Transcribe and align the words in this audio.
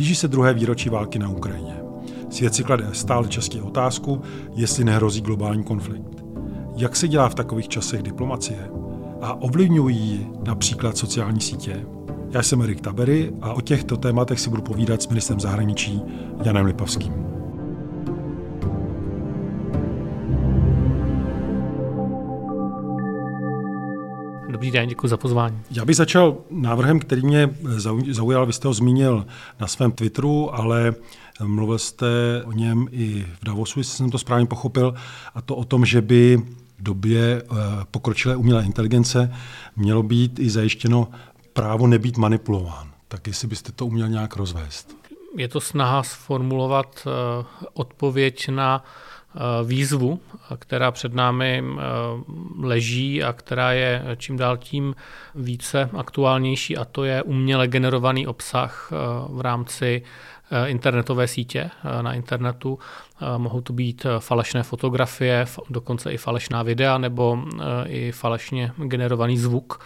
Blíží 0.00 0.14
se 0.14 0.28
druhé 0.28 0.54
výročí 0.54 0.88
války 0.88 1.18
na 1.18 1.28
Ukrajině. 1.28 1.76
Svět 2.30 2.54
si 2.54 2.64
klade 2.64 2.88
stále 2.92 3.28
častěji 3.28 3.62
otázku, 3.62 4.22
jestli 4.54 4.84
nehrozí 4.84 5.20
globální 5.20 5.64
konflikt. 5.64 6.24
Jak 6.76 6.96
se 6.96 7.08
dělá 7.08 7.28
v 7.28 7.34
takových 7.34 7.68
časech 7.68 8.02
diplomacie? 8.02 8.70
A 9.20 9.42
ovlivňují 9.42 10.30
například 10.44 10.98
sociální 10.98 11.40
sítě? 11.40 11.86
Já 12.30 12.42
jsem 12.42 12.62
Erik 12.62 12.80
Tabery 12.80 13.32
a 13.42 13.52
o 13.52 13.60
těchto 13.60 13.96
tématech 13.96 14.40
si 14.40 14.50
budu 14.50 14.62
povídat 14.62 15.02
s 15.02 15.08
ministrem 15.08 15.40
zahraničí 15.40 16.02
Janem 16.44 16.66
Lipavským. 16.66 17.29
Dobrý 24.60 24.70
den, 24.70 24.88
děkuji 24.88 25.08
za 25.08 25.16
pozvání. 25.16 25.60
Já 25.70 25.84
bych 25.84 25.96
začal 25.96 26.36
návrhem, 26.50 27.00
který 27.00 27.22
mě 27.22 27.54
zaujal. 28.10 28.46
Vy 28.46 28.52
jste 28.52 28.68
ho 28.68 28.74
zmínil 28.74 29.26
na 29.60 29.66
svém 29.66 29.92
Twitteru, 29.92 30.54
ale 30.54 30.94
mluvil 31.44 31.78
jste 31.78 32.06
o 32.44 32.52
něm 32.52 32.88
i 32.90 33.26
v 33.40 33.44
Davosu, 33.44 33.80
jestli 33.80 33.96
jsem 33.96 34.10
to 34.10 34.18
správně 34.18 34.46
pochopil, 34.46 34.94
a 35.34 35.42
to 35.42 35.56
o 35.56 35.64
tom, 35.64 35.84
že 35.84 36.02
by 36.02 36.42
v 36.78 36.82
době 36.82 37.42
eh, 37.42 37.56
pokročilé 37.90 38.36
umělé 38.36 38.64
inteligence 38.64 39.34
mělo 39.76 40.02
být 40.02 40.38
i 40.38 40.50
zajištěno 40.50 41.08
právo 41.52 41.86
nebýt 41.86 42.16
manipulován. 42.16 42.90
Tak 43.08 43.26
jestli 43.26 43.48
byste 43.48 43.72
to 43.72 43.86
uměl 43.86 44.08
nějak 44.08 44.36
rozvést. 44.36 44.96
Je 45.36 45.48
to 45.48 45.60
snaha 45.60 46.02
sformulovat 46.02 47.06
eh, 47.06 47.44
odpověď 47.72 48.48
na 48.48 48.84
výzvu, 49.64 50.20
která 50.58 50.90
před 50.90 51.14
námi 51.14 51.64
leží 52.62 53.22
a 53.22 53.32
která 53.32 53.72
je 53.72 54.04
čím 54.16 54.36
dál 54.36 54.56
tím 54.56 54.94
více 55.34 55.90
aktuálnější 55.96 56.76
a 56.76 56.84
to 56.84 57.04
je 57.04 57.22
uměle 57.22 57.68
generovaný 57.68 58.26
obsah 58.26 58.92
v 59.28 59.40
rámci 59.40 60.02
internetové 60.66 61.28
sítě 61.28 61.70
na 62.02 62.12
internetu. 62.12 62.78
Mohou 63.36 63.60
to 63.60 63.72
být 63.72 64.06
falešné 64.18 64.62
fotografie, 64.62 65.46
dokonce 65.70 66.12
i 66.12 66.16
falešná 66.16 66.62
videa 66.62 66.98
nebo 66.98 67.38
i 67.86 68.12
falešně 68.12 68.72
generovaný 68.76 69.38
zvuk. 69.38 69.80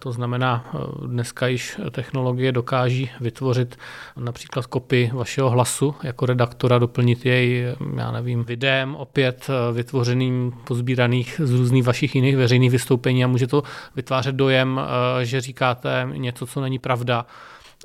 To 0.00 0.12
znamená, 0.12 0.70
dneska 1.06 1.46
již 1.46 1.80
technologie 1.90 2.52
dokáží 2.52 3.10
vytvořit 3.20 3.78
například 4.16 4.66
kopii 4.66 5.10
vašeho 5.14 5.50
hlasu 5.50 5.94
jako 6.02 6.26
redaktora, 6.26 6.78
doplnit 6.78 7.26
jej, 7.26 7.64
já 7.96 8.12
nevím, 8.12 8.44
videem 8.44 8.96
opět 8.96 9.48
vytvořeným, 9.72 10.52
pozbíraných 10.64 11.40
z 11.44 11.50
různých 11.50 11.84
vašich 11.84 12.14
jiných 12.14 12.36
veřejných 12.36 12.70
vystoupení 12.70 13.24
a 13.24 13.26
může 13.26 13.46
to 13.46 13.62
vytvářet 13.96 14.34
dojem, 14.34 14.80
že 15.22 15.40
říkáte 15.40 16.08
něco, 16.12 16.46
co 16.46 16.60
není 16.60 16.78
pravda 16.78 17.26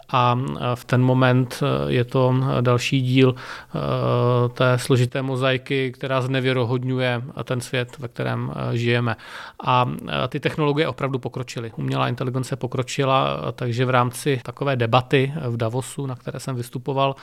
a 0.10 0.38
v 0.76 0.86
ten 0.86 1.02
moment 1.02 1.64
e, 1.64 1.94
je 1.94 2.04
to 2.04 2.36
další 2.62 3.02
díl 3.02 3.36
e, 3.36 4.50
té 4.50 4.80
složité 4.80 5.22
mozaiky, 5.22 5.92
která 5.92 6.22
znevěrohodňuje 6.22 7.22
ten 7.44 7.62
svět, 7.62 7.98
ve 8.00 8.08
kterém 8.08 8.52
e, 8.56 8.78
žijeme. 8.78 9.16
A 9.64 9.92
ty 10.28 10.40
technologie 10.40 10.88
opravdu 10.88 11.20
pokročily. 11.20 11.72
Umělá 11.76 12.08
inteligence 12.08 12.56
pokročila, 12.56 13.52
takže 13.52 13.86
v 13.86 13.90
rámci 13.90 14.42
takové 14.44 14.76
debaty 14.76 15.34
v 15.50 15.58
Davosu, 15.58 16.06
na 16.06 16.16
které 16.16 16.40
jsem 16.40 16.56
vystupoval, 16.56 17.16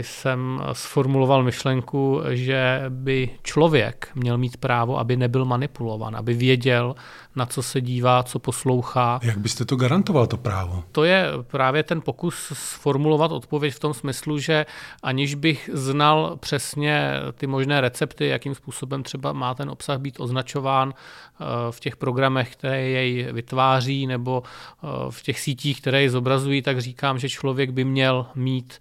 jsem 0.00 0.62
sformuloval 0.72 1.42
myšlenku, 1.42 2.20
že 2.30 2.84
by 2.88 3.30
člověk 3.42 4.08
měl 4.14 4.38
mít 4.38 4.56
právo, 4.56 4.98
aby 4.98 5.16
nebyl 5.16 5.44
manipulovan, 5.44 6.16
aby 6.16 6.34
věděl, 6.34 6.94
na 7.36 7.46
co 7.46 7.62
se 7.62 7.80
dívá, 7.80 8.22
co 8.22 8.38
poslouchá. 8.38 9.20
Jak 9.22 9.38
byste 9.38 9.64
to 9.64 9.76
garantoval, 9.76 10.26
to 10.26 10.36
právo? 10.36 10.84
To 10.92 11.04
je 11.04 11.26
právě 11.42 11.82
ten 11.82 12.00
pokus 12.00 12.52
sformulovat 12.52 13.32
odpověď 13.32 13.74
v 13.74 13.80
tom 13.80 13.94
smyslu, 13.94 14.38
že 14.38 14.66
aniž 15.02 15.34
bych 15.34 15.70
znal 15.72 16.36
přesně 16.40 17.10
ty 17.34 17.46
možné 17.46 17.80
recepty, 17.80 18.26
jakým 18.26 18.54
způsobem 18.54 19.02
třeba 19.02 19.32
má 19.32 19.54
ten 19.54 19.70
obsah 19.70 19.98
být 19.98 20.20
označován 20.20 20.94
eh, 20.94 21.44
v 21.70 21.80
těch 21.80 21.96
programech, 21.96 22.52
které 22.52 22.82
jej 22.82 23.32
vytváří, 23.32 24.06
nebo 24.06 24.42
eh, 24.42 24.86
v 25.10 25.22
těch 25.22 25.40
sítích, 25.40 25.80
které 25.80 26.00
jej 26.00 26.08
zobrazují, 26.08 26.62
tak 26.62 26.80
říkám, 26.80 27.18
že 27.18 27.28
člověk 27.28 27.70
by 27.70 27.84
měl 27.84 28.26
mít 28.34 28.78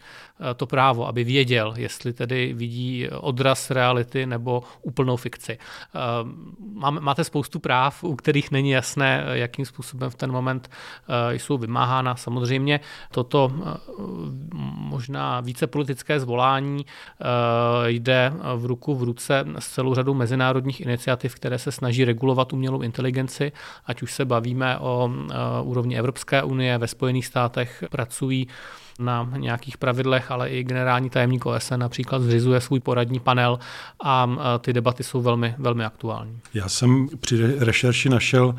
to 0.55 0.65
právo, 0.65 1.07
aby 1.07 1.23
věděl, 1.23 1.73
jestli 1.77 2.13
tedy 2.13 2.53
vidí 2.53 3.09
odraz 3.09 3.71
reality 3.71 4.25
nebo 4.25 4.63
úplnou 4.81 5.17
fikci. 5.17 5.57
Eh, 5.57 5.99
máte 6.99 7.23
spoustu 7.23 7.59
práv, 7.59 8.03
u 8.03 8.15
kterých 8.15 8.51
není 8.51 8.69
jasné, 8.69 9.25
jakým 9.31 9.65
způsobem 9.65 10.09
v 10.09 10.15
ten 10.15 10.31
moment 10.31 10.69
eh, 10.69 11.35
jsou 11.35 11.57
vymáhána. 11.57 12.15
Samozřejmě 12.15 12.79
toto 13.11 13.51
možná 14.75 15.41
více 15.41 15.67
politické 15.67 16.19
zvolání 16.19 16.85
jde 17.85 18.33
v 18.55 18.65
ruku 18.65 18.95
v 18.95 19.03
ruce 19.03 19.45
s 19.59 19.67
celou 19.67 19.95
řadou 19.95 20.13
mezinárodních 20.13 20.81
iniciativ, 20.81 21.35
které 21.35 21.59
se 21.59 21.71
snaží 21.71 22.05
regulovat 22.05 22.53
umělou 22.53 22.81
inteligenci, 22.81 23.51
ať 23.85 24.01
už 24.01 24.13
se 24.13 24.25
bavíme 24.25 24.77
o 24.77 25.09
úrovni 25.63 25.97
Evropské 25.97 26.43
unie, 26.43 26.77
ve 26.77 26.87
Spojených 26.87 27.25
státech 27.25 27.83
pracují 27.91 28.47
na 28.99 29.29
nějakých 29.37 29.77
pravidlech, 29.77 30.31
ale 30.31 30.49
i 30.49 30.63
generální 30.63 31.09
tajemník 31.09 31.45
OSN 31.45 31.77
například 31.77 32.21
zřizuje 32.21 32.61
svůj 32.61 32.79
poradní 32.79 33.19
panel 33.19 33.59
a 34.03 34.29
ty 34.59 34.73
debaty 34.73 35.03
jsou 35.03 35.21
velmi, 35.21 35.55
velmi 35.57 35.85
aktuální. 35.85 36.39
Já 36.53 36.69
jsem 36.69 37.07
při 37.19 37.59
rešerši 37.59 38.09
našel 38.09 38.55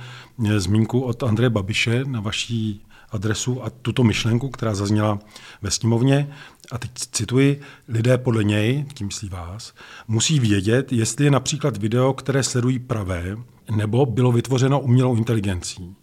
e, 0.49 0.61
zmínku 0.61 1.01
od 1.01 1.23
Andreje 1.23 1.51
Babiše 1.51 2.05
na 2.05 2.21
vaší 2.21 2.83
adresu 3.11 3.65
a 3.65 3.71
tuto 3.71 4.05
myšlenku, 4.05 4.49
která 4.49 4.75
zazněla 4.75 5.19
ve 5.63 5.71
sněmovně. 5.71 6.29
A 6.73 6.79
teď 6.79 6.91
cituji, 6.95 7.61
lidé 7.89 8.19
podle 8.19 8.45
něj, 8.45 8.85
tím 8.95 9.07
myslí 9.07 9.29
vás, 9.29 9.75
musí 10.09 10.41
vědět, 10.41 10.93
jestli 10.93 11.25
je 11.25 11.31
například 11.31 11.77
video, 11.77 12.13
které 12.13 12.43
sledují 12.43 12.79
pravé, 12.79 13.37
nebo 13.77 14.07
bylo 14.07 14.33
vytvořeno 14.33 14.81
umělou 14.81 15.17
inteligencí. 15.17 15.95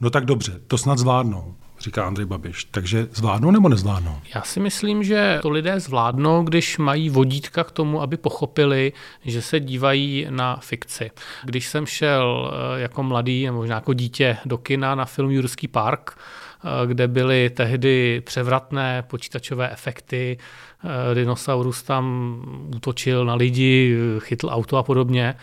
No 0.00 0.10
tak 0.10 0.24
dobře, 0.24 0.60
to 0.66 0.78
snad 0.78 0.98
zvládnou 0.98 1.54
říká 1.86 2.06
Andrej 2.06 2.26
Babiš. 2.26 2.64
Takže 2.64 3.08
zvládnou 3.12 3.50
nebo 3.50 3.68
nezvládnou? 3.68 4.18
Já 4.34 4.42
si 4.42 4.60
myslím, 4.60 5.04
že 5.04 5.38
to 5.42 5.50
lidé 5.50 5.80
zvládnou, 5.80 6.42
když 6.42 6.78
mají 6.78 7.10
vodítka 7.10 7.64
k 7.64 7.70
tomu, 7.70 8.02
aby 8.02 8.16
pochopili, 8.16 8.92
že 9.24 9.42
se 9.42 9.60
dívají 9.60 10.26
na 10.30 10.56
fikci. 10.56 11.10
Když 11.44 11.66
jsem 11.66 11.86
šel 11.86 12.52
eh, 12.52 12.80
jako 12.80 13.02
mladý, 13.02 13.50
možná 13.50 13.74
jako 13.74 13.92
dítě 13.92 14.36
do 14.44 14.58
kina 14.58 14.94
na 14.94 15.04
film 15.04 15.30
Jurský 15.30 15.68
park, 15.68 16.18
eh, 16.18 16.86
kde 16.86 17.08
byly 17.08 17.50
tehdy 17.50 18.22
převratné 18.24 19.02
počítačové 19.02 19.70
efekty, 19.70 20.38
eh, 20.84 21.14
dinosaurus 21.14 21.82
tam 21.82 22.36
útočil 22.76 23.24
na 23.24 23.34
lidi, 23.34 23.96
chytl 24.18 24.48
auto 24.50 24.76
a 24.76 24.82
podobně, 24.82 25.34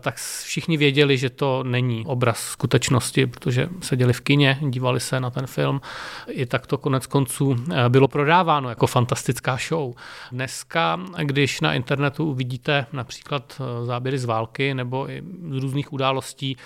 tak 0.00 0.16
všichni 0.44 0.76
věděli, 0.76 1.18
že 1.18 1.30
to 1.30 1.62
není 1.62 2.04
obraz 2.06 2.38
skutečnosti, 2.40 3.26
protože 3.26 3.68
seděli 3.80 4.12
v 4.12 4.20
kině, 4.20 4.58
dívali 4.60 5.00
se 5.00 5.20
na 5.20 5.30
ten 5.30 5.46
film. 5.46 5.80
I 6.28 6.46
tak 6.46 6.66
to 6.66 6.78
konec 6.78 7.06
konců 7.06 7.56
eh, 7.56 7.88
bylo 7.88 8.08
prodáváno 8.08 8.68
jako 8.68 8.86
fantastická 8.86 9.58
show. 9.68 9.94
Dneska, 10.32 11.00
když 11.22 11.60
na 11.60 11.74
internetu 11.74 12.24
uvidíte 12.24 12.86
například 12.92 13.60
eh, 13.60 13.86
záběry 13.86 14.18
z 14.18 14.24
války 14.24 14.74
nebo 14.74 15.10
i 15.10 15.22
z 15.50 15.56
různých 15.62 15.92
událostí, 15.92 16.56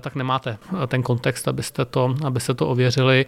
tak 0.00 0.14
nemáte 0.14 0.58
ten 0.86 1.02
kontext, 1.02 1.48
abyste 1.48 1.84
to, 1.84 2.14
abyste 2.24 2.54
to 2.54 2.68
ověřili. 2.68 3.26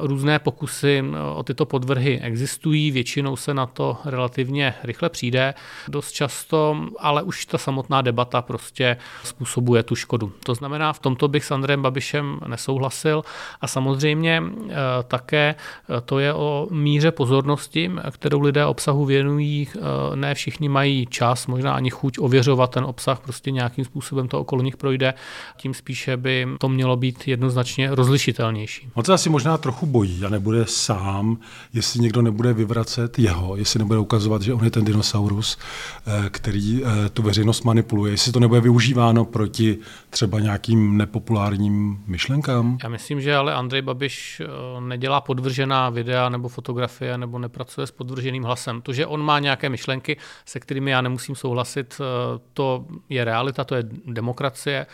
Různé 0.00 0.38
pokusy 0.38 1.04
o 1.34 1.42
tyto 1.42 1.66
podvrhy 1.66 2.20
existují, 2.20 2.90
většinou 2.90 3.36
se 3.36 3.54
na 3.54 3.66
to 3.66 3.96
relativně 4.04 4.74
rychle 4.82 5.08
přijde. 5.08 5.54
Dost 5.88 6.12
často, 6.12 6.86
ale 6.98 7.22
už 7.22 7.46
ta 7.46 7.58
samotná 7.58 8.02
debata 8.02 8.42
prostě 8.42 8.69
prostě 8.70 8.96
způsobuje 9.24 9.82
tu 9.82 9.94
škodu. 9.94 10.32
To 10.44 10.54
znamená, 10.54 10.92
v 10.92 10.98
tomto 10.98 11.28
bych 11.28 11.44
s 11.44 11.50
Andrejem 11.50 11.82
Babišem 11.82 12.40
nesouhlasil 12.46 13.22
a 13.60 13.66
samozřejmě 13.66 14.42
eh, 14.42 14.74
také 15.08 15.54
eh, 15.54 16.00
to 16.00 16.18
je 16.18 16.34
o 16.34 16.68
míře 16.70 17.10
pozornosti, 17.10 17.90
kterou 18.10 18.40
lidé 18.40 18.66
obsahu 18.66 19.04
věnují. 19.04 19.68
Eh, 19.68 19.80
ne 20.16 20.34
všichni 20.34 20.68
mají 20.68 21.06
čas, 21.06 21.46
možná 21.46 21.72
ani 21.72 21.90
chuť 21.90 22.18
ověřovat 22.18 22.70
ten 22.70 22.84
obsah, 22.84 23.20
prostě 23.20 23.50
nějakým 23.50 23.84
způsobem 23.84 24.28
to 24.28 24.40
okolo 24.40 24.62
nich 24.62 24.76
projde. 24.76 25.14
Tím 25.56 25.74
spíše 25.74 26.16
by 26.16 26.46
to 26.58 26.68
mělo 26.68 26.96
být 26.96 27.28
jednoznačně 27.28 27.94
rozlišitelnější. 27.94 28.88
On 28.94 29.04
se 29.04 29.12
asi 29.12 29.30
možná 29.30 29.58
trochu 29.58 29.86
bojí 29.86 30.24
a 30.24 30.28
nebude 30.28 30.64
sám, 30.66 31.38
jestli 31.72 32.00
někdo 32.00 32.22
nebude 32.22 32.52
vyvracet 32.52 33.18
jeho, 33.18 33.56
jestli 33.56 33.78
nebude 33.78 33.98
ukazovat, 33.98 34.42
že 34.42 34.54
on 34.54 34.64
je 34.64 34.70
ten 34.70 34.84
dinosaurus, 34.84 35.58
který 36.30 36.82
tu 37.12 37.22
veřejnost 37.22 37.64
manipuluje, 37.64 38.12
jestli 38.12 38.32
to 38.32 38.40
nebude 38.40 38.59
bude 38.60 38.70
využíváno 38.70 39.24
proti 39.24 39.78
třeba 40.10 40.40
nějakým 40.40 40.96
nepopulárním 40.96 42.04
myšlenkám? 42.06 42.78
Já 42.82 42.88
myslím, 42.88 43.20
že 43.20 43.36
ale 43.36 43.54
Andrej 43.54 43.82
Babiš 43.82 44.40
eh, 44.40 44.80
nedělá 44.80 45.20
podvržená 45.20 45.90
videa 45.90 46.28
nebo 46.28 46.48
fotografie 46.48 47.18
nebo 47.18 47.38
nepracuje 47.38 47.86
s 47.86 47.90
podvrženým 47.90 48.42
hlasem. 48.42 48.82
To, 48.82 48.92
že 48.92 49.06
on 49.06 49.22
má 49.22 49.38
nějaké 49.38 49.68
myšlenky, 49.68 50.16
se 50.44 50.60
kterými 50.60 50.90
já 50.90 51.00
nemusím 51.00 51.34
souhlasit, 51.34 52.00
eh, 52.00 52.40
to 52.52 52.86
je 53.08 53.24
realita, 53.24 53.64
to 53.64 53.74
je 53.74 53.82
demokracie, 54.06 54.86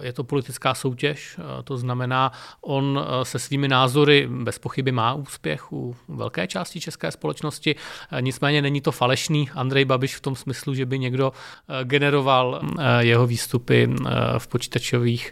je 0.00 0.12
to 0.12 0.24
politická 0.24 0.74
soutěž, 0.74 1.36
to 1.64 1.76
znamená, 1.76 2.32
on 2.60 3.00
se 3.22 3.38
svými 3.38 3.68
názory 3.68 4.28
bez 4.30 4.58
pochyby 4.58 4.92
má 4.92 5.14
úspěch 5.14 5.72
u 5.72 5.96
velké 6.08 6.46
části 6.46 6.80
české 6.80 7.10
společnosti, 7.10 7.76
nicméně 8.20 8.62
není 8.62 8.80
to 8.80 8.92
falešný 8.92 9.50
Andrej 9.54 9.84
Babiš 9.84 10.16
v 10.16 10.20
tom 10.20 10.36
smyslu, 10.36 10.74
že 10.74 10.86
by 10.86 10.98
někdo 10.98 11.32
generoval 11.84 12.60
jeho 12.98 13.26
výstupy 13.26 13.88
v 14.38 14.48
počítačových 14.48 15.30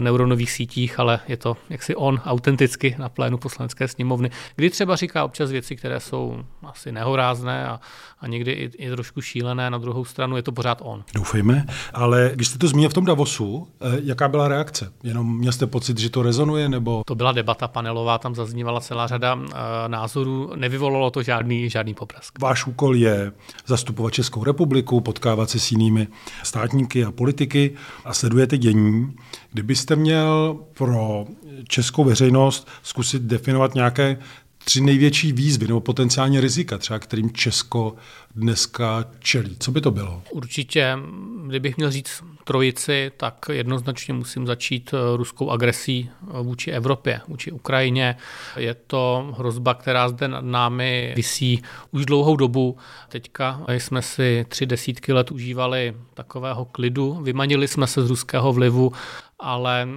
neuronových 0.00 0.50
sítích, 0.50 1.00
ale 1.00 1.20
je 1.28 1.36
to 1.36 1.56
jaksi 1.70 1.96
on 1.96 2.20
autenticky 2.24 2.96
na 2.98 3.08
plénu 3.08 3.38
poslanecké 3.38 3.88
sněmovny, 3.88 4.30
kdy 4.56 4.70
třeba 4.70 4.96
říká 4.96 5.24
občas 5.24 5.50
věci, 5.50 5.76
které 5.76 6.00
jsou 6.00 6.44
asi 6.62 6.92
nehorázné 6.92 7.66
a, 7.66 7.80
a 8.20 8.26
někdy 8.26 8.52
i, 8.52 8.64
i 8.64 8.90
trošku 8.90 9.20
šílené, 9.20 9.70
na 9.70 9.78
druhou 9.78 10.04
stranu 10.04 10.36
je 10.36 10.42
to 10.42 10.52
pořád 10.52 10.78
on. 10.82 11.04
Doufejme, 11.14 11.66
ale 11.94 12.30
když 12.34 12.48
jste 12.48 12.58
to 12.58 12.68
zmínil 12.68 12.90
v 12.90 12.94
tom 12.94 13.04
Davosu, 13.04 13.57
eh, 13.80 14.00
jaká 14.04 14.28
byla 14.28 14.48
reakce? 14.48 14.92
Jenom 15.02 15.38
měl 15.38 15.52
jste 15.52 15.66
pocit, 15.66 15.98
že 15.98 16.10
to 16.10 16.22
rezonuje, 16.22 16.68
nebo? 16.68 17.02
To 17.06 17.14
byla 17.14 17.32
debata 17.32 17.68
panelová, 17.68 18.18
tam 18.18 18.34
zaznívala 18.34 18.80
celá 18.80 19.06
řada 19.06 19.38
e, 19.38 19.88
názorů, 19.88 20.52
nevyvolalo 20.56 21.10
to 21.10 21.22
žádný, 21.22 21.70
žádný 21.70 21.94
poprask. 21.94 22.38
Váš 22.40 22.66
úkol 22.66 22.96
je 22.96 23.32
zastupovat 23.66 24.12
Českou 24.12 24.44
republiku, 24.44 25.00
potkávat 25.00 25.50
se 25.50 25.58
s 25.58 25.72
jinými 25.72 26.08
státníky 26.42 27.04
a 27.04 27.12
politiky 27.12 27.74
a 28.04 28.14
sledujete 28.14 28.58
dění. 28.58 29.16
Kdybyste 29.52 29.96
měl 29.96 30.58
pro 30.74 31.26
českou 31.68 32.04
veřejnost 32.04 32.68
zkusit 32.82 33.22
definovat 33.22 33.74
nějaké 33.74 34.18
tři 34.64 34.80
největší 34.80 35.32
výzvy 35.32 35.66
nebo 35.66 35.80
potenciální 35.80 36.40
rizika, 36.40 36.78
třeba 36.78 36.98
kterým 36.98 37.32
Česko 37.32 37.94
dneska 38.34 39.04
čelí. 39.18 39.56
Co 39.60 39.70
by 39.70 39.80
to 39.80 39.90
bylo? 39.90 40.22
Určitě, 40.30 40.98
kdybych 41.46 41.76
měl 41.76 41.90
říct 41.90 42.22
trojici, 42.44 43.12
tak 43.16 43.46
jednoznačně 43.52 44.14
musím 44.14 44.46
začít 44.46 44.94
eh, 44.94 45.16
ruskou 45.16 45.50
agresí 45.50 46.10
eh, 46.10 46.42
vůči 46.42 46.70
Evropě, 46.70 47.20
vůči 47.28 47.52
Ukrajině. 47.52 48.16
Je 48.56 48.74
to 48.74 49.34
hrozba, 49.38 49.74
která 49.74 50.08
zde 50.08 50.28
nad 50.28 50.44
námi 50.44 51.12
visí 51.16 51.62
už 51.90 52.06
dlouhou 52.06 52.36
dobu. 52.36 52.76
Teďka 53.08 53.64
jsme 53.68 54.02
si 54.02 54.46
tři 54.48 54.66
desítky 54.66 55.12
let 55.12 55.30
užívali 55.30 55.94
takového 56.14 56.64
klidu, 56.64 57.18
vymanili 57.22 57.68
jsme 57.68 57.86
se 57.86 58.06
z 58.06 58.10
ruského 58.10 58.52
vlivu, 58.52 58.92
ale 59.38 59.88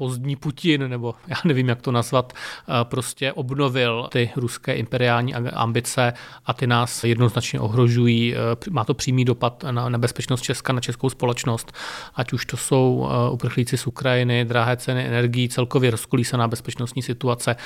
pozdní 0.00 0.36
Putin, 0.36 0.88
nebo 0.88 1.14
já 1.28 1.36
nevím, 1.44 1.68
jak 1.68 1.82
to 1.82 1.92
nazvat, 1.92 2.32
eh, 2.32 2.72
prostě 2.84 3.32
obnovil 3.32 4.08
ty 4.12 4.30
ruské 4.36 4.74
imperiální 4.74 5.34
ambice 5.34 6.12
a 6.46 6.52
ty 6.52 6.66
nás 6.66 7.04
jednoznačně 7.04 7.60
ohrožují. 7.60 8.34
Eh, 8.34 8.70
má 8.70 8.84
to 8.84 8.94
přímý 8.94 9.24
dopad 9.24 9.64
na 9.70 9.98
bezpečnost 9.98 10.42
Česka, 10.42 10.72
na 10.72 10.80
českou 10.80 11.10
společnost, 11.10 11.72
ať 12.14 12.32
už 12.32 12.46
to 12.46 12.56
jsou 12.56 13.08
eh, 13.08 13.30
uprchlíci 13.30 13.76
z 13.76 13.86
Ukrajiny, 13.86 14.44
drahé 14.44 14.76
ceny 14.76 15.06
energií, 15.06 15.48
celkově 15.48 15.90
rozkolísaná 15.90 16.48
bezpečnostní 16.48 17.02
situace. 17.02 17.56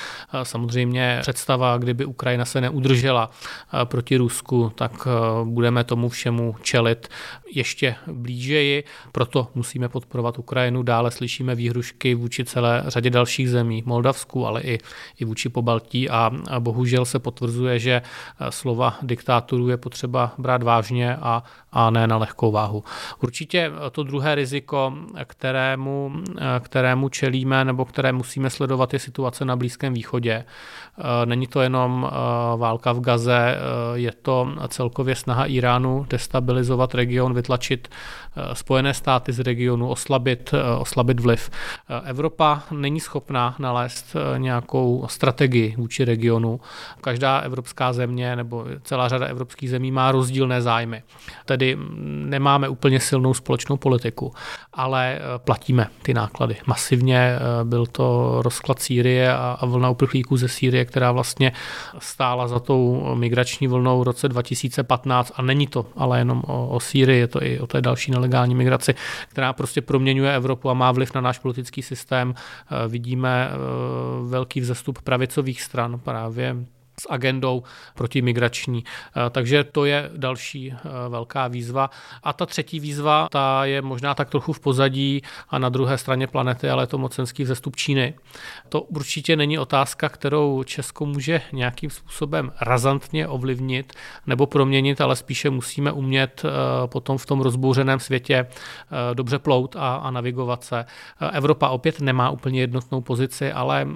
Samozřejmě 0.43 1.17
představa, 1.21 1.77
kdyby 1.77 2.05
Ukrajina 2.05 2.45
se 2.45 2.61
neudržela 2.61 3.29
proti 3.83 4.17
Rusku, 4.17 4.71
tak 4.75 5.07
budeme 5.43 5.83
tomu 5.83 6.09
všemu 6.09 6.55
čelit 6.61 7.07
ještě 7.51 7.95
blížeji, 8.07 8.83
proto 9.11 9.47
musíme 9.55 9.89
podporovat 9.89 10.39
Ukrajinu. 10.39 10.83
Dále 10.83 11.11
slyšíme 11.11 11.55
výhrušky 11.55 12.15
vůči 12.25 12.45
celé 12.45 12.83
řadě 12.87 13.09
dalších 13.09 13.49
zemí, 13.49 13.83
Moldavsku, 13.85 14.47
ale 14.47 14.61
i, 14.61 14.79
i 15.19 15.25
vůči 15.25 15.49
Pobaltí 15.49 16.09
a, 16.09 16.31
a 16.49 16.59
bohužel 16.59 17.05
se 17.05 17.19
potvrzuje, 17.19 17.79
že 17.79 18.01
eh, 18.01 18.51
slova 18.51 18.97
diktátorů 19.01 19.69
je 19.69 19.77
potřeba 19.77 20.33
brát 20.37 20.63
vážně 20.63 21.15
a, 21.15 21.43
a 21.71 21.89
ne 21.89 22.07
na 22.07 22.17
lehkou 22.17 22.51
váhu. 22.51 22.83
Určitě 23.23 23.71
to 23.91 24.03
druhé 24.03 24.35
riziko, 24.35 24.93
kterému, 25.25 26.11
eh, 26.37 26.59
kterému 26.59 27.09
čelíme 27.09 27.65
nebo 27.65 27.85
které 27.85 28.11
musíme 28.11 28.49
sledovat, 28.49 28.93
je 28.93 28.99
situace 28.99 29.45
na 29.45 29.55
Blízkém 29.55 29.93
východě. 29.93 30.45
Není 31.25 31.47
to 31.47 31.61
jenom 31.61 32.11
válka 32.57 32.91
v 32.91 32.99
Gaze, 32.99 33.57
je 33.93 34.11
to 34.11 34.47
celkově 34.67 35.15
snaha 35.15 35.45
Iránu 35.45 36.05
destabilizovat 36.09 36.95
region, 36.95 37.33
vytlačit 37.33 37.87
Spojené 38.53 38.93
státy 38.93 39.33
z 39.33 39.39
regionu, 39.39 39.89
oslabit, 39.89 40.53
oslabit 40.79 41.19
vliv. 41.19 41.49
Evropa 42.05 42.63
není 42.71 42.99
schopná 42.99 43.55
nalézt 43.59 44.15
eh, 44.15 44.39
nějakou 44.39 45.05
strategii 45.09 45.75
vůči 45.77 46.05
regionu. 46.05 46.59
Každá 47.01 47.37
evropská 47.37 47.93
země 47.93 48.35
nebo 48.35 48.65
celá 48.83 49.07
řada 49.07 49.25
evropských 49.25 49.69
zemí 49.69 49.91
má 49.91 50.11
rozdílné 50.11 50.61
zájmy. 50.61 51.03
Tedy 51.45 51.77
nemáme 52.25 52.69
úplně 52.69 52.99
silnou 52.99 53.33
společnou 53.33 53.77
politiku, 53.77 54.33
ale 54.73 55.15
eh, 55.15 55.19
platíme 55.37 55.87
ty 56.01 56.13
náklady. 56.13 56.55
Masivně 56.65 57.17
eh, 57.17 57.63
byl 57.63 57.85
to 57.85 58.37
rozklad 58.41 58.79
Sýrie 58.79 59.33
a 59.33 59.65
vlna 59.65 59.89
uprchlíků 59.89 60.37
ze 60.37 60.47
Sýrie, 60.47 60.85
která 60.85 61.11
vlastně 61.11 61.51
stála 61.99 62.47
za 62.47 62.59
tou 62.59 63.15
migrační 63.15 63.67
vlnou 63.67 63.99
v 63.99 64.03
roce 64.03 64.29
2015 64.29 65.31
a 65.35 65.41
není 65.41 65.67
to 65.67 65.85
ale 65.97 66.19
jenom 66.19 66.43
o, 66.47 66.67
o 66.67 66.79
Sýrii, 66.79 67.19
je 67.19 67.27
to 67.27 67.43
i 67.43 67.59
o 67.59 67.67
té 67.67 67.81
další 67.81 68.11
nelegální 68.11 68.55
migraci, 68.55 68.95
která 69.29 69.53
prostě 69.53 69.81
proměňuje 69.81 70.35
Evropu 70.35 70.69
a 70.69 70.73
má 70.73 70.91
vliv 70.91 71.13
na 71.13 71.21
náš 71.21 71.39
politický 71.39 71.81
systém 71.81 71.94
systém. 71.95 72.33
Eh, 72.35 72.87
vidíme 72.87 73.49
eh, 73.49 73.55
velký 74.29 74.61
vzestup 74.61 75.01
pravicových 75.01 75.61
stran 75.61 75.99
právě 75.99 76.55
s 76.99 77.07
agendou 77.09 77.63
protimigrační. 77.95 78.83
Eh, 78.83 79.29
takže 79.29 79.63
to 79.63 79.85
je 79.85 80.09
další 80.17 80.73
eh, 80.73 81.09
velká 81.09 81.47
výzva. 81.47 81.89
A 82.23 82.33
ta 82.33 82.45
třetí 82.45 82.79
výzva, 82.79 83.27
ta 83.31 83.65
je 83.65 83.81
možná 83.81 84.13
tak 84.13 84.29
trochu 84.29 84.53
v 84.53 84.59
pozadí 84.59 85.21
a 85.49 85.59
na 85.59 85.69
druhé 85.69 85.97
straně 85.97 86.27
planety, 86.27 86.69
ale 86.69 86.83
je 86.83 86.87
to 86.87 86.97
mocenský 86.97 87.43
vzestup 87.43 87.75
Číny. 87.75 88.13
To 88.69 88.81
určitě 88.81 89.35
není 89.35 89.59
otázka, 89.59 90.09
kterou 90.09 90.63
Česko 90.63 91.05
může 91.05 91.41
nějakým 91.53 91.89
způsobem 91.89 92.51
razantně 92.61 93.27
ovlivnit 93.27 93.93
nebo 94.27 94.45
proměnit, 94.45 95.01
ale 95.01 95.15
spíše 95.15 95.49
musíme 95.49 95.91
umět 95.91 96.41
eh, 96.45 96.49
potom 96.87 97.17
v 97.17 97.25
tom 97.25 97.41
rozbouřeném 97.41 97.99
světě 97.99 98.47
dobře 99.13 99.39
plout 99.39 99.75
a, 99.75 99.95
a 99.95 100.11
navigovat 100.11 100.63
se. 100.63 100.85
Evropa 101.31 101.69
opět 101.69 102.01
nemá 102.01 102.29
úplně 102.29 102.59
jednotnou 102.59 103.01
pozici, 103.01 103.51
ale 103.51 103.87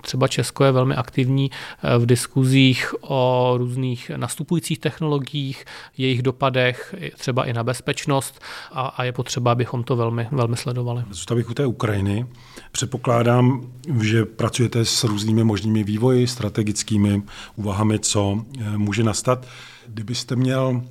třeba 0.00 0.28
Česko 0.28 0.64
je 0.64 0.72
velmi 0.72 0.94
aktivní 0.94 1.50
v 2.00 2.06
diskuzích 2.06 2.94
o 3.00 3.54
různých 3.56 4.10
nastupujících 4.16 4.78
technologiích, 4.78 5.64
jejich 5.98 6.22
dopadech, 6.22 6.94
třeba 7.18 7.44
i 7.44 7.52
na 7.52 7.64
bezpečnost 7.64 8.40
a, 8.72 8.86
a 8.86 9.04
je 9.04 9.12
potřeba, 9.12 9.52
abychom 9.52 9.84
to 9.84 9.96
velmi, 9.96 10.28
velmi 10.32 10.56
sledovali. 10.56 11.04
Zůstavím 11.10 11.44
u 11.50 11.54
té 11.54 11.66
Ukrajiny. 11.66 12.26
Předpokládám, 12.72 13.72
že 14.00 14.24
pracujete 14.24 14.84
s 14.84 15.04
různými 15.04 15.44
možnými 15.44 15.84
vývoji, 15.84 16.26
strategickými 16.26 17.22
úvahami, 17.56 17.98
co 17.98 18.44
eh, 18.58 18.78
může 18.78 19.02
nastat. 19.02 19.46
Kdybyste 19.86 20.36
měl 20.36 20.82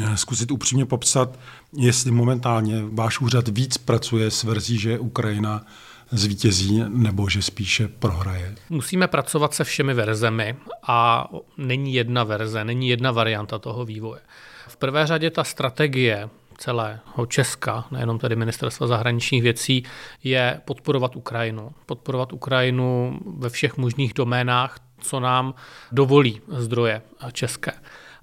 eh, 0.00 0.16
zkusit 0.16 0.50
upřímně 0.50 0.86
popsat, 0.86 1.38
jestli 1.76 2.10
momentálně 2.10 2.84
váš 2.92 3.20
úřad 3.20 3.48
víc 3.48 3.78
pracuje 3.78 4.30
s 4.30 4.44
verzí, 4.44 4.78
že 4.78 4.98
Ukrajina 4.98 5.66
zvítězí 6.10 6.84
nebo 6.88 7.28
že 7.28 7.42
spíše 7.42 7.88
prohraje? 7.88 8.54
Musíme 8.70 9.08
pracovat 9.08 9.54
se 9.54 9.64
všemi 9.64 9.94
verzemi 9.94 10.56
a 10.88 11.28
není 11.56 11.94
jedna 11.94 12.24
verze, 12.24 12.64
není 12.64 12.88
jedna 12.88 13.12
varianta 13.12 13.58
toho 13.58 13.84
vývoje. 13.84 14.20
V 14.68 14.76
prvé 14.76 15.06
řadě 15.06 15.30
ta 15.30 15.44
strategie 15.44 16.28
celého 16.58 17.26
Česka, 17.28 17.84
nejenom 17.90 18.18
tedy 18.18 18.36
ministerstva 18.36 18.86
zahraničních 18.86 19.42
věcí, 19.42 19.82
je 20.24 20.60
podporovat 20.64 21.16
Ukrajinu. 21.16 21.70
Podporovat 21.86 22.32
Ukrajinu 22.32 23.20
ve 23.36 23.48
všech 23.48 23.76
možných 23.76 24.14
doménách, 24.14 24.78
co 25.00 25.20
nám 25.20 25.54
dovolí 25.92 26.40
zdroje 26.48 27.02
české. 27.32 27.72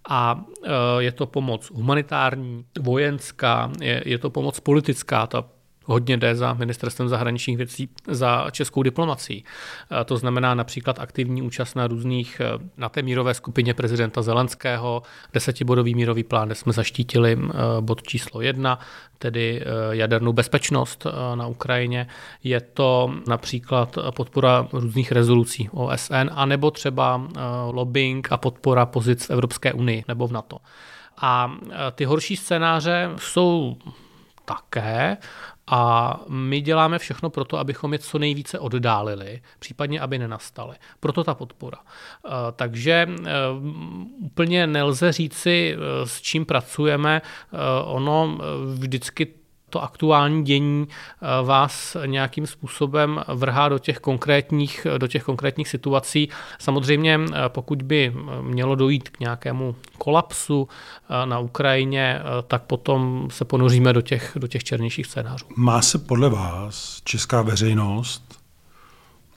A 0.10 0.44
e, 0.64 0.70
je 1.04 1.12
to 1.12 1.26
pomoc 1.26 1.72
humanitární, 1.74 2.66
vojenská, 2.80 3.72
je, 3.82 4.04
je 4.06 4.18
to 4.18 4.30
pomoc 4.30 4.60
politická. 4.60 5.28
Ta 5.28 5.46
hodně 5.86 6.18
jde 6.18 6.36
za 6.36 6.54
ministerstvem 6.54 7.10
zahraničních 7.10 7.58
věcí, 7.58 7.90
za 8.08 8.48
českou 8.52 8.84
diplomací. 8.84 9.44
To 10.06 10.18
znamená 10.18 10.56
například 10.56 11.00
aktivní 11.00 11.42
účast 11.42 11.76
na 11.76 11.88
různých, 11.88 12.42
eh, 12.46 12.70
na 12.78 12.90
té 12.90 13.02
mírové 13.02 13.34
skupině 13.34 13.74
prezidenta 13.74 14.22
Zelenského, 14.22 15.04
desetibodový 15.34 15.96
mírový 15.96 16.24
plán, 16.24 16.48
kde 16.48 16.56
jsme 16.56 16.74
zaštítili 16.74 17.38
eh, 17.40 17.54
bod 17.82 18.04
číslo 18.04 18.42
jedna, 18.42 18.80
tedy 19.18 19.62
eh, 19.62 19.66
jadernou 19.96 20.34
bezpečnost 20.34 21.08
na 21.36 21.48
Ukrajině. 21.48 22.08
Je 22.44 22.62
to 22.62 23.14
například 23.28 23.98
podpora 24.16 24.68
různých 24.74 25.12
rezolucí 25.12 25.70
OSN, 25.72 26.30
anebo 26.32 26.72
třeba 26.72 27.28
lobbying 27.72 28.32
a 28.32 28.38
podpora 28.38 28.86
pozic 28.86 29.26
v 29.26 29.32
Evropské 29.32 29.74
unii 29.74 30.04
nebo 30.08 30.28
v 30.28 30.32
NATO. 30.32 30.58
A 31.18 31.52
ty 31.96 32.06
horší 32.06 32.36
scénáře 32.36 33.10
jsou 33.18 33.78
také, 34.46 35.18
a 35.68 36.20
my 36.28 36.62
děláme 36.62 37.00
všechno 37.00 37.30
pro 37.30 37.46
to, 37.46 37.58
abychom 37.58 37.94
je 37.94 38.00
co 38.00 38.20
nejvíce 38.20 38.60
oddálili, 38.60 39.42
případně 39.60 40.00
aby 40.00 40.20
nenastaly. 40.20 40.76
Proto 41.00 41.24
ta 41.24 41.34
podpora. 41.36 41.78
Eh, 42.26 42.30
takže 42.56 43.08
eh, 43.10 43.32
úplně 44.20 44.68
nelze 44.68 45.12
říci, 45.12 45.76
eh, 45.76 46.08
s 46.08 46.22
čím 46.22 46.46
pracujeme. 46.46 47.22
Ono 47.84 48.38
vždycky 48.76 49.43
to 49.74 49.84
aktuální 49.84 50.44
dění 50.44 50.88
eh, 50.88 51.46
vás 51.46 51.98
nějakým 52.06 52.48
způsobem 52.48 53.24
vrhá 53.28 53.70
do 53.70 53.80
těch 53.80 54.00
konkrétních, 54.00 54.88
do 54.98 55.08
těch 55.08 55.24
konkrétních 55.24 55.70
situací. 55.70 56.30
Samozřejmě, 56.60 57.20
eh, 57.20 57.36
pokud 57.48 57.82
by 57.82 58.14
mělo 58.42 58.76
dojít 58.76 59.10
k 59.10 59.20
nějakému 59.20 59.76
kolapsu 59.98 60.68
eh, 60.70 61.26
na 61.26 61.40
Ukrajině, 61.40 62.22
tak 62.48 62.64
potom 62.64 63.28
se 63.32 63.46
ponoříme 63.46 63.94
do 63.94 64.02
těch, 64.02 64.32
do 64.36 64.48
těch 64.48 64.64
černějších 64.64 65.06
scénářů. 65.06 65.46
Má 65.56 65.82
se 65.82 65.98
podle 65.98 66.30
vás 66.30 67.02
česká 67.04 67.42
veřejnost 67.42 68.40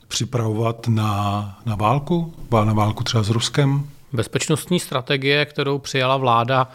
připravovat 0.07 0.87
na, 0.87 1.59
na 1.65 1.75
válku? 1.75 2.33
Na 2.51 2.73
válku 2.73 3.03
třeba 3.03 3.23
s 3.23 3.29
Ruskem? 3.29 3.89
Bezpečnostní 4.13 4.79
strategie, 4.79 5.45
kterou 5.45 5.77
přijala 5.79 6.17
vláda, 6.17 6.67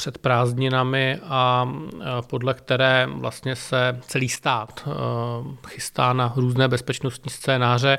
před 0.00 0.18
prázdninami 0.18 1.18
a 1.28 1.72
podle 2.26 2.54
které 2.54 3.08
vlastně 3.14 3.56
se 3.56 3.98
celý 4.00 4.28
stát 4.28 4.88
chystá 5.68 6.12
na 6.12 6.32
různé 6.36 6.68
bezpečnostní 6.68 7.30
scénáře, 7.30 7.98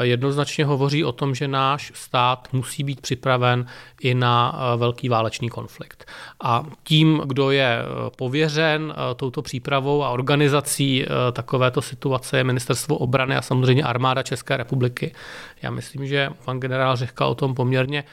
jednoznačně 0.00 0.64
hovoří 0.64 1.04
o 1.04 1.12
tom, 1.12 1.34
že 1.34 1.48
náš 1.48 1.92
stát 1.94 2.48
musí 2.52 2.84
být 2.84 3.00
připraven 3.00 3.66
i 4.00 4.14
na 4.14 4.60
velký 4.76 5.08
válečný 5.08 5.48
konflikt. 5.48 6.10
A 6.42 6.64
tím, 6.82 7.22
kdo 7.24 7.50
je 7.50 7.78
pověřen 8.16 8.94
touto 9.16 9.42
přípravou 9.42 10.04
a 10.04 10.10
organizací 10.10 11.06
takovéto 11.32 11.82
situace, 11.82 12.36
je 12.38 12.44
Ministerstvo 12.44 12.96
obrany 12.96 13.36
a 13.36 13.42
samozřejmě 13.42 13.82
armáda 13.82 14.22
České 14.22 14.56
republiky. 14.56 15.14
Já 15.62 15.70
myslím, 15.70 16.06
že 16.06 16.30
pan 16.44 16.60
generál 16.60 16.96
Řehka 16.96 17.26
o 17.26 17.34
tom 17.34 17.54
poměrně 17.54 18.04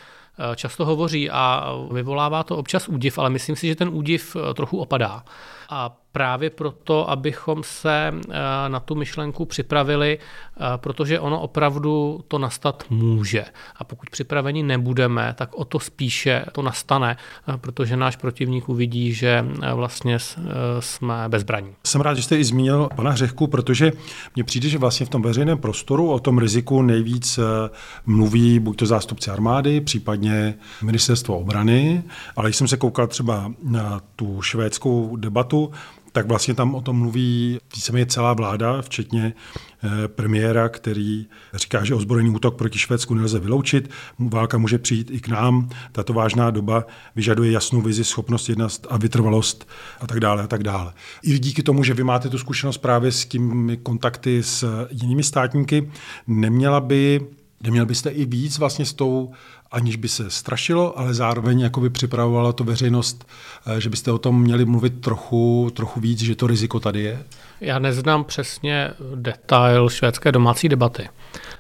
často 0.56 0.86
hovoří 0.86 1.30
a 1.30 1.74
vyvolává 1.92 2.44
to 2.44 2.58
občas 2.58 2.88
údiv, 2.88 3.18
ale 3.18 3.30
myslím 3.30 3.56
si, 3.56 3.68
že 3.68 3.76
ten 3.76 3.90
údiv 3.92 4.36
eh, 4.36 4.54
trochu 4.54 4.78
opadá. 4.78 5.24
A 5.70 6.00
právě 6.12 6.50
proto, 6.50 7.10
abychom 7.10 7.64
se 7.64 8.12
eh, 8.14 8.34
na 8.68 8.80
tu 8.80 8.96
myšlenku 8.96 9.46
připravili, 9.46 10.20
eh, 10.20 10.64
protože 10.76 11.20
ono 11.20 11.42
opravdu 11.42 12.24
to 12.28 12.40
nastat 12.40 12.84
může. 12.90 13.46
A 13.76 13.84
pokud 13.84 14.10
připraveni 14.10 14.64
nebudeme, 14.64 15.36
tak 15.38 15.56
o 15.56 15.66
to 15.66 15.80
spíše 15.80 16.46
to 16.52 16.62
nastane, 16.62 17.18
eh, 17.48 17.58
protože 17.58 17.98
náš 17.98 18.16
protivník 18.16 18.70
uvidí, 18.70 19.14
že 19.14 19.46
vlastně 19.74 20.18
jsme 20.80 21.14
bezbraní. 21.28 21.70
Jsem 21.88 22.02
rád, 22.02 22.14
že 22.14 22.24
jste 22.24 22.38
i 22.38 22.44
zmínil 22.44 22.90
pana 22.96 23.12
Hřechku, 23.12 23.48
protože 23.48 23.92
mně 24.36 24.44
přijde, 24.44 24.70
že 24.70 24.78
vlastně 24.78 25.06
v 25.06 25.10
tom 25.10 25.22
veřejném 25.22 25.58
prostoru 25.58 26.12
o 26.12 26.20
tom 26.20 26.38
riziku 26.38 26.82
nejvíc 26.82 27.40
mluví 28.06 28.60
buď 28.60 28.78
to 28.78 28.86
zástupci 28.86 29.32
armády, 29.32 29.82
případně 29.82 30.54
ministerstvo 30.82 31.40
obrany, 31.40 32.04
ale 32.36 32.50
když 32.50 32.56
jsem 32.56 32.68
se 32.68 32.78
koukal 32.78 33.08
třeba 33.08 33.52
na 33.64 34.02
tu 34.16 34.42
švédskou 34.42 35.16
debatu, 35.16 35.59
tak 36.12 36.28
vlastně 36.28 36.54
tam 36.54 36.76
o 36.76 36.82
tom 36.82 36.98
mluví 36.98 37.60
víceméně 37.76 38.06
celá 38.06 38.34
vláda, 38.34 38.82
včetně 38.82 39.34
eh, 39.84 40.08
premiéra, 40.08 40.70
který 40.70 41.26
říká, 41.54 41.84
že 41.84 41.96
ozbrojený 41.96 42.30
útok 42.30 42.56
proti 42.56 42.80
Švédsku 42.80 43.14
nelze 43.14 43.40
vyloučit, 43.40 43.90
válka 44.20 44.58
může 44.58 44.78
přijít 44.78 45.12
i 45.12 45.20
k 45.20 45.28
nám, 45.28 45.70
tato 45.92 46.14
vážná 46.14 46.52
doba 46.52 46.86
vyžaduje 47.16 47.52
jasnou 47.52 47.82
vizi, 47.82 48.04
schopnost 48.04 48.50
jednat 48.50 48.72
a 48.90 48.98
vytrvalost 48.98 49.68
a 50.00 50.08
tak 50.08 50.20
dále 50.20 50.44
a 50.44 50.48
tak 50.48 50.64
dále. 50.64 50.94
I 51.24 51.40
díky 51.40 51.64
tomu, 51.64 51.84
že 51.84 51.94
vy 51.94 52.04
máte 52.04 52.30
tu 52.30 52.38
zkušenost 52.38 52.78
právě 52.78 53.12
s 53.12 53.26
těmi 53.26 53.78
kontakty 53.78 54.44
s 54.44 54.88
jinými 54.92 55.24
státníky, 55.24 55.92
neměla 56.28 56.80
by 56.80 57.28
Neměl 57.64 57.86
byste 57.86 58.10
i 58.10 58.26
víc 58.26 58.60
vlastně 58.60 58.86
s 58.86 58.94
tou 58.94 59.32
aniž 59.72 59.96
by 59.96 60.08
se 60.08 60.30
strašilo, 60.30 61.00
ale 61.00 61.14
zároveň 61.14 61.60
jako 61.60 61.82
by 61.82 61.90
připravovala 61.90 62.54
to 62.54 62.64
veřejnost, 62.64 63.28
eh, 63.68 63.82
že 63.82 63.90
byste 63.90 64.12
o 64.12 64.18
tom 64.18 64.42
měli 64.42 64.66
mluvit 64.66 65.02
trochu, 65.02 65.72
trochu 65.76 66.00
víc, 66.00 66.20
že 66.20 66.36
to 66.36 66.48
riziko 66.48 66.80
tady 66.80 67.02
je? 67.02 67.24
Já 67.62 67.80
neznám 67.80 68.24
přesně 68.24 68.92
detail 69.16 69.90
švédské 69.90 70.32
domácí 70.32 70.70
debaty, 70.70 71.10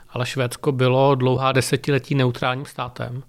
ale 0.09 0.25
Švédsko 0.25 0.71
bylo 0.71 1.15
dlouhá 1.15 1.51
desetiletí 1.51 2.15
neutrálním 2.15 2.65
státem 2.65 3.23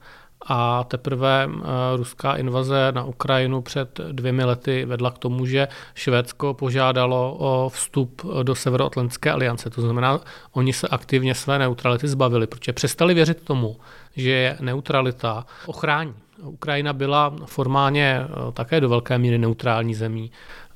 a 0.46 0.84
teprve 0.84 1.48
eh, 1.48 1.62
ruská 1.96 2.36
invaze 2.36 2.92
na 2.92 3.04
Ukrajinu 3.04 3.62
před 3.62 4.00
dvěmi 4.12 4.44
lety 4.44 4.84
vedla 4.84 5.10
k 5.10 5.18
tomu, 5.18 5.46
že 5.46 5.68
Švédsko 5.94 6.54
požádalo 6.54 7.36
o 7.38 7.68
vstup 7.68 8.22
do 8.42 8.54
Severoatlantské 8.54 9.30
aliance. 9.30 9.70
To 9.70 9.80
znamená, 9.80 10.20
oni 10.52 10.72
se 10.72 10.88
aktivně 10.88 11.34
své 11.34 11.58
neutrality 11.58 12.08
zbavili, 12.08 12.46
protože 12.46 12.72
přestali 12.72 13.14
věřit 13.14 13.42
tomu, 13.44 13.76
že 14.16 14.56
neutralita 14.60 15.46
ochrání. 15.66 16.14
Ukrajina 16.42 16.92
byla 16.92 17.34
formálně 17.46 18.20
eh, 18.22 18.52
také 18.52 18.80
do 18.80 18.88
velké 18.88 19.18
míry 19.18 19.38
neutrální 19.38 19.94
zemí 19.94 20.30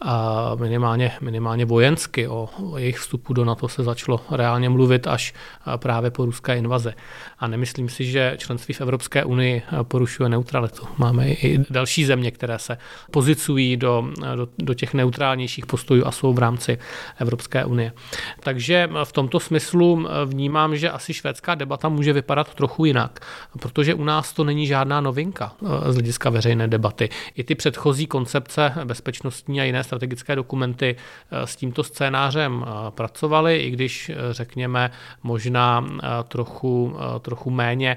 a 0.05 0.57
minimálně, 0.61 1.13
minimálně 1.21 1.65
vojensky 1.65 2.29
o, 2.29 2.49
o 2.71 2.79
jejich 2.79 2.99
vstupu 2.99 3.33
do 3.33 3.45
NATO 3.45 3.69
se 3.69 3.83
začalo 3.83 4.21
reálně 4.31 4.69
mluvit 4.69 5.07
až 5.07 5.35
právě 5.77 6.11
po 6.11 6.25
ruské 6.25 6.57
invaze. 6.57 6.95
A 7.39 7.47
nemyslím 7.47 7.89
si, 7.89 8.05
že 8.05 8.35
členství 8.39 8.75
v 8.75 8.81
Evropské 8.81 9.25
unii 9.25 9.63
porušuje 9.83 10.29
neutralitu. 10.29 10.87
Máme 10.99 11.29
i 11.29 11.65
další 11.71 12.05
země, 12.05 12.31
které 12.31 12.59
se 12.59 12.79
pozicují 13.11 13.77
do, 13.77 14.09
do, 14.37 14.49
do 14.59 14.75
těch 14.75 14.95
neutrálnějších 14.95 15.67
postojů 15.67 16.07
a 16.07 16.13
jsou 16.13 16.33
v 16.33 16.39
rámci 16.39 16.79
Evropské 17.19 17.65
unie. 17.65 17.93
Takže 18.41 18.89
v 19.05 19.13
tomto 19.13 19.41
smyslu 19.41 20.07
vnímám, 20.25 20.77
že 20.77 20.91
asi 20.91 21.15
švédská 21.15 21.55
debata 21.55 21.89
může 21.89 22.13
vypadat 22.13 22.55
trochu 22.55 22.85
jinak, 22.85 23.21
protože 23.61 23.95
u 23.95 24.05
nás 24.05 24.33
to 24.33 24.45
není 24.45 24.67
žádná 24.67 25.01
novinka 25.01 25.53
z 25.89 25.95
hlediska 25.95 26.31
veřejné 26.31 26.69
debaty. 26.69 27.09
I 27.35 27.45
ty 27.45 27.55
předchozí 27.55 28.07
koncepce 28.07 28.73
bezpečnostní 28.85 29.61
a 29.61 29.65
jiné 29.65 29.85
strategické 29.95 30.37
dokumenty 30.37 30.97
eh, 30.97 31.47
s 31.47 31.57
tímto 31.57 31.85
scénářem 31.85 32.65
eh, 32.67 32.91
pracovaly, 32.91 33.57
i 33.57 33.71
když 33.71 34.09
eh, 34.09 34.15
řekněme 34.31 34.91
možná 35.23 35.85
trochu, 36.29 36.97
trochu 37.21 37.51
méně, 37.51 37.97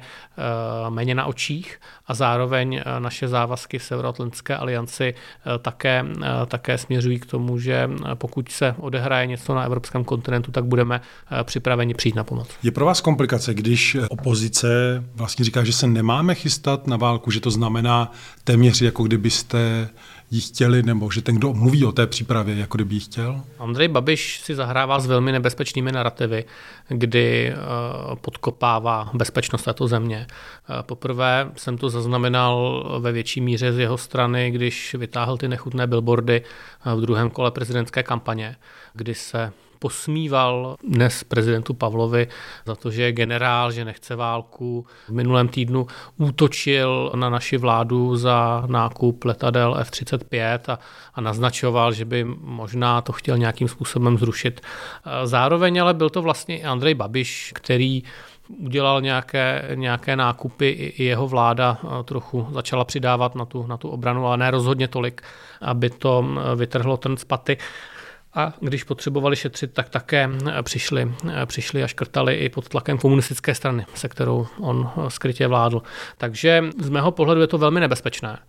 méně 0.89 1.15
na 1.15 1.25
očích 1.25 1.79
a 2.07 2.13
zároveň 2.13 2.81
naše 2.99 3.27
závazky 3.27 3.79
v 3.79 3.83
Severoatlantské 3.83 4.55
alianci 4.55 5.13
také, 5.61 6.05
také 6.47 6.77
směřují 6.77 7.19
k 7.19 7.25
tomu, 7.25 7.59
že 7.59 7.89
pokud 8.13 8.49
se 8.49 8.75
odehraje 8.79 9.27
něco 9.27 9.55
na 9.55 9.63
evropském 9.63 10.03
kontinentu, 10.03 10.51
tak 10.51 10.65
budeme 10.65 11.01
připraveni 11.43 11.93
přijít 11.93 12.15
na 12.15 12.23
pomoc. 12.23 12.49
Je 12.63 12.71
pro 12.71 12.85
vás 12.85 13.01
komplikace, 13.01 13.53
když 13.53 13.97
opozice 14.09 15.03
vlastně 15.15 15.45
říká, 15.45 15.63
že 15.63 15.73
se 15.73 15.87
nemáme 15.87 16.35
chystat 16.35 16.87
na 16.87 16.97
válku, 16.97 17.31
že 17.31 17.39
to 17.39 17.51
znamená 17.51 18.11
téměř 18.43 18.81
jako 18.81 19.03
kdybyste 19.03 19.89
ji 20.31 20.41
chtěli, 20.41 20.83
nebo 20.83 21.11
že 21.11 21.21
ten, 21.21 21.35
kdo 21.35 21.53
mluví 21.53 21.85
o 21.85 21.91
té 21.91 22.07
přípravě, 22.07 22.55
jako 22.55 22.77
kdyby 22.77 22.95
ji 22.95 22.99
chtěl? 22.99 23.41
Andrej 23.59 23.87
Babiš 23.87 24.39
si 24.39 24.55
zahrává 24.55 24.99
s 24.99 25.07
velmi 25.07 25.31
nebezpečnými 25.31 25.91
narrativy, 25.91 26.45
kdy 26.87 27.49
eh, 27.49 27.55
podkopává 28.21 29.11
bezpečnost 29.13 29.63
této 29.63 29.87
země. 29.87 30.27
Eh, 30.29 30.83
poprvé 30.83 31.51
jsem 31.55 31.77
to 31.77 31.89
zaznamenal 31.89 32.85
ve 32.99 33.11
větší 33.11 33.41
míře 33.41 33.73
z 33.73 33.79
jeho 33.79 33.97
strany, 33.97 34.51
když 34.51 34.95
vytáhl 34.99 35.37
ty 35.37 35.47
nechutné 35.47 35.87
billboardy 35.87 36.41
eh, 36.41 36.95
v 36.95 37.01
druhém 37.01 37.29
kole 37.29 37.51
prezidentské 37.51 38.03
kampaně, 38.03 38.55
kdy 38.93 39.15
se 39.15 39.51
posmíval 39.79 40.75
dnes 40.83 41.23
prezidentu 41.23 41.73
Pavlovi 41.73 42.27
za 42.65 42.75
to, 42.75 42.91
že 42.91 43.03
je 43.03 43.11
generál, 43.11 43.71
že 43.71 43.85
nechce 43.85 44.15
válku. 44.15 44.85
V 45.07 45.11
minulém 45.11 45.47
týdnu 45.47 45.87
útočil 46.17 47.11
na 47.15 47.29
naši 47.29 47.57
vládu 47.57 48.15
za 48.15 48.63
nákup 48.67 49.25
letadel 49.25 49.75
F-35 49.79 50.59
a, 50.67 50.79
a 51.13 51.21
naznačoval, 51.21 51.93
že 51.93 52.05
by 52.05 52.23
možná 52.41 53.01
to 53.01 53.11
chtěl 53.11 53.37
nějakým 53.37 53.67
způsobem 53.67 54.17
zrušit. 54.17 54.61
Zároveň 55.23 55.81
ale 55.81 55.93
byl 55.93 56.09
to 56.09 56.21
vlastně 56.21 56.57
i 56.57 56.63
Andrej 56.63 56.93
Babiš, 56.93 57.51
který 57.55 58.03
udělal 58.49 59.01
nějaké, 59.01 59.69
nějaké 59.75 60.15
nákupy, 60.15 60.69
i 60.69 61.03
jeho 61.03 61.27
vláda 61.27 61.77
trochu 62.05 62.47
začala 62.51 62.85
přidávat 62.85 63.35
na 63.35 63.45
tu, 63.45 63.67
na 63.67 63.77
tu 63.77 63.89
obranu, 63.89 64.27
ale 64.27 64.37
ne 64.37 64.51
rozhodně 64.51 64.87
tolik, 64.87 65.21
aby 65.61 65.89
to 65.89 66.25
vytrhlo 66.55 66.97
ten 66.97 67.17
z 67.17 67.23
paty. 67.23 67.57
A 68.37 68.53
když 68.59 68.83
potřebovali 68.83 69.35
šetřit, 69.35 69.73
tak 69.73 69.89
také 69.89 70.29
přišli, 70.61 71.11
přišli 71.45 71.83
a 71.83 71.87
škrtali 71.87 72.35
i 72.35 72.49
pod 72.49 72.69
tlakem 72.69 72.97
komunistické 72.97 73.55
strany, 73.55 73.85
se 73.93 74.09
kterou 74.09 74.47
on 74.59 74.91
skrytě 75.07 75.47
vládl. 75.47 75.81
Takže 76.17 76.63
z 76.81 76.89
mého 76.89 77.11
pohledu 77.11 77.41
je 77.41 77.47
to 77.47 77.57
velmi 77.57 77.79
nebezpečné 77.79 78.39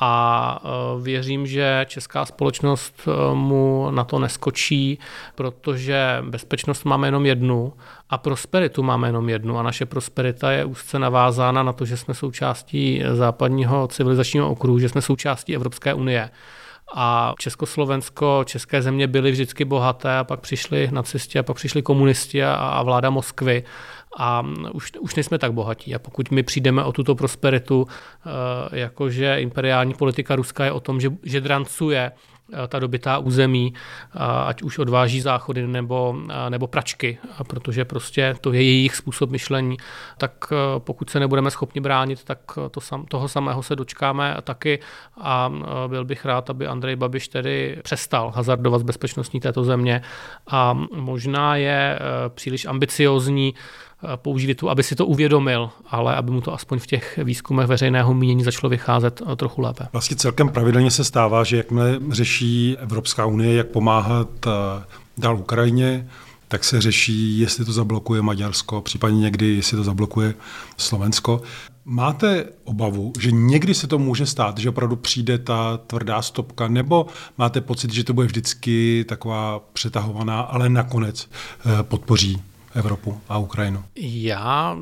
a 0.00 0.60
věřím, 1.02 1.46
že 1.46 1.86
česká 1.88 2.24
společnost 2.24 3.08
mu 3.34 3.90
na 3.90 4.04
to 4.04 4.18
neskočí, 4.18 4.98
protože 5.34 6.18
bezpečnost 6.22 6.84
máme 6.84 7.08
jenom 7.08 7.26
jednu 7.26 7.72
a 8.10 8.18
prosperitu 8.18 8.82
máme 8.82 9.08
jenom 9.08 9.28
jednu 9.28 9.58
a 9.58 9.62
naše 9.62 9.86
prosperita 9.86 10.52
je 10.52 10.64
úzce 10.64 10.98
navázána 10.98 11.62
na 11.62 11.72
to, 11.72 11.84
že 11.84 11.96
jsme 11.96 12.14
součástí 12.14 13.02
západního 13.12 13.88
civilizačního 13.88 14.50
okruhu, 14.50 14.78
že 14.78 14.88
jsme 14.88 15.02
součástí 15.02 15.54
Evropské 15.54 15.94
unie. 15.94 16.30
A 16.96 17.34
Československo, 17.38 18.42
české 18.46 18.82
země 18.82 19.06
byly 19.06 19.30
vždycky 19.30 19.64
bohaté 19.64 20.16
a 20.16 20.24
pak 20.24 20.40
přišli 20.40 20.88
nacisti 20.92 21.38
a 21.38 21.42
pak 21.42 21.56
přišli 21.56 21.82
komunisti 21.82 22.44
a, 22.44 22.54
a 22.54 22.82
vláda 22.82 23.10
Moskvy 23.10 23.64
a 24.16 24.42
už, 24.72 24.92
už 25.00 25.14
nejsme 25.14 25.38
tak 25.38 25.52
bohatí. 25.52 25.94
A 25.94 25.98
pokud 25.98 26.30
my 26.30 26.42
přijdeme 26.42 26.84
o 26.84 26.92
tuto 26.92 27.14
prosperitu, 27.14 27.86
eh, 27.88 28.78
jakože 28.78 29.36
imperiální 29.40 29.94
politika 29.94 30.36
Ruska 30.36 30.64
je 30.64 30.72
o 30.72 30.80
tom, 30.80 31.00
že, 31.00 31.08
že 31.22 31.40
drancuje 31.40 32.12
ta 32.68 32.78
dobitá 32.78 33.18
území, 33.18 33.74
ať 34.46 34.62
už 34.62 34.78
odváží 34.78 35.20
záchody 35.20 35.66
nebo, 35.66 36.16
nebo 36.48 36.66
pračky, 36.66 37.18
protože 37.46 37.84
prostě 37.84 38.34
to 38.40 38.52
je 38.52 38.62
jejich 38.62 38.96
způsob 38.96 39.30
myšlení, 39.30 39.76
tak 40.18 40.32
eh, 40.52 40.56
pokud 40.78 41.10
se 41.10 41.20
nebudeme 41.20 41.50
schopni 41.50 41.80
bránit, 41.80 42.24
tak 42.24 42.38
to 42.70 42.80
sam, 42.80 43.06
toho 43.06 43.28
samého 43.28 43.62
se 43.62 43.76
dočkáme 43.76 44.36
taky. 44.42 44.78
A 45.20 45.52
eh, 45.54 45.88
byl 45.88 46.04
bych 46.04 46.24
rád, 46.24 46.50
aby 46.50 46.66
Andrej 46.66 46.96
Babiš 46.96 47.28
tedy 47.28 47.78
přestal 47.82 48.32
hazardovat 48.36 48.80
z 48.80 48.84
bezpečnostní 48.84 49.40
této 49.40 49.64
země. 49.64 50.02
A 50.46 50.74
možná 50.92 51.56
je 51.56 51.98
příliš 52.34 52.64
ambiciozní 52.64 53.54
použít 54.16 54.46
větu, 54.46 54.70
aby 54.70 54.82
si 54.82 54.96
to 54.96 55.06
uvědomil, 55.06 55.70
ale 55.90 56.16
aby 56.16 56.30
mu 56.30 56.40
to 56.40 56.54
aspoň 56.54 56.78
v 56.78 56.86
těch 56.86 57.18
výzkumech 57.24 57.66
veřejného 57.66 58.14
mínění 58.14 58.44
začalo 58.44 58.70
vycházet 58.70 59.22
eh, 59.32 59.36
trochu 59.36 59.60
lépe. 59.60 59.86
Vlastně 59.92 60.16
celkem 60.16 60.48
pravidelně 60.48 60.90
se 60.90 61.04
stává, 61.04 61.44
že 61.44 61.56
jakmile 61.56 61.98
řeší 62.10 62.33
Evropská 62.78 63.26
unie, 63.26 63.54
jak 63.54 63.66
pomáhat 63.66 64.28
eh, 64.46 64.50
dál 65.18 65.38
Ukrajině, 65.38 66.08
tak 66.48 66.64
se 66.64 66.80
řeší, 66.80 67.38
jestli 67.38 67.64
to 67.64 67.72
zablokuje 67.72 68.22
Maďarsko, 68.22 68.80
případně 68.80 69.20
někdy, 69.20 69.46
jestli 69.46 69.76
to 69.76 69.84
zablokuje 69.84 70.34
Slovensko. 70.76 71.42
Máte 71.84 72.44
obavu, 72.64 73.12
že 73.20 73.30
někdy 73.30 73.74
se 73.74 73.86
to 73.86 73.98
může 73.98 74.26
stát, 74.26 74.58
že 74.58 74.68
opravdu 74.68 74.96
přijde 74.96 75.38
ta 75.38 75.76
tvrdá 75.76 76.22
stopka, 76.22 76.68
nebo 76.68 77.06
máte 77.38 77.60
pocit, 77.60 77.92
že 77.92 78.04
to 78.04 78.12
bude 78.12 78.26
vždycky 78.26 79.04
taková 79.08 79.60
přetahovaná, 79.72 80.40
ale 80.40 80.68
nakonec 80.68 81.28
eh, 81.30 81.82
podpoří 81.82 82.42
Evropu 82.74 83.20
a 83.28 83.38
Ukrajinu? 83.38 83.84
Já 83.96 84.76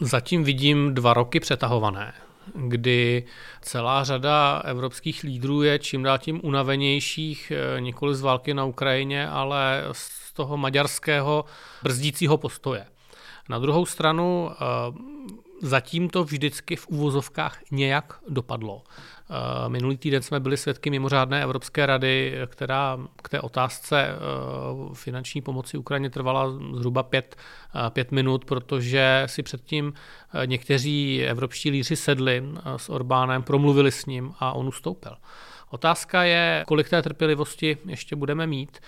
zatím 0.00 0.44
vidím 0.44 0.94
dva 0.94 1.14
roky 1.14 1.40
přetahované 1.40 2.12
kdy 2.54 3.24
celá 3.60 4.04
řada 4.04 4.62
evropských 4.64 5.22
lídrů 5.22 5.62
je 5.62 5.78
čím 5.78 6.02
dál 6.02 6.18
tím 6.18 6.40
unavenějších 6.42 7.52
eh, 7.54 7.80
nikoli 7.80 8.14
z 8.14 8.20
války 8.20 8.54
na 8.54 8.64
Ukrajině, 8.64 9.28
ale 9.28 9.84
z 9.92 10.32
toho 10.32 10.56
maďarského 10.56 11.44
brzdícího 11.82 12.38
postoje. 12.38 12.86
Na 13.48 13.58
druhou 13.58 13.86
stranu 13.86 14.50
eh, 14.50 14.56
zatím 15.62 16.10
to 16.10 16.24
vždycky 16.24 16.76
v 16.76 16.88
uvozovkách 16.88 17.58
nějak 17.70 18.18
dopadlo. 18.28 18.82
Eh, 19.32 19.68
minulý 19.68 19.96
týden 19.96 20.22
jsme 20.22 20.40
byli 20.40 20.56
svědky 20.56 20.90
mimořádné 20.90 21.42
Evropské 21.42 21.86
rady, 21.86 22.34
která 22.46 22.98
k 23.22 23.28
té 23.28 23.40
otázce 23.40 24.08
eh, 24.08 24.14
finanční 24.94 25.40
pomoci 25.40 25.78
Ukrajině 25.78 26.10
trvala 26.10 26.52
zhruba 26.72 27.02
pět, 27.02 27.36
eh, 27.86 27.90
pět 27.90 28.12
minut, 28.12 28.44
protože 28.44 29.22
si 29.26 29.42
předtím 29.42 29.92
někteří 30.46 31.24
evropští 31.24 31.70
líři 31.70 31.96
sedli 31.96 32.44
s 32.76 32.88
Orbánem, 32.88 33.42
promluvili 33.42 33.92
s 33.92 34.06
ním 34.06 34.32
a 34.40 34.52
on 34.52 34.68
ustoupil. 34.68 35.12
Otázka 35.72 36.22
je, 36.22 36.64
kolik 36.66 36.88
té 36.88 37.02
trpělivosti 37.02 37.76
ještě 37.86 38.16
budeme 38.16 38.46
mít. 38.46 38.78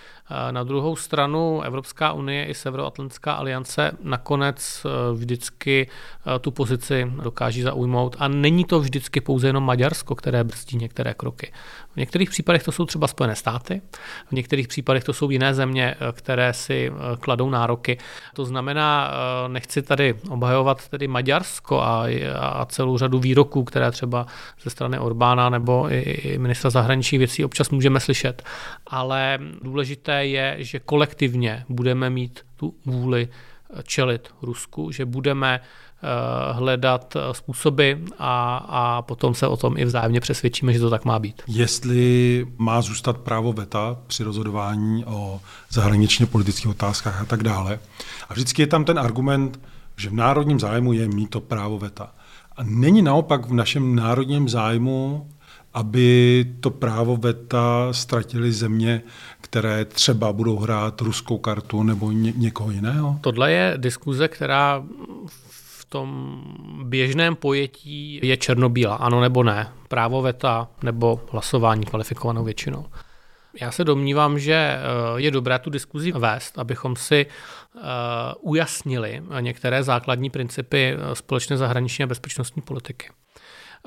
Na 0.50 0.62
druhou 0.64 0.96
stranu 0.96 1.62
Evropská 1.62 2.12
unie 2.12 2.46
i 2.46 2.54
Severoatlantická 2.54 3.32
aliance 3.32 3.92
nakonec 4.02 4.86
eh, 4.86 5.14
vždycky 5.14 5.88
eh, 5.88 6.38
tu 6.38 6.50
pozici 6.50 7.12
dokáží 7.22 7.62
zaujmout 7.62 8.16
a 8.18 8.28
není 8.28 8.64
to 8.64 8.80
vždycky 8.80 9.20
pouze 9.20 9.46
jenom 9.46 9.64
Maďarsko, 9.64 10.14
které 10.14 10.44
brzdí 10.44 10.76
některé 10.76 11.14
kroky. 11.14 11.52
V 11.92 11.96
některých 11.96 12.30
případech 12.30 12.62
to 12.62 12.72
jsou 12.72 12.84
třeba 12.84 13.06
Spojené 13.06 13.36
státy, 13.36 13.82
v 14.28 14.32
některých 14.32 14.68
případech 14.68 15.04
to 15.04 15.12
jsou 15.12 15.30
jiné 15.30 15.54
země, 15.54 15.94
eh, 15.94 16.12
které 16.12 16.52
si 16.52 16.92
kladou 17.20 17.50
nároky. 17.50 17.98
To 18.34 18.44
znamená, 18.44 19.12
nechci 19.48 19.82
tady 19.82 20.14
obhajovat 20.30 20.88
tedy 20.88 21.08
Maďarsko 21.08 21.80
a, 21.80 22.06
a 22.38 22.64
celou 22.64 22.98
řadu 22.98 23.18
výroků, 23.18 23.64
které 23.64 23.90
třeba 23.90 24.26
ze 24.62 24.70
strany 24.70 24.98
Orbána 24.98 25.50
nebo 25.50 25.92
i, 25.92 26.00
i 26.00 26.38
ministra 26.38 26.70
zahraničních 26.74 27.18
věcí 27.18 27.44
občas 27.44 27.70
můžeme 27.70 28.00
slyšet, 28.00 28.42
ale 28.86 29.38
důležité 29.62 30.26
je, 30.26 30.56
že 30.58 30.80
kolektivně 30.80 31.64
budeme 31.68 32.10
mít 32.10 32.40
tu 32.56 32.74
vůli 32.86 33.28
čelit 33.82 34.28
Rusku, 34.42 34.90
že 34.90 35.04
budeme 35.04 35.60
eh, 35.60 36.52
hledat 36.52 37.16
eh, 37.16 37.34
způsoby 37.34 37.92
a, 38.18 38.56
a 38.56 39.02
potom 39.02 39.34
se 39.34 39.46
o 39.46 39.56
tom 39.56 39.78
i 39.78 39.84
vzájemně 39.84 40.20
přesvědčíme, 40.20 40.72
že 40.72 40.80
to 40.80 40.90
tak 40.90 41.04
má 41.04 41.18
být. 41.18 41.42
Jestli 41.46 42.46
má 42.58 42.82
zůstat 42.82 43.18
právo 43.18 43.52
VETA 43.52 43.96
při 44.06 44.24
rozhodování 44.24 45.04
o 45.04 45.40
zahraničně 45.70 46.26
politických 46.26 46.68
otázkách 46.68 47.20
a 47.20 47.24
tak 47.24 47.42
dále. 47.42 47.78
A 48.28 48.34
vždycky 48.34 48.62
je 48.62 48.66
tam 48.66 48.84
ten 48.84 48.98
argument, 48.98 49.60
že 49.96 50.10
v 50.10 50.14
národním 50.14 50.60
zájmu 50.60 50.92
je 50.92 51.08
mít 51.08 51.30
to 51.30 51.40
právo 51.40 51.78
VETA. 51.78 52.12
A 52.56 52.62
není 52.62 53.02
naopak 53.02 53.46
v 53.46 53.52
našem 53.52 53.94
národním 53.94 54.48
zájmu 54.48 55.28
aby 55.74 56.46
to 56.60 56.70
právo 56.70 57.16
VETA 57.16 57.92
ztratili 57.92 58.52
země, 58.52 59.02
které 59.40 59.84
třeba 59.84 60.32
budou 60.32 60.56
hrát 60.56 61.00
ruskou 61.00 61.38
kartu 61.38 61.82
nebo 61.82 62.10
ně, 62.10 62.32
někoho 62.36 62.70
jiného? 62.70 63.18
Tohle 63.20 63.52
je 63.52 63.74
diskuze, 63.76 64.28
která 64.28 64.84
v 65.26 65.84
tom 65.84 66.40
běžném 66.84 67.36
pojetí 67.36 68.20
je 68.22 68.36
černobílá, 68.36 68.94
ano 68.94 69.20
nebo 69.20 69.42
ne. 69.42 69.68
Právo 69.88 70.22
VETA 70.22 70.68
nebo 70.82 71.20
hlasování 71.30 71.84
kvalifikovanou 71.84 72.44
většinou. 72.44 72.86
Já 73.60 73.70
se 73.70 73.84
domnívám, 73.84 74.38
že 74.38 74.54
eh, 74.54 74.80
je 75.16 75.30
dobré 75.30 75.58
tu 75.58 75.70
diskuzi 75.70 76.12
vést, 76.12 76.58
abychom 76.58 76.96
si 76.96 77.26
eh, 77.26 77.80
ujasnili 78.40 79.22
některé 79.40 79.82
základní 79.82 80.30
principy 80.30 80.96
eh, 80.96 81.14
společné 81.14 81.56
zahraniční 81.56 82.02
a 82.02 82.06
bezpečnostní 82.06 82.62
politiky. 82.62 83.08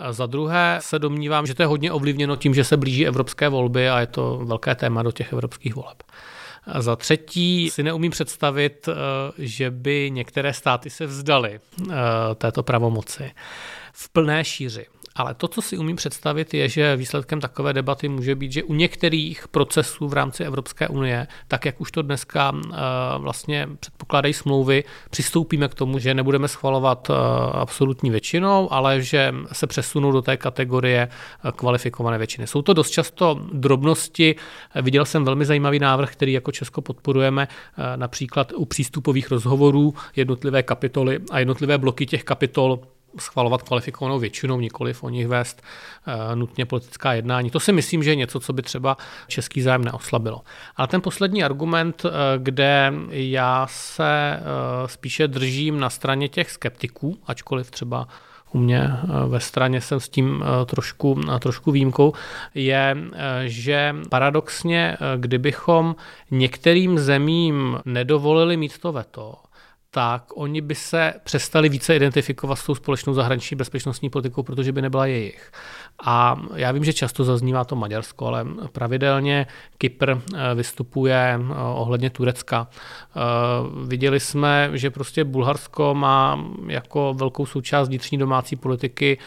Za 0.10 0.26
druhé 0.26 0.78
se 0.82 1.00
domnívám, 1.00 1.46
že 1.46 1.56
to 1.56 1.64
je 1.64 1.68
hodně 1.68 1.92
ovlivněno 1.92 2.36
tím, 2.36 2.54
že 2.54 2.64
se 2.64 2.78
blíží 2.78 3.08
evropské 3.08 3.50
volby 3.50 3.90
a 3.90 4.00
je 4.00 4.08
to 4.08 4.42
velké 4.44 4.76
téma 4.76 5.04
do 5.04 5.12
těch 5.12 5.34
evropských 5.34 5.76
voleb. 5.76 6.04
Za 6.80 6.96
třetí 6.96 7.70
si 7.70 7.84
neumím 7.84 8.12
představit, 8.12 8.90
eh, 8.90 8.94
že 9.38 9.72
by 9.72 10.12
některé 10.14 10.54
státy 10.54 10.90
se 10.90 11.06
vzdaly 11.06 11.60
eh, 11.60 11.96
této 12.36 12.64
pravomoci 12.64 13.32
v 13.94 14.10
plné 14.10 14.46
šíři. 14.46 14.86
Ale 15.18 15.34
to, 15.34 15.48
co 15.48 15.62
si 15.62 15.78
umím 15.78 15.96
představit, 15.96 16.54
je, 16.54 16.70
že 16.70 16.96
výsledkem 16.96 17.42
takové 17.42 17.74
debaty 17.74 18.10
může 18.10 18.36
být, 18.36 18.52
že 18.52 18.64
u 18.64 18.74
některých 18.74 19.48
procesů 19.48 20.08
v 20.08 20.14
rámci 20.14 20.44
Evropské 20.44 20.88
unie, 20.88 21.28
tak 21.48 21.66
jak 21.66 21.82
už 21.82 21.92
to 21.92 22.02
dneska 22.02 22.52
uh, 22.52 22.72
vlastně 23.18 23.70
předpokládají 23.80 24.34
smlouvy, 24.34 24.84
přistoupíme 25.10 25.68
k 25.68 25.74
tomu, 25.74 26.00
že 26.00 26.14
nebudeme 26.14 26.48
schvalovat 26.48 27.10
uh, 27.10 27.16
absolutní 27.54 28.10
většinou, 28.10 28.74
ale 28.74 29.02
že 29.02 29.34
se 29.52 29.68
přesunou 29.68 30.12
do 30.12 30.22
té 30.22 30.38
kategorie 30.38 31.08
uh, 31.08 31.52
kvalifikované 31.52 32.18
většiny. 32.18 32.48
Jsou 32.48 32.62
to 32.62 32.74
dost 32.74 32.90
často 32.90 33.42
drobnosti. 33.54 34.36
Viděl 34.82 35.06
jsem 35.06 35.26
velmi 35.26 35.46
zajímavý 35.46 35.80
návrh, 35.80 36.12
který 36.12 36.34
jako 36.34 36.52
Česko 36.52 36.82
podporujeme, 36.82 37.48
například 37.96 38.52
u 38.56 38.66
přístupových 38.66 39.32
rozhovorů 39.32 39.94
jednotlivé 40.16 40.64
kapitoly 40.64 41.20
a 41.32 41.40
jednotlivé 41.40 41.78
bloky 41.78 42.06
těch 42.06 42.24
kapitol 42.24 42.80
schvalovat 43.20 43.62
kvalifikovanou 43.62 44.20
většinou, 44.20 44.60
nikoliv 44.60 45.04
o 45.04 45.10
nich 45.10 45.28
vést 45.28 45.62
uh, 46.08 46.36
nutně 46.36 46.66
politická 46.66 47.14
jednání. 47.14 47.50
To 47.50 47.60
si 47.60 47.72
myslím, 47.72 48.04
že 48.04 48.10
je 48.10 48.16
něco, 48.16 48.40
co 48.40 48.54
by 48.54 48.62
třeba 48.62 48.98
český 49.28 49.62
zájem 49.62 49.84
neoslabilo. 49.84 50.42
Ale 50.76 50.88
ten 50.88 51.02
poslední 51.02 51.44
argument, 51.44 52.06
uh, 52.06 52.12
kde 52.38 52.94
já 53.10 53.68
se 53.70 54.40
uh, 54.40 54.88
spíše 54.88 55.28
držím 55.28 55.80
na 55.80 55.90
straně 55.90 56.30
těch 56.30 56.52
skeptiků, 56.52 57.18
ačkoliv 57.28 57.72
třeba 57.72 58.08
u 58.52 58.58
mě 58.58 58.92
ve 59.28 59.40
straně 59.40 59.82
jsem 59.82 60.00
s 60.00 60.10
tím 60.10 60.44
trošku, 60.66 61.22
trošku 61.40 61.72
výjimkou, 61.72 62.14
je, 62.56 62.98
že 63.46 63.96
paradoxně, 64.10 64.98
kdybychom 65.18 65.96
některým 66.32 67.00
zemím 67.00 67.80
nedovolili 67.86 68.58
mít 68.58 68.78
to 68.78 68.92
veto, 68.92 69.36
tak 69.98 70.24
oni 70.36 70.62
by 70.62 70.76
se 70.76 71.14
přestali 71.24 71.70
více 71.70 71.96
identifikovat 71.96 72.56
s 72.56 72.66
tou 72.66 72.76
společnou 72.76 73.14
zahraniční 73.14 73.58
bezpečnostní 73.58 74.10
politikou, 74.10 74.44
protože 74.44 74.72
by 74.72 74.82
nebyla 74.82 75.06
jejich. 75.06 75.52
A 76.04 76.42
já 76.56 76.72
vím, 76.72 76.84
že 76.84 76.94
často 76.94 77.24
zaznívá 77.24 77.64
to 77.66 77.76
Maďarsko, 77.76 78.28
ale 78.28 78.46
pravidelně 78.72 79.48
Kypr 79.78 80.10
eh, 80.10 80.56
vystupuje 80.56 81.40
eh, 81.40 81.54
ohledně 81.74 82.10
Turecka. 82.10 82.68
Eh, 82.68 83.20
viděli 83.88 84.20
jsme, 84.20 84.70
že 84.74 84.90
prostě 84.90 85.24
Bulharsko 85.24 85.96
má 85.96 86.46
jako 86.68 87.14
velkou 87.18 87.46
součást 87.46 87.88
vnitřní 87.88 88.18
domácí 88.18 88.56
politiky 88.56 89.18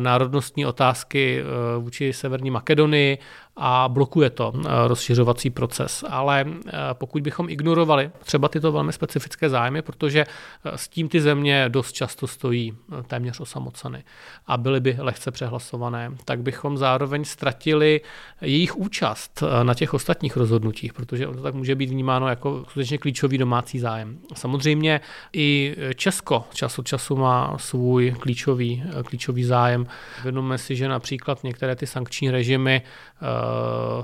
národnostní 0.00 0.66
otázky 0.66 1.42
vůči 1.78 2.12
Severní 2.12 2.50
Makedonii 2.50 3.18
a 3.56 3.88
blokuje 3.88 4.30
to 4.30 4.52
rozšiřovací 4.86 5.50
proces. 5.50 6.04
Ale 6.08 6.44
pokud 6.92 7.22
bychom 7.22 7.48
ignorovali 7.48 8.10
třeba 8.24 8.48
tyto 8.48 8.72
velmi 8.72 8.92
specifické 8.92 9.48
zájmy, 9.48 9.82
protože 9.82 10.24
s 10.64 10.88
tím 10.88 11.08
ty 11.08 11.20
země 11.20 11.64
dost 11.68 11.92
často 11.92 12.26
stojí 12.26 12.76
téměř 13.06 13.40
osamoceny 13.40 14.04
a 14.46 14.56
byly 14.56 14.80
by 14.80 14.96
lehce 14.98 15.30
přehlasované, 15.30 16.05
tak 16.24 16.42
bychom 16.42 16.78
zároveň 16.78 17.24
ztratili 17.24 18.00
jejich 18.40 18.76
účast 18.76 19.42
na 19.62 19.74
těch 19.74 19.94
ostatních 19.94 20.36
rozhodnutích, 20.36 20.92
protože 20.92 21.26
to 21.26 21.42
tak 21.42 21.54
může 21.54 21.74
být 21.74 21.90
vnímáno 21.90 22.28
jako 22.28 22.64
skutečně 22.68 22.98
klíčový 22.98 23.38
domácí 23.38 23.78
zájem. 23.78 24.18
Samozřejmě 24.34 25.00
i 25.32 25.76
Česko 25.94 26.44
čas 26.54 26.78
od 26.78 26.86
času 26.86 27.16
má 27.16 27.58
svůj 27.58 28.14
klíčový, 28.20 28.82
klíčový 29.04 29.44
zájem. 29.44 29.86
Věnujeme 30.22 30.58
si, 30.58 30.76
že 30.76 30.88
například 30.88 31.44
některé 31.44 31.76
ty 31.76 31.86
sankční 31.86 32.30
režimy 32.30 32.82
uh, 32.82 33.28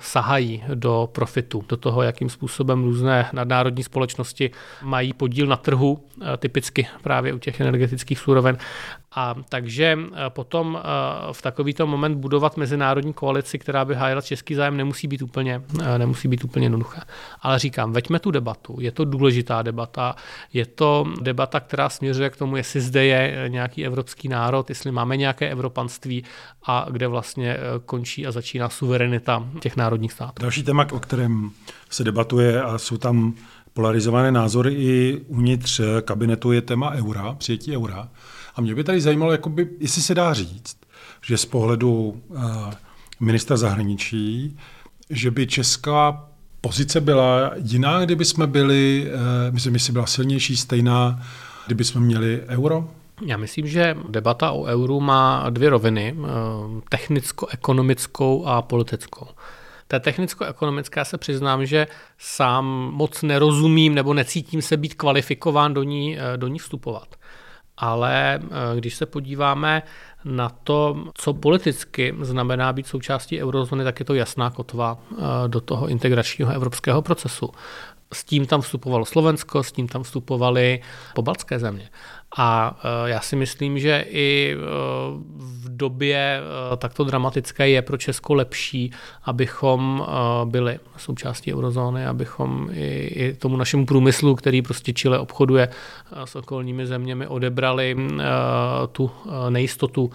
sahají 0.00 0.64
do 0.74 1.08
profitu, 1.12 1.64
do 1.68 1.76
toho, 1.76 2.02
jakým 2.02 2.28
způsobem 2.28 2.84
různé 2.84 3.28
nadnárodní 3.32 3.82
společnosti 3.82 4.50
mají 4.82 5.12
podíl 5.12 5.46
na 5.46 5.56
trhu, 5.56 6.04
typicky 6.38 6.86
právě 7.02 7.32
u 7.32 7.38
těch 7.38 7.60
energetických 7.60 8.18
surovin 8.18 8.58
a 9.14 9.34
takže 9.48 9.98
eh, 9.98 10.16
potom 10.28 10.78
eh, 10.78 11.32
v 11.32 11.42
takovýto 11.42 11.86
moment 11.86 12.14
budovat 12.14 12.56
mezinárodní 12.56 13.12
koalici, 13.12 13.58
která 13.58 13.84
by 13.84 13.94
hájila 13.94 14.20
český 14.20 14.54
zájem, 14.54 14.76
nemusí 14.76 15.08
být 15.08 15.22
úplně, 15.22 15.62
eh, 15.82 15.98
nemusí 15.98 16.28
být 16.28 16.44
úplně 16.44 16.66
jednoduché. 16.66 17.00
Ale 17.42 17.58
říkám, 17.58 17.92
veďme 17.92 18.18
tu 18.18 18.30
debatu. 18.30 18.76
Je 18.80 18.92
to 18.92 19.04
důležitá 19.04 19.62
debata. 19.62 20.16
Je 20.52 20.66
to 20.66 21.06
debata, 21.20 21.60
která 21.60 21.88
směřuje 21.88 22.30
k 22.30 22.36
tomu, 22.36 22.56
jestli 22.56 22.80
zde 22.80 23.04
je 23.04 23.44
nějaký 23.48 23.86
evropský 23.86 24.28
národ, 24.28 24.68
jestli 24.68 24.92
máme 24.92 25.16
nějaké 25.16 25.50
evropanství 25.50 26.24
a 26.66 26.86
kde 26.90 27.08
vlastně 27.08 27.56
končí 27.86 28.26
a 28.26 28.32
začíná 28.32 28.68
suverenita 28.68 29.48
těch 29.60 29.76
národních 29.76 30.12
států. 30.12 30.42
Další 30.42 30.62
téma, 30.62 30.86
o 30.92 31.00
kterém 31.00 31.50
se 31.90 32.04
debatuje 32.04 32.62
a 32.62 32.78
jsou 32.78 32.96
tam 32.96 33.34
polarizované 33.72 34.32
názory 34.32 34.74
i 34.74 35.20
uvnitř 35.26 35.80
kabinetu, 36.02 36.52
je 36.52 36.62
téma 36.62 36.90
eura, 36.90 37.34
přijetí 37.34 37.76
eura. 37.76 38.08
A 38.54 38.60
mě 38.60 38.74
by 38.74 38.84
tady 38.84 39.00
zajímalo, 39.00 39.32
jakoby, 39.32 39.68
jestli 39.80 40.02
se 40.02 40.14
dá 40.14 40.34
říct, 40.34 40.76
že 41.22 41.36
z 41.36 41.44
pohledu 41.44 42.22
uh, 42.28 42.44
ministra 43.20 43.56
zahraničí, 43.56 44.58
že 45.10 45.30
by 45.30 45.46
česká 45.46 46.28
pozice 46.60 47.00
byla 47.00 47.50
jiná, 47.56 48.04
kdyby 48.04 48.24
jsme 48.24 48.46
byli, 48.46 49.10
uh, 49.14 49.54
myslím, 49.54 49.74
jestli 49.74 49.92
byla 49.92 50.06
silnější, 50.06 50.56
stejná, 50.56 51.22
kdyby 51.66 51.84
jsme 51.84 52.00
měli 52.00 52.42
euro? 52.48 52.88
Já 53.26 53.36
myslím, 53.36 53.66
že 53.66 53.96
debata 54.08 54.50
o 54.50 54.64
euru 54.64 55.00
má 55.00 55.50
dvě 55.50 55.70
roviny, 55.70 56.16
eh, 56.16 56.28
technicko-ekonomickou 56.88 58.46
a 58.46 58.62
politickou. 58.62 59.26
Té 59.88 60.00
technicko-ekonomické 60.00 61.04
se 61.04 61.18
přiznám, 61.18 61.66
že 61.66 61.86
sám 62.18 62.64
moc 62.92 63.22
nerozumím 63.22 63.94
nebo 63.94 64.14
necítím 64.14 64.62
se 64.62 64.76
být 64.76 64.94
kvalifikován 64.94 65.74
do 65.74 65.82
ní, 65.82 66.18
do 66.36 66.48
ní 66.48 66.58
vstupovat 66.58 67.16
ale 67.82 68.40
eh, 68.42 68.48
když 68.78 68.94
se 68.94 69.06
podíváme 69.06 69.82
na 70.24 70.48
to, 70.48 71.04
co 71.14 71.34
politicky 71.34 72.14
znamená 72.20 72.72
být 72.72 72.86
součástí 72.86 73.42
eurozóny, 73.42 73.84
tak 73.84 74.00
je 74.00 74.04
to 74.04 74.14
jasná 74.14 74.50
kotva 74.50 74.98
eh, 74.98 75.16
do 75.46 75.60
toho 75.60 75.88
integračního 75.88 76.52
evropského 76.52 77.02
procesu. 77.02 77.50
S 78.12 78.24
tím 78.24 78.46
tam 78.46 78.60
vstupovalo 78.60 79.04
Slovensko, 79.04 79.62
s 79.62 79.72
tím 79.72 79.88
tam 79.88 80.02
vstupovaly 80.02 80.80
pobaltské 81.14 81.58
země. 81.58 81.88
A 82.36 82.78
eh, 82.78 83.10
já 83.10 83.20
si 83.20 83.36
myslím, 83.36 83.78
že 83.78 84.04
i 84.08 84.56
době 85.82 86.40
takto 86.78 87.04
dramatické 87.04 87.68
je 87.68 87.82
pro 87.82 87.96
Česko 87.96 88.34
lepší, 88.34 88.92
abychom 89.24 90.06
byli 90.44 90.78
součástí 90.96 91.54
eurozóny, 91.54 92.06
abychom 92.06 92.70
i, 92.72 92.86
i 93.06 93.34
tomu 93.34 93.56
našemu 93.56 93.86
průmyslu, 93.86 94.34
který 94.34 94.62
prostě 94.62 94.92
Chile 94.92 95.18
obchoduje 95.18 95.68
s 96.24 96.36
okolními 96.36 96.86
zeměmi, 96.86 97.26
odebrali 97.26 97.96
tu 98.92 99.10
nejistotu, 99.48 100.10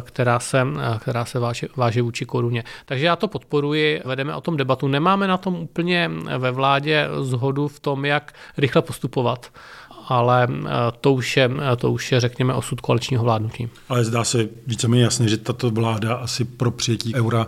která 0.00 0.38
se, 0.40 0.66
která 0.98 1.24
se 1.24 1.38
váže, 1.38 1.66
váže 1.76 2.02
vůči 2.02 2.24
koruně. 2.24 2.64
Takže 2.84 3.06
já 3.06 3.16
to 3.16 3.28
podporuji, 3.28 4.02
vedeme 4.04 4.34
o 4.34 4.40
tom 4.40 4.56
debatu. 4.56 4.88
Nemáme 4.88 5.28
na 5.28 5.36
tom 5.36 5.54
úplně 5.54 6.10
ve 6.38 6.50
vládě 6.50 7.08
zhodu 7.20 7.68
v 7.68 7.80
tom, 7.80 8.04
jak 8.04 8.32
rychle 8.58 8.82
postupovat 8.82 9.50
ale 10.08 10.48
to 11.00 11.12
už, 11.12 11.36
je, 11.36 11.50
to 11.76 11.92
už 11.92 12.12
je, 12.12 12.20
řekněme, 12.20 12.54
osud 12.54 12.80
koaličního 12.80 13.24
vládnutí. 13.24 13.68
Ale 13.88 14.04
zdá 14.04 14.24
se 14.24 14.48
víceméně 14.66 15.02
jasně, 15.02 15.28
že 15.28 15.36
tato 15.36 15.70
vláda 15.70 16.14
asi 16.14 16.44
pro 16.44 16.70
přijetí 16.70 17.14
eura 17.14 17.46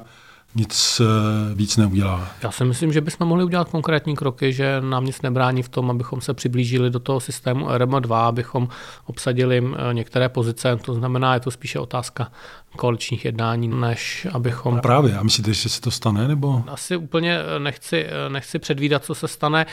nic 0.57 1.01
eh, 1.01 1.55
víc 1.55 1.77
neudělá. 1.77 2.29
Já 2.43 2.51
si 2.51 2.65
myslím, 2.65 2.93
že 2.93 3.01
bychom 3.01 3.29
mohli 3.29 3.45
udělat 3.45 3.69
konkrétní 3.69 4.17
kroky, 4.17 4.53
že 4.53 4.81
nám 4.81 5.05
nic 5.05 5.23
nebrání 5.23 5.63
v 5.63 5.69
tom, 5.69 5.91
abychom 5.91 6.21
se 6.21 6.35
přiblížili 6.35 6.91
do 6.91 7.01
toho 7.01 7.21
systému 7.21 7.67
RM2, 7.67 8.15
abychom 8.15 8.69
obsadili 9.07 9.65
eh, 9.65 9.95
některé 9.95 10.29
pozice. 10.29 10.77
To 10.77 10.95
znamená, 10.95 11.35
je 11.35 11.41
to 11.41 11.51
spíše 11.51 11.79
otázka 11.79 12.33
koaličních 12.77 13.25
jednání, 13.25 13.69
než 13.69 14.27
abychom... 14.33 14.75
A 14.75 14.81
právě, 14.81 15.17
a 15.17 15.23
myslíte, 15.23 15.53
že 15.53 15.69
se 15.69 15.81
to 15.81 15.91
stane? 15.91 16.29
nebo? 16.29 16.63
Asi 16.67 16.97
úplně 16.97 17.39
eh, 17.39 17.59
nechci, 17.59 18.07
nechci 18.29 18.59
předvídat, 18.59 19.05
co 19.05 19.15
se 19.15 19.29
stane. 19.29 19.67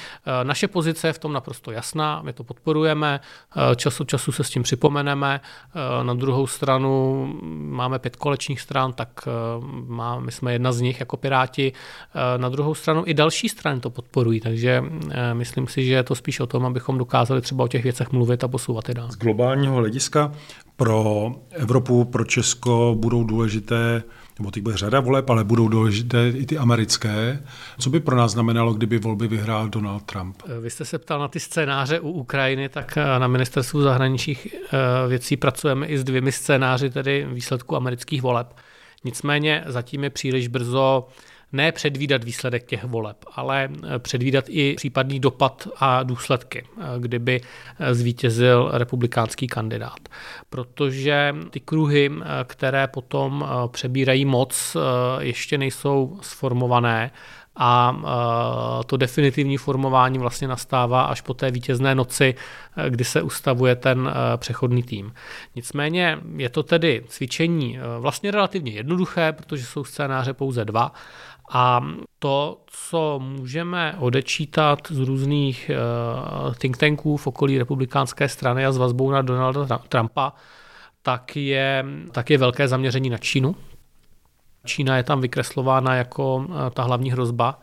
Naše 0.43 0.67
pozice 0.67 1.07
je 1.07 1.13
v 1.13 1.19
tom 1.19 1.33
naprosto 1.33 1.71
jasná, 1.71 2.21
my 2.21 2.33
to 2.33 2.43
podporujeme, 2.43 3.19
čas 3.75 3.99
od 3.99 4.07
času 4.07 4.31
se 4.31 4.43
s 4.43 4.49
tím 4.49 4.63
připomeneme. 4.63 5.41
Na 6.03 6.13
druhou 6.13 6.47
stranu 6.47 7.25
máme 7.51 7.99
pět 7.99 8.15
kolečních 8.15 8.61
stran, 8.61 8.93
tak 8.93 9.27
má, 9.87 10.19
my 10.19 10.31
jsme 10.31 10.53
jedna 10.53 10.71
z 10.71 10.81
nich 10.81 10.99
jako 10.99 11.17
Piráti. 11.17 11.73
Eh, 12.15 12.37
na 12.37 12.49
druhou 12.49 12.75
stranu 12.75 13.03
i 13.05 13.13
další 13.13 13.49
strany 13.49 13.79
to 13.79 13.89
podporují, 13.89 14.39
takže 14.39 14.83
eh, 15.11 15.33
myslím 15.33 15.67
si, 15.67 15.85
že 15.85 15.93
je 15.93 16.03
to 16.03 16.15
spíš 16.15 16.39
o 16.39 16.47
tom, 16.47 16.65
abychom 16.65 16.97
dokázali 16.97 17.41
třeba 17.41 17.63
o 17.63 17.67
těch 17.67 17.83
věcech 17.83 18.11
mluvit 18.11 18.43
a 18.43 18.47
posouvat 18.47 18.89
je 18.89 18.95
dál. 18.95 19.11
Z 19.11 19.17
globálního 19.17 19.75
hlediska 19.75 20.31
pro 20.83 21.31
Evropu, 21.51 22.05
pro 22.05 22.25
Česko 22.25 22.95
budou 22.99 23.23
důležité 23.23 24.03
nebo 24.39 24.51
teď 24.51 24.63
bude 24.63 24.77
řada 24.77 24.99
voleb, 24.99 25.29
ale 25.29 25.43
budou 25.43 25.67
důležité 25.67 26.29
i 26.29 26.45
ty 26.45 26.57
americké. 26.57 27.43
Co 27.79 27.89
by 27.89 27.99
pro 27.99 28.15
nás 28.15 28.31
znamenalo, 28.31 28.73
kdyby 28.73 28.97
volby 28.97 29.27
vyhrál 29.27 29.69
Donald 29.69 30.03
Trump? 30.03 30.41
Eh, 30.45 30.59
vy 30.59 30.69
jste 30.69 30.85
se 30.85 30.99
ptal 30.99 31.19
na 31.19 31.27
ty 31.27 31.39
scénáře 31.39 31.99
u 31.99 32.11
Ukrajiny, 32.11 32.69
tak 32.69 32.95
na 33.17 33.27
ministerstvu 33.27 33.81
zahraničních 33.81 34.55
věcí 35.07 35.37
pracujeme 35.37 35.87
i 35.87 35.97
s 35.97 36.03
dvěmi 36.03 36.31
scénáři, 36.31 36.89
tedy 36.89 37.27
výsledku 37.31 37.75
amerických 37.75 38.21
voleb. 38.21 38.55
Nicméně 39.03 39.63
zatím 39.65 40.03
je 40.03 40.09
příliš 40.09 40.47
brzo 40.47 41.07
ne 41.53 41.71
předvídat 41.71 42.23
výsledek 42.23 42.63
těch 42.65 42.83
voleb, 42.83 43.17
ale 43.35 43.69
eh, 43.71 43.99
předvídat 43.99 44.45
i 44.47 44.73
případný 44.77 45.19
dopad 45.19 45.67
a 45.79 46.03
důsledky, 46.03 46.67
eh, 46.77 46.83
kdyby 46.99 47.41
eh, 47.79 47.93
zvítězil 47.93 48.71
republikánský 48.73 49.47
kandidát. 49.47 49.99
Protože 50.49 51.35
ty 51.49 51.59
kruhy, 51.59 52.11
které 52.43 52.87
potom 52.87 53.47
přebírají 53.71 54.25
moc, 54.25 54.77
ještě 55.19 55.57
nejsou 55.57 56.19
sformované 56.21 57.11
a 57.55 57.97
to 58.85 58.97
definitivní 58.97 59.57
formování 59.57 60.19
vlastně 60.19 60.47
nastává 60.47 61.03
až 61.03 61.21
po 61.21 61.33
té 61.33 61.51
vítězné 61.51 61.95
noci, 61.95 62.35
kdy 62.89 63.03
se 63.03 63.21
ustavuje 63.21 63.75
ten 63.75 64.13
přechodný 64.37 64.83
tým. 64.83 65.13
Nicméně 65.55 66.17
je 66.35 66.49
to 66.49 66.63
tedy 66.63 67.03
cvičení 67.07 67.79
vlastně 67.99 68.31
relativně 68.31 68.71
jednoduché, 68.71 69.31
protože 69.31 69.65
jsou 69.65 69.83
scénáře 69.83 70.33
pouze 70.33 70.65
dva 70.65 70.91
a 71.51 71.81
to, 72.19 72.61
co 72.65 73.19
můžeme 73.23 73.95
odečítat 73.99 74.79
z 74.89 74.99
různých 74.99 75.71
think 76.57 76.77
tanků 76.77 77.17
v 77.17 77.27
okolí 77.27 77.57
republikánské 77.57 78.29
strany 78.29 78.65
a 78.65 78.71
s 78.71 78.77
vazbou 78.77 79.11
na 79.11 79.21
Donalda 79.21 79.77
Trumpa, 79.77 80.33
tak 81.01 81.35
je, 81.35 81.85
tak 82.11 82.29
je 82.29 82.37
velké 82.37 82.67
zaměření 82.67 83.09
na 83.09 83.17
Čínu, 83.17 83.55
Čína 84.65 84.97
je 84.97 85.03
tam 85.03 85.21
vykreslována 85.21 85.95
jako 85.95 86.45
eh, 86.49 86.69
ta 86.69 86.83
hlavní 86.83 87.11
hrozba 87.11 87.59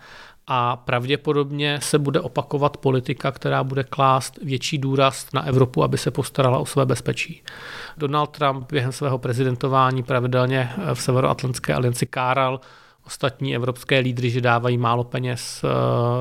a 0.47 0.77
pravděpodobně 0.77 1.79
se 1.83 1.99
bude 1.99 2.21
opakovat 2.21 2.77
politika, 2.77 3.33
která 3.33 3.65
bude 3.65 3.85
klást 3.85 4.39
větší 4.43 4.79
důraz 4.79 5.27
na 5.33 5.47
Evropu, 5.47 5.83
aby 5.83 5.99
se 5.99 6.11
postarala 6.11 6.59
o 6.59 6.67
své 6.67 6.87
bezpečí. 6.87 7.43
Donald 7.97 8.27
Trump 8.27 8.73
během 8.73 8.93
svého 8.93 9.19
prezidentování 9.19 10.03
pravidelně 10.03 10.73
eh, 10.77 10.95
v 10.95 11.01
Severoatlantské 11.01 11.75
alianci 11.75 12.07
káral 12.07 12.61
ostatní 13.11 13.57
evropské 13.57 13.99
lídry, 13.99 14.31
že 14.31 14.41
dávají 14.41 14.79
málo 14.79 15.05
peněz, 15.05 15.65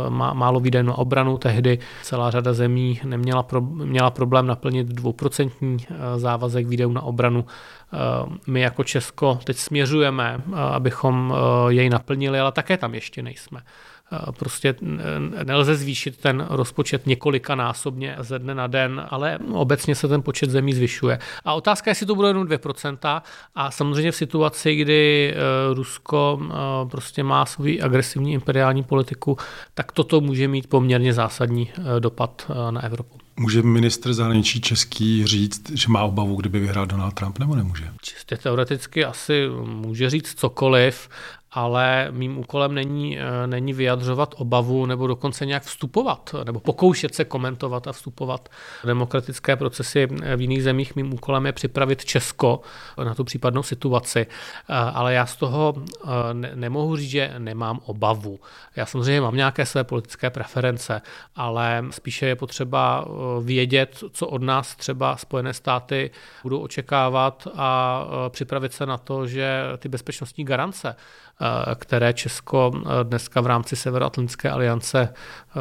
málo 0.10 0.60
výdajů 0.60 0.86
na 0.86 0.98
obranu. 0.98 1.38
Tehdy 1.38 1.80
celá 2.04 2.32
řada 2.32 2.54
zemí 2.54 3.00
neměla 3.04 3.44
pro, 3.44 3.62
měla 3.62 4.10
problém 4.10 4.48
naplnit 4.48 4.88
dvouprocentní 4.88 5.78
závazek 6.18 6.68
výdajů 6.68 6.92
na 6.92 7.02
obranu. 7.02 7.46
My 8.48 8.62
jako 8.62 8.84
Česko 8.84 9.40
teď 9.44 9.58
směřujeme, 9.58 10.42
abychom 10.56 11.34
jej 11.70 11.90
naplnili, 11.90 12.40
ale 12.40 12.52
také 12.52 12.78
tam 12.78 12.94
ještě 12.96 13.22
nejsme. 13.22 13.62
Prostě 14.40 14.76
nelze 15.44 15.76
zvýšit 15.76 16.18
ten 16.18 16.48
rozpočet 16.50 17.08
několika 17.08 17.56
násobně 17.56 18.16
ze 18.20 18.40
dne 18.40 18.56
na 18.56 18.68
den, 18.68 19.06
ale 19.10 19.40
obecně 19.52 19.96
se 19.96 20.08
ten 20.08 20.22
počet 20.22 20.50
zemí 20.50 20.74
zvyšuje. 20.74 21.20
A 21.46 21.54
otázka 21.54 21.90
je, 21.90 21.92
jestli 21.92 22.06
to 22.06 22.16
bude 22.16 22.28
jenom 22.28 22.48
2%. 22.48 23.22
A 23.56 23.72
samozřejmě 23.72 24.12
v 24.12 24.16
situaci, 24.16 24.76
kdy 24.76 25.34
e, 25.34 25.74
Rusko 25.74 26.40
prostě 26.92 27.24
má 27.24 27.46
svou 27.46 27.66
agresivní 27.82 28.34
imperiální 28.34 28.84
politiku, 28.84 29.38
tak 29.74 29.92
toto 29.92 30.22
může 30.22 30.48
mít 30.48 30.68
poměrně 30.68 31.14
zásadní 31.14 31.72
dopad 32.00 32.52
na 32.72 32.84
Evropu. 32.84 33.18
Může 33.40 33.62
ministr 33.62 34.14
zahraničí 34.14 34.62
český 34.62 35.26
říct, 35.26 35.70
že 35.70 35.90
má 35.90 36.04
obavu, 36.04 36.36
kdyby 36.36 36.60
vyhrál 36.60 36.86
Donald 36.86 37.14
Trump, 37.14 37.40
nebo 37.40 37.56
nemůže? 37.56 37.84
Čistě 38.02 38.38
teoreticky 38.38 39.06
asi 39.06 39.48
může 39.66 40.10
říct 40.10 40.34
cokoliv, 40.40 41.10
ale 41.52 42.08
mým 42.12 42.38
úkolem 42.38 42.74
není, 42.74 43.20
eh, 43.20 43.48
není 43.48 43.74
vyjadřovat 43.74 44.36
obavu 44.38 44.86
nebo 44.86 45.08
dokonce 45.08 45.46
nějak 45.46 45.64
vstupovat, 45.64 46.36
nebo 46.44 46.60
pokoušet 46.60 47.16
se 47.16 47.26
komentovat 47.26 47.88
a 47.88 47.92
vstupovat 47.92 48.50
demokratické 48.86 49.56
procesy 49.56 50.08
v 50.36 50.42
jiných 50.42 50.64
zemích. 50.64 50.96
Mým 50.96 51.14
úkolem 51.14 51.46
je 51.46 51.52
připravit 51.52 52.06
Česko 52.06 52.62
na 53.04 53.16
tu 53.16 53.24
případnou 53.24 53.64
situaci, 53.64 54.20
eh, 54.30 54.74
ale 54.74 55.14
já 55.14 55.26
z 55.26 55.36
toho 55.36 55.74
eh, 55.78 56.10
nemohu 56.56 56.96
říct, 56.96 57.10
že 57.10 57.34
nemám 57.38 57.80
obavu. 57.86 58.40
Já 58.76 58.86
samozřejmě 58.86 59.22
mám 59.22 59.36
nějaké 59.36 59.66
své 59.66 59.84
politické 59.84 60.30
preference, 60.30 61.02
ale 61.36 61.86
spíše 61.90 62.26
je 62.26 62.36
potřeba 62.36 63.06
vědět, 63.42 64.04
co 64.12 64.28
od 64.28 64.42
nás 64.42 64.76
třeba 64.76 65.18
Spojené 65.18 65.54
státy 65.54 66.12
budou 66.44 66.60
očekávat 66.60 67.48
a 67.56 68.06
připravit 68.30 68.74
se 68.74 68.86
na 68.86 68.98
to, 68.98 69.28
že 69.28 69.64
ty 69.78 69.90
bezpečnostní 69.90 70.46
garance 70.46 70.96
Eh, 71.29 71.29
které 71.76 72.14
Česko 72.14 72.72
eh, 72.76 73.04
dneska 73.04 73.42
v 73.42 73.48
rámci 73.48 73.76
Severoatlantické 73.76 74.50
aliance, 74.50 75.10
eh, 75.10 75.60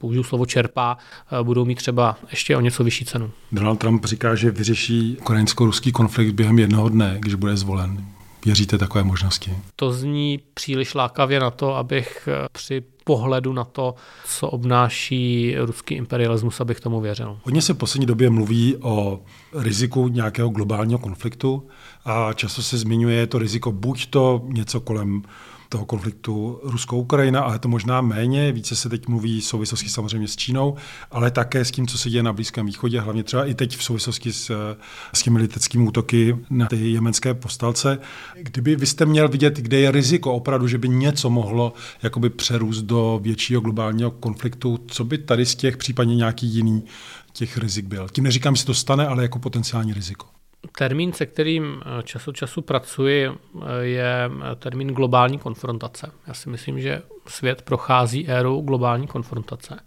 použiju 0.00 0.24
slovo 0.24 0.46
čerpá, 0.46 0.96
budou 1.42 1.64
mít 1.64 1.74
třeba 1.74 2.16
ještě 2.30 2.56
o 2.56 2.60
něco 2.60 2.84
vyšší 2.84 3.04
cenu. 3.04 3.30
Donald 3.52 3.76
Trump 3.76 4.04
říká, 4.04 4.34
že 4.34 4.50
vyřeší 4.50 5.16
ukrajinsko-ruský 5.20 5.92
konflikt 5.92 6.34
během 6.34 6.58
jednoho 6.58 6.88
dne, 6.88 7.16
když 7.20 7.34
bude 7.34 7.56
zvolen. 7.56 8.06
Věříte 8.44 8.78
takové 8.78 9.04
možnosti? 9.04 9.56
To 9.76 9.92
zní 9.92 10.40
příliš 10.54 10.94
lákavě 10.94 11.40
na 11.40 11.50
to, 11.50 11.76
abych 11.76 12.28
při 12.52 12.82
pohledu 13.04 13.52
na 13.52 13.64
to, 13.64 13.94
co 14.26 14.48
obnáší 14.48 15.56
ruský 15.58 15.94
imperialismus, 15.94 16.60
abych 16.60 16.80
tomu 16.80 17.00
věřil. 17.00 17.38
Hodně 17.42 17.62
se 17.62 17.74
v 17.74 17.76
poslední 17.76 18.06
době 18.06 18.30
mluví 18.30 18.76
o 18.80 19.20
riziku 19.54 20.08
nějakého 20.08 20.48
globálního 20.48 20.98
konfliktu 20.98 21.66
a 22.04 22.32
často 22.32 22.62
se 22.62 22.78
zmiňuje 22.78 23.26
to 23.26 23.38
riziko 23.38 23.72
buď 23.72 24.06
to 24.06 24.42
něco 24.44 24.80
kolem 24.80 25.22
toho 25.70 25.84
konfliktu 25.84 26.60
Rusko-Ukrajina, 26.62 27.40
ale 27.40 27.58
to 27.58 27.68
možná 27.68 28.00
méně. 28.00 28.52
Více 28.52 28.76
se 28.76 28.88
teď 28.88 29.08
mluví 29.08 29.40
v 29.40 29.44
souvislosti 29.44 29.88
samozřejmě 29.88 30.28
s 30.28 30.36
Čínou, 30.36 30.76
ale 31.10 31.30
také 31.30 31.64
s 31.64 31.70
tím, 31.70 31.86
co 31.86 31.98
se 31.98 32.10
děje 32.10 32.22
na 32.22 32.32
Blízkém 32.32 32.66
východě, 32.66 33.00
hlavně 33.00 33.22
třeba 33.24 33.44
i 33.44 33.54
teď 33.54 33.76
v 33.76 33.84
souvislosti 33.84 34.32
s, 34.32 34.76
s 35.14 35.22
těmi 35.22 35.38
leteckými 35.38 35.84
útoky 35.88 36.36
na 36.50 36.66
ty 36.66 36.90
jemenské 36.90 37.34
postalce. 37.34 37.98
Kdyby 38.42 38.76
vy 38.76 38.86
jste 38.86 39.06
měl 39.06 39.28
vidět, 39.28 39.56
kde 39.56 39.80
je 39.80 39.90
riziko 39.90 40.32
opravdu, 40.32 40.68
že 40.68 40.78
by 40.78 40.88
něco 40.88 41.30
mohlo 41.30 41.72
jakoby 42.02 42.30
přerůst 42.30 42.84
do 42.84 43.20
většího 43.22 43.60
globálního 43.60 44.10
konfliktu, 44.10 44.78
co 44.86 45.04
by 45.04 45.18
tady 45.18 45.46
z 45.46 45.54
těch 45.54 45.76
případně 45.76 46.16
nějaký 46.16 46.46
jiný 46.46 46.84
těch 47.32 47.58
rizik 47.58 47.86
byl? 47.86 48.08
Tím 48.12 48.24
neříkám, 48.24 48.56
že 48.56 48.60
se 48.60 48.66
to 48.66 48.74
stane, 48.74 49.06
ale 49.06 49.22
jako 49.22 49.38
potenciální 49.38 49.92
riziko. 49.92 50.39
Termín, 50.78 51.12
se 51.12 51.26
kterým 51.26 51.82
eh, 51.82 52.02
čas 52.02 52.28
od 52.28 52.36
času 52.36 52.62
pracuji, 52.62 53.28
eh, 53.28 53.32
je 53.80 54.30
eh, 54.52 54.56
termín 54.56 54.88
globální 54.88 55.38
konfrontace. 55.38 56.12
Já 56.26 56.34
si 56.34 56.50
myslím, 56.50 56.80
že 56.80 57.02
svět 57.26 57.62
prochází 57.62 58.28
érou 58.28 58.60
globální 58.60 59.06
konfrontace, 59.06 59.80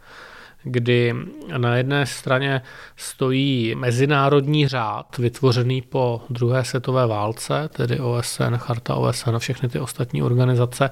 kdy 0.64 1.16
na 1.58 1.76
jedné 1.76 2.06
straně 2.06 2.62
stojí 2.96 3.76
mezinárodní 3.76 4.68
řád 4.68 5.18
vytvořený 5.18 5.82
po 5.82 6.22
druhé 6.30 6.64
světové 6.64 7.08
válce, 7.08 7.70
tedy 7.76 8.00
OSN, 8.00 8.56
Charta 8.58 8.96
OSN 8.96 9.36
a 9.36 9.40
všechny 9.40 9.70
ty 9.70 9.80
ostatní 9.80 10.24
organizace, 10.24 10.90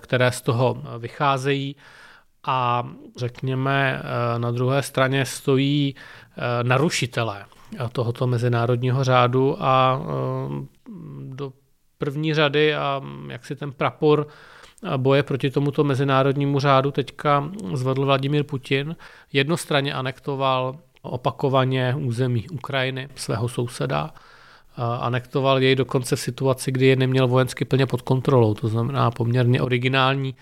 které 0.00 0.32
z 0.32 0.40
toho 0.40 0.82
vycházejí. 0.98 1.76
A 2.46 2.88
řekněme, 3.16 4.02
na 4.38 4.50
druhé 4.50 4.82
straně 4.82 5.24
stojí 5.24 5.94
narušitelé 6.62 7.44
tohoto 7.92 8.26
mezinárodního 8.26 9.04
řádu 9.04 9.56
a 9.62 10.00
eh, 10.02 10.66
do 11.20 11.52
první 11.98 12.34
řady 12.34 12.74
a 12.74 13.02
jak 13.28 13.46
si 13.46 13.56
ten 13.56 13.72
prapor 13.72 14.26
boje 14.96 15.22
proti 15.22 15.50
tomuto 15.50 15.84
mezinárodnímu 15.84 16.60
řádu 16.60 16.90
teďka 16.90 17.50
zvedl 17.72 18.04
Vladimír 18.04 18.44
Putin. 18.44 18.96
Jednostranně 19.32 19.94
anektoval 19.94 20.76
opakovaně 21.02 21.94
území 21.98 22.48
Ukrajiny, 22.48 23.08
svého 23.14 23.48
souseda, 23.48 24.10
anektoval 25.00 25.62
jej 25.62 25.74
dokonce 25.74 26.16
v 26.16 26.20
situaci, 26.20 26.72
kdy 26.72 26.86
je 26.86 26.96
neměl 26.96 27.28
vojensky 27.28 27.64
plně 27.64 27.86
pod 27.86 28.02
kontrolou, 28.02 28.54
to 28.54 28.68
znamená 28.68 29.10
poměrně 29.10 29.62
originální 29.62 30.34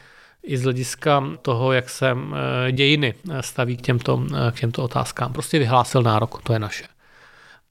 i 0.42 0.56
z 0.56 0.62
hlediska 0.62 1.24
toho, 1.42 1.72
jak 1.72 1.90
se 1.90 2.10
eh, 2.10 2.72
dějiny 2.72 3.14
staví 3.40 3.76
k 3.76 3.82
těmto, 3.82 4.22
eh, 4.48 4.52
k 4.52 4.60
těmto 4.60 4.84
otázkám. 4.84 5.32
Prostě 5.32 5.58
vyhlásil 5.58 6.02
nárok, 6.02 6.42
to 6.42 6.52
je 6.52 6.58
naše. 6.58 6.84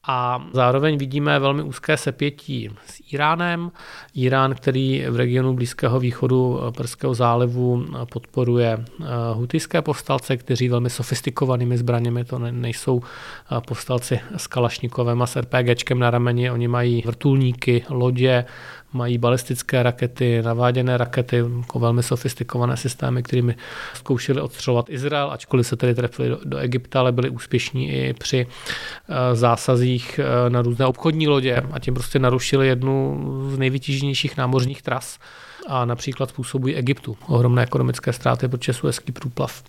A 0.07 0.45
zároveň 0.53 0.97
vidíme 0.97 1.39
velmi 1.39 1.63
úzké 1.63 1.97
sepětí 1.97 2.69
s 2.87 3.13
Iránem. 3.13 3.71
Irán, 4.13 4.55
který 4.55 5.05
v 5.09 5.15
regionu 5.15 5.53
Blízkého 5.53 5.99
východu 5.99 6.59
Perského 6.77 7.13
zálivu 7.13 7.85
podporuje 8.11 8.77
eh, 8.77 9.05
hutijské 9.33 9.81
povstalce, 9.81 10.37
kteří 10.37 10.69
velmi 10.69 10.89
sofistikovanými 10.89 11.77
zbraněmi, 11.77 12.25
to 12.25 12.39
nejsou 12.39 13.01
eh, 13.01 13.61
povstalci 13.67 14.19
s 14.37 14.47
Kalašnikovem 14.47 15.21
a 15.21 15.27
s 15.27 15.35
RPGčkem 15.35 15.99
na 15.99 16.09
rameni, 16.09 16.51
oni 16.51 16.67
mají 16.67 17.03
vrtulníky, 17.05 17.85
lodě, 17.89 18.45
mají 18.93 19.17
balistické 19.17 19.83
rakety, 19.83 20.41
naváděné 20.41 20.97
rakety, 20.97 21.43
jako 21.57 21.79
velmi 21.79 22.03
sofistikované 22.03 22.77
systémy, 22.77 23.23
kterými 23.23 23.55
zkoušeli 23.93 24.41
odstřelovat 24.41 24.89
Izrael, 24.89 25.31
ačkoliv 25.31 25.67
se 25.67 25.75
tedy 25.75 25.95
trefili 25.95 26.29
do, 26.29 26.39
do 26.45 26.57
Egypta, 26.57 26.99
ale 26.99 27.11
byli 27.11 27.29
úspěšní 27.29 27.91
i 27.91 28.13
při 28.13 28.45
uh, 28.45 29.15
zásazích 29.33 30.19
uh, 30.19 30.49
na 30.49 30.61
různé 30.61 30.85
obchodní 30.85 31.27
lodě. 31.27 31.63
A 31.71 31.79
tím 31.79 31.93
prostě 31.93 32.19
narušili 32.19 32.67
jednu 32.67 33.23
z 33.49 33.57
nejvytíženějších 33.57 34.37
námořních 34.37 34.81
tras 34.81 35.19
a 35.67 35.85
například 35.85 36.29
způsobují 36.29 36.75
Egyptu 36.75 37.17
ohromné 37.27 37.63
ekonomické 37.63 38.13
ztráty, 38.13 38.47
protože 38.47 38.73
suezký 38.73 39.11
průplav 39.11 39.63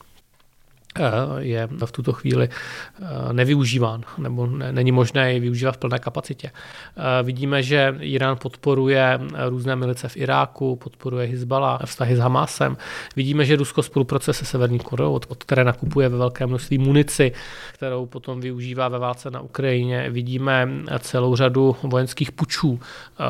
je 1.38 1.68
v 1.84 1.92
tuto 1.92 2.12
chvíli 2.12 2.48
eh, 2.48 3.32
nevyužíván, 3.32 4.04
nebo 4.18 4.46
není 4.46 4.92
možné 4.92 5.32
ji 5.32 5.40
využívat 5.40 5.72
v 5.72 5.78
plné 5.78 5.98
kapacitě. 5.98 6.50
Eh, 6.50 7.22
vidíme, 7.22 7.62
že 7.62 7.94
Irán 8.00 8.36
podporuje 8.36 9.20
různé 9.48 9.76
milice 9.76 10.08
v 10.08 10.16
Iráku, 10.16 10.76
podporuje 10.76 11.26
Hezbala, 11.26 11.78
vztahy 11.84 12.16
s 12.16 12.18
Hamásem. 12.18 12.76
Vidíme, 13.16 13.44
že 13.44 13.56
Rusko 13.56 13.82
spolupracuje 13.82 14.34
se 14.34 14.44
Severní 14.44 14.78
Koreou, 14.78 15.20
od 15.28 15.44
které 15.44 15.64
nakupuje 15.64 16.08
ve 16.08 16.18
velké 16.18 16.46
množství 16.46 16.78
munici, 16.78 17.32
kterou 17.72 18.06
potom 18.06 18.40
využívá 18.40 18.88
ve 18.88 18.98
válce 18.98 19.30
na 19.30 19.40
Ukrajině. 19.40 20.10
Vidíme 20.10 20.68
celou 20.98 21.36
řadu 21.36 21.76
vojenských 21.82 22.32
pučů 22.32 22.80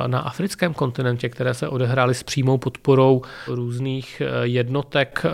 na 0.07 0.21
africkém 0.21 0.75
kontinentě, 0.75 1.29
které 1.29 1.55
se 1.55 1.69
odehrály 1.69 2.15
s 2.15 2.23
přímou 2.23 2.59
podporou 2.59 3.23
různých 3.47 4.23
jednotek 4.43 5.25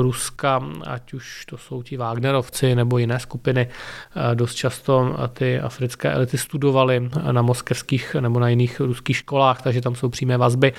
Ruska, 0.00 0.62
ať 0.86 1.14
už 1.14 1.43
to 1.44 1.58
jsou 1.58 1.82
ti 1.82 1.96
Wagnerovci 1.96 2.74
nebo 2.74 2.98
jiné 2.98 3.20
skupiny. 3.20 3.68
Eh, 3.68 4.34
dost 4.34 4.54
často 4.54 5.16
ty 5.32 5.60
africké 5.60 6.12
elity 6.12 6.38
studovaly 6.38 7.10
na 7.32 7.42
moskevských 7.42 8.14
nebo 8.14 8.40
na 8.40 8.48
jiných 8.48 8.80
ruských 8.80 9.16
školách, 9.16 9.62
takže 9.62 9.80
tam 9.80 9.94
jsou 9.94 10.08
přímé 10.08 10.36
vazby. 10.36 10.72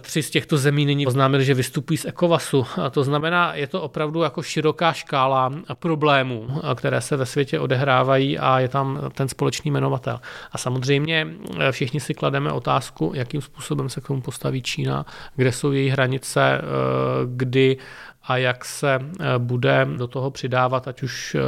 Tři 0.00 0.22
z 0.22 0.30
těchto 0.30 0.56
zemí 0.58 0.86
nyní 0.86 1.06
oznámili, 1.06 1.44
že 1.44 1.54
vystupují 1.54 1.96
z 1.96 2.04
ECOWASu. 2.04 2.66
A 2.82 2.90
to 2.90 3.04
znamená, 3.04 3.54
je 3.54 3.66
to 3.66 3.82
opravdu 3.82 4.22
jako 4.22 4.42
široká 4.42 4.92
škála 4.92 5.52
problémů, 5.74 6.48
které 6.74 7.00
se 7.00 7.16
ve 7.16 7.26
světě 7.26 7.60
odehrávají 7.60 8.38
a 8.38 8.60
je 8.60 8.68
tam 8.68 9.00
ten 9.14 9.28
společný 9.28 9.70
jmenovatel. 9.70 10.20
A 10.52 10.58
samozřejmě 10.58 11.26
eh, 11.60 11.72
všichni 11.72 12.00
si 12.00 12.14
klademe 12.14 12.52
otázku, 12.52 13.12
jakým 13.14 13.40
způsobem 13.40 13.88
se 13.88 14.00
k 14.00 14.06
tomu 14.06 14.20
postaví 14.20 14.62
Čína, 14.62 15.06
kde 15.36 15.52
jsou 15.52 15.72
její 15.72 15.88
hranice, 15.88 16.40
eh, 16.42 16.62
kdy 17.26 17.76
a 18.26 18.36
jak 18.36 18.64
se 18.64 18.98
eh, 19.00 19.24
bude 19.38 19.88
do 19.96 20.06
toho 20.06 20.30
přidávat, 20.30 20.88
ať 20.88 21.02
už 21.02 21.34
eh, 21.34 21.40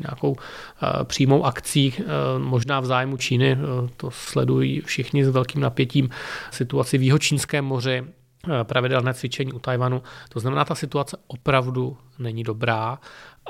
nějakou 0.00 0.36
eh, 0.82 1.04
přímou 1.04 1.44
akcí, 1.44 1.94
možná 2.38 2.80
v 2.80 2.86
zájmu 2.86 3.16
Číny, 3.16 3.58
to 3.96 4.10
sledují 4.10 4.80
všichni 4.80 5.24
s 5.24 5.28
velkým 5.28 5.60
napětím, 5.60 6.10
situaci 6.50 6.98
v 6.98 7.02
Jihočínském 7.02 7.64
moři, 7.64 8.04
pravidelné 8.62 9.14
cvičení 9.14 9.52
u 9.52 9.58
Tajvanu. 9.58 10.02
To 10.28 10.40
znamená, 10.40 10.64
ta 10.64 10.74
situace 10.74 11.16
opravdu 11.26 11.96
není 12.18 12.42
dobrá 12.42 12.98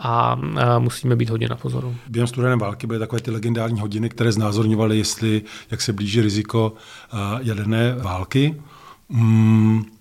a 0.03 0.41
musíme 0.79 1.17
být 1.17 1.31
hodně 1.31 1.49
na 1.49 1.57
pozoru. 1.57 1.97
Během 2.09 2.27
studené 2.27 2.57
války 2.57 2.87
byly 2.87 2.99
takové 2.99 3.23
ty 3.23 3.31
legendární 3.31 3.81
hodiny, 3.81 4.09
které 4.09 4.33
znázorňovaly, 4.33 4.99
jestli, 4.99 5.43
jak 5.71 5.81
se 5.81 5.93
blíží 5.93 6.21
riziko 6.21 6.73
jaderné 7.43 7.95
války. 7.95 8.63
Hmm. 9.11 10.00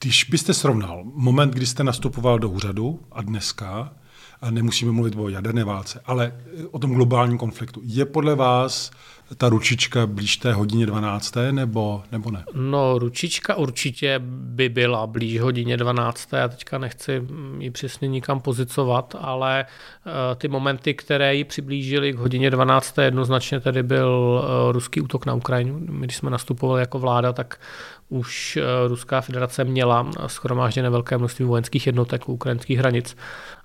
Když 0.00 0.24
byste 0.24 0.54
srovnal 0.54 1.02
moment, 1.04 1.54
kdy 1.54 1.66
jste 1.66 1.84
nastupoval 1.84 2.38
do 2.38 2.48
úřadu 2.48 3.00
a 3.12 3.22
dneska, 3.22 3.92
a 4.40 4.50
nemusíme 4.50 4.92
mluvit 4.92 5.14
o 5.16 5.28
jaderné 5.28 5.64
válce, 5.64 6.00
ale 6.04 6.32
o 6.70 6.78
tom 6.78 6.94
globálním 6.94 7.38
konfliktu, 7.38 7.80
je 7.84 8.04
podle 8.04 8.34
vás 8.34 8.90
ta 9.36 9.48
ručička 9.48 10.06
blíž 10.06 10.36
té 10.36 10.52
hodině 10.52 10.86
12. 10.86 11.34
nebo, 11.50 12.02
nebo 12.12 12.30
ne? 12.30 12.44
No, 12.54 12.98
ručička 12.98 13.54
určitě 13.54 14.20
by 14.26 14.68
byla 14.68 15.06
blíž 15.06 15.40
hodině 15.40 15.76
12. 15.76 16.32
Já 16.32 16.48
teďka 16.48 16.78
nechci 16.78 17.22
ji 17.58 17.70
přesně 17.70 18.08
nikam 18.08 18.40
pozicovat, 18.40 19.16
ale 19.20 19.66
uh, 20.06 20.12
ty 20.36 20.48
momenty, 20.48 20.94
které 20.94 21.34
ji 21.34 21.44
přiblížily 21.44 22.12
k 22.12 22.16
hodině 22.16 22.50
12. 22.50 22.98
jednoznačně 22.98 23.60
tedy 23.60 23.82
byl 23.82 24.42
uh, 24.44 24.72
ruský 24.72 25.00
útok 25.00 25.26
na 25.26 25.34
Ukrajinu. 25.34 25.78
My, 25.90 26.06
když 26.06 26.16
jsme 26.16 26.30
nastupovali 26.30 26.80
jako 26.80 26.98
vláda, 26.98 27.32
tak 27.32 27.60
už 28.08 28.58
uh, 28.60 28.88
Ruská 28.88 29.20
federace 29.20 29.64
měla 29.64 30.10
schromážděné 30.26 30.90
velké 30.90 31.18
množství 31.18 31.44
vojenských 31.44 31.86
jednotek 31.86 32.28
u 32.28 32.32
ukrajinských 32.32 32.78
hranic 32.78 33.16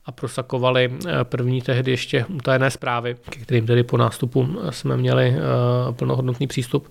a 0.10 0.12
prosakovali 0.12 0.89
eh, 0.93 1.23
první 1.23 1.62
tehdy 1.62 1.91
ještě 1.91 2.25
utajené 2.25 2.71
zprávy, 2.71 3.15
ke 3.30 3.39
kterým 3.39 3.65
tedy 3.65 3.84
po 3.84 3.97
nástupu 3.97 4.47
jsme 4.69 4.97
měli 4.97 5.36
eh, 5.36 5.93
plnohodnotný 5.93 6.47
přístup. 6.47 6.89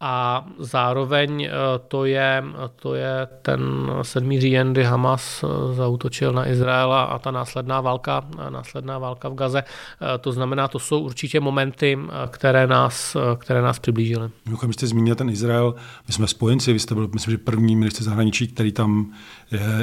A 0.00 0.46
zároveň 0.58 1.44
eh, 1.44 1.50
to 1.88 2.04
je, 2.04 2.44
to 2.76 2.94
je 2.94 3.28
ten 3.42 3.60
7. 4.02 4.40
říjen, 4.40 4.72
kdy 4.72 4.84
Hamas 4.84 5.44
zautočil 5.72 6.32
na 6.32 6.48
Izrael 6.48 6.92
a 6.92 7.18
ta 7.18 7.30
následná 7.30 7.80
válka, 7.80 8.26
následná 8.48 8.98
válka 8.98 9.28
v 9.28 9.34
Gaze. 9.34 9.64
To 10.20 10.32
znamená, 10.32 10.68
to 10.68 10.78
jsou 10.78 11.00
určitě 11.00 11.40
momenty, 11.40 11.98
které 12.30 12.66
nás, 12.66 13.16
které 13.38 13.62
nás 13.62 13.78
přiblížily. 13.78 14.30
Mimochodem, 14.44 14.72
jste 14.72 14.86
zmínil 14.86 15.14
ten 15.14 15.30
Izrael, 15.30 15.74
my 16.06 16.12
jsme 16.14 16.26
spojenci, 16.26 16.72
vy 16.72 16.78
jste 16.78 16.94
byl, 16.94 17.10
myslím, 17.14 17.32
že 17.32 17.38
první 17.38 17.76
minister 17.76 18.04
zahraničí, 18.04 18.48
který 18.48 18.72
tam 18.72 19.12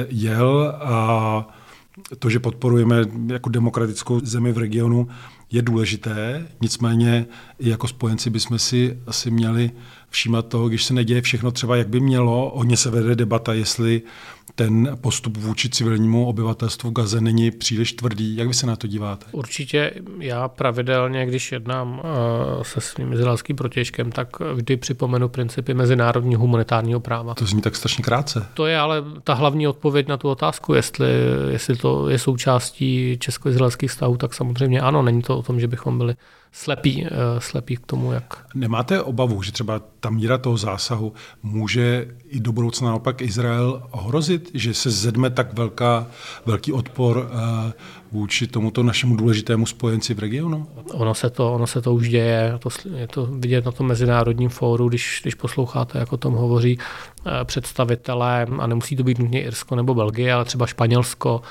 jel 0.08 0.74
a 0.80 1.48
to, 2.18 2.30
že 2.30 2.40
podporujeme 2.40 3.04
jako 3.26 3.48
demokratickou 3.48 4.20
zemi 4.20 4.52
v 4.52 4.58
regionu, 4.58 5.08
je 5.50 5.62
důležité, 5.62 6.48
nicméně 6.60 7.26
i 7.58 7.68
jako 7.68 7.88
spojenci 7.88 8.30
bychom 8.30 8.58
si 8.58 9.02
asi 9.06 9.30
měli 9.30 9.70
všímat 10.10 10.48
toho, 10.48 10.68
když 10.68 10.84
se 10.84 10.94
neděje 10.94 11.22
všechno 11.22 11.50
třeba, 11.50 11.76
jak 11.76 11.88
by 11.88 12.00
mělo. 12.00 12.52
Hodně 12.54 12.76
se 12.76 12.90
vede 12.90 13.14
debata, 13.14 13.54
jestli 13.54 14.02
ten 14.54 14.98
postup 15.00 15.36
vůči 15.36 15.68
civilnímu 15.68 16.26
obyvatelstvu 16.26 16.90
v 16.90 16.92
Gaze 16.92 17.20
není 17.20 17.50
příliš 17.50 17.92
tvrdý. 17.92 18.36
Jak 18.36 18.48
vy 18.48 18.54
se 18.54 18.66
na 18.66 18.76
to 18.76 18.86
díváte? 18.86 19.26
Určitě 19.32 19.92
já 20.18 20.48
pravidelně, 20.48 21.26
když 21.26 21.52
jednám 21.52 22.02
eh, 22.04 22.64
se 22.64 22.80
svým 22.80 23.12
izraelským 23.12 23.56
protěžkem, 23.56 24.12
tak 24.12 24.28
vždy 24.54 24.76
připomenu 24.76 25.28
principy 25.28 25.74
mezinárodního 25.74 26.40
humanitárního 26.40 27.00
práva. 27.00 27.34
To 27.34 27.46
zní 27.46 27.62
tak 27.62 27.76
strašně 27.76 28.04
krátce. 28.04 28.46
To 28.54 28.66
je 28.66 28.78
ale 28.78 29.04
ta 29.24 29.34
hlavní 29.34 29.68
odpověď 29.68 30.08
na 30.08 30.16
tu 30.16 30.28
otázku, 30.28 30.74
jestli, 30.74 31.08
jestli 31.50 31.76
to 31.76 32.08
je 32.08 32.18
součástí 32.18 33.16
česko-izraelských 33.20 33.90
vztahů, 33.90 34.16
tak 34.16 34.34
samozřejmě 34.34 34.80
ano, 34.80 35.02
není 35.02 35.22
to 35.22 35.38
o 35.38 35.42
tom, 35.42 35.60
že 35.60 35.68
bychom 35.68 35.98
byli 35.98 36.14
slepí, 36.52 37.06
eh, 37.06 37.10
slepí 37.38 37.76
k 37.76 37.86
tomu, 37.86 38.12
jak... 38.12 38.46
Nemáte 38.54 39.02
obavu, 39.02 39.42
že 39.42 39.52
třeba 39.52 39.80
ta 40.00 40.10
míra 40.10 40.38
toho 40.38 40.56
zásahu 40.56 41.12
může 41.42 42.08
i 42.28 42.40
do 42.40 42.52
budoucna 42.52 42.88
naopak 42.88 43.22
Izrael 43.22 43.82
ohrozit, 43.90 44.50
že 44.54 44.74
se 44.74 44.90
zedme 44.90 45.30
tak 45.30 45.52
velká, 45.52 46.06
velký 46.46 46.72
odpor 46.72 47.30
eh, 47.30 47.72
vůči 48.12 48.46
tomuto 48.46 48.82
našemu 48.82 49.16
důležitému 49.16 49.66
spojenci 49.66 50.14
v 50.14 50.18
regionu? 50.18 50.66
Ono 50.92 51.14
se 51.14 51.30
to, 51.30 51.54
ono 51.54 51.66
se 51.66 51.82
to 51.82 51.94
už 51.94 52.08
děje, 52.08 52.58
to, 52.58 52.68
je 52.96 53.06
to 53.06 53.26
vidět 53.26 53.64
na 53.64 53.72
tom 53.72 53.86
mezinárodním 53.86 54.48
fóru, 54.48 54.88
když, 54.88 55.20
když 55.22 55.34
posloucháte, 55.34 55.98
jak 55.98 56.12
o 56.12 56.16
tom 56.16 56.34
hovoří 56.34 56.78
eh, 56.78 57.44
představitelé, 57.44 58.46
a 58.58 58.66
nemusí 58.66 58.96
to 58.96 59.04
být 59.04 59.18
nutně 59.18 59.42
Irsko 59.42 59.76
nebo 59.76 59.94
Belgie, 59.94 60.32
ale 60.32 60.44
třeba 60.44 60.66
Španělsko 60.66 61.42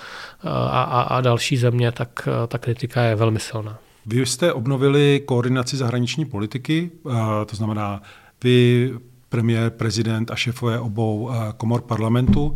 a, 0.43 0.83
a, 0.83 1.01
a 1.01 1.21
další 1.21 1.57
země, 1.57 1.91
tak 1.91 2.27
ta 2.47 2.57
kritika 2.57 3.01
je 3.01 3.15
velmi 3.15 3.39
silná. 3.39 3.77
Vy 4.07 4.25
jste 4.25 4.53
obnovili 4.53 5.21
koordinaci 5.25 5.77
zahraniční 5.77 6.25
politiky, 6.25 6.91
to 7.45 7.55
znamená 7.55 8.01
vy, 8.43 8.93
premiér, 9.29 9.69
prezident 9.69 10.31
a 10.31 10.35
šéfové 10.35 10.79
obou 10.79 11.31
komor 11.57 11.81
parlamentu. 11.81 12.55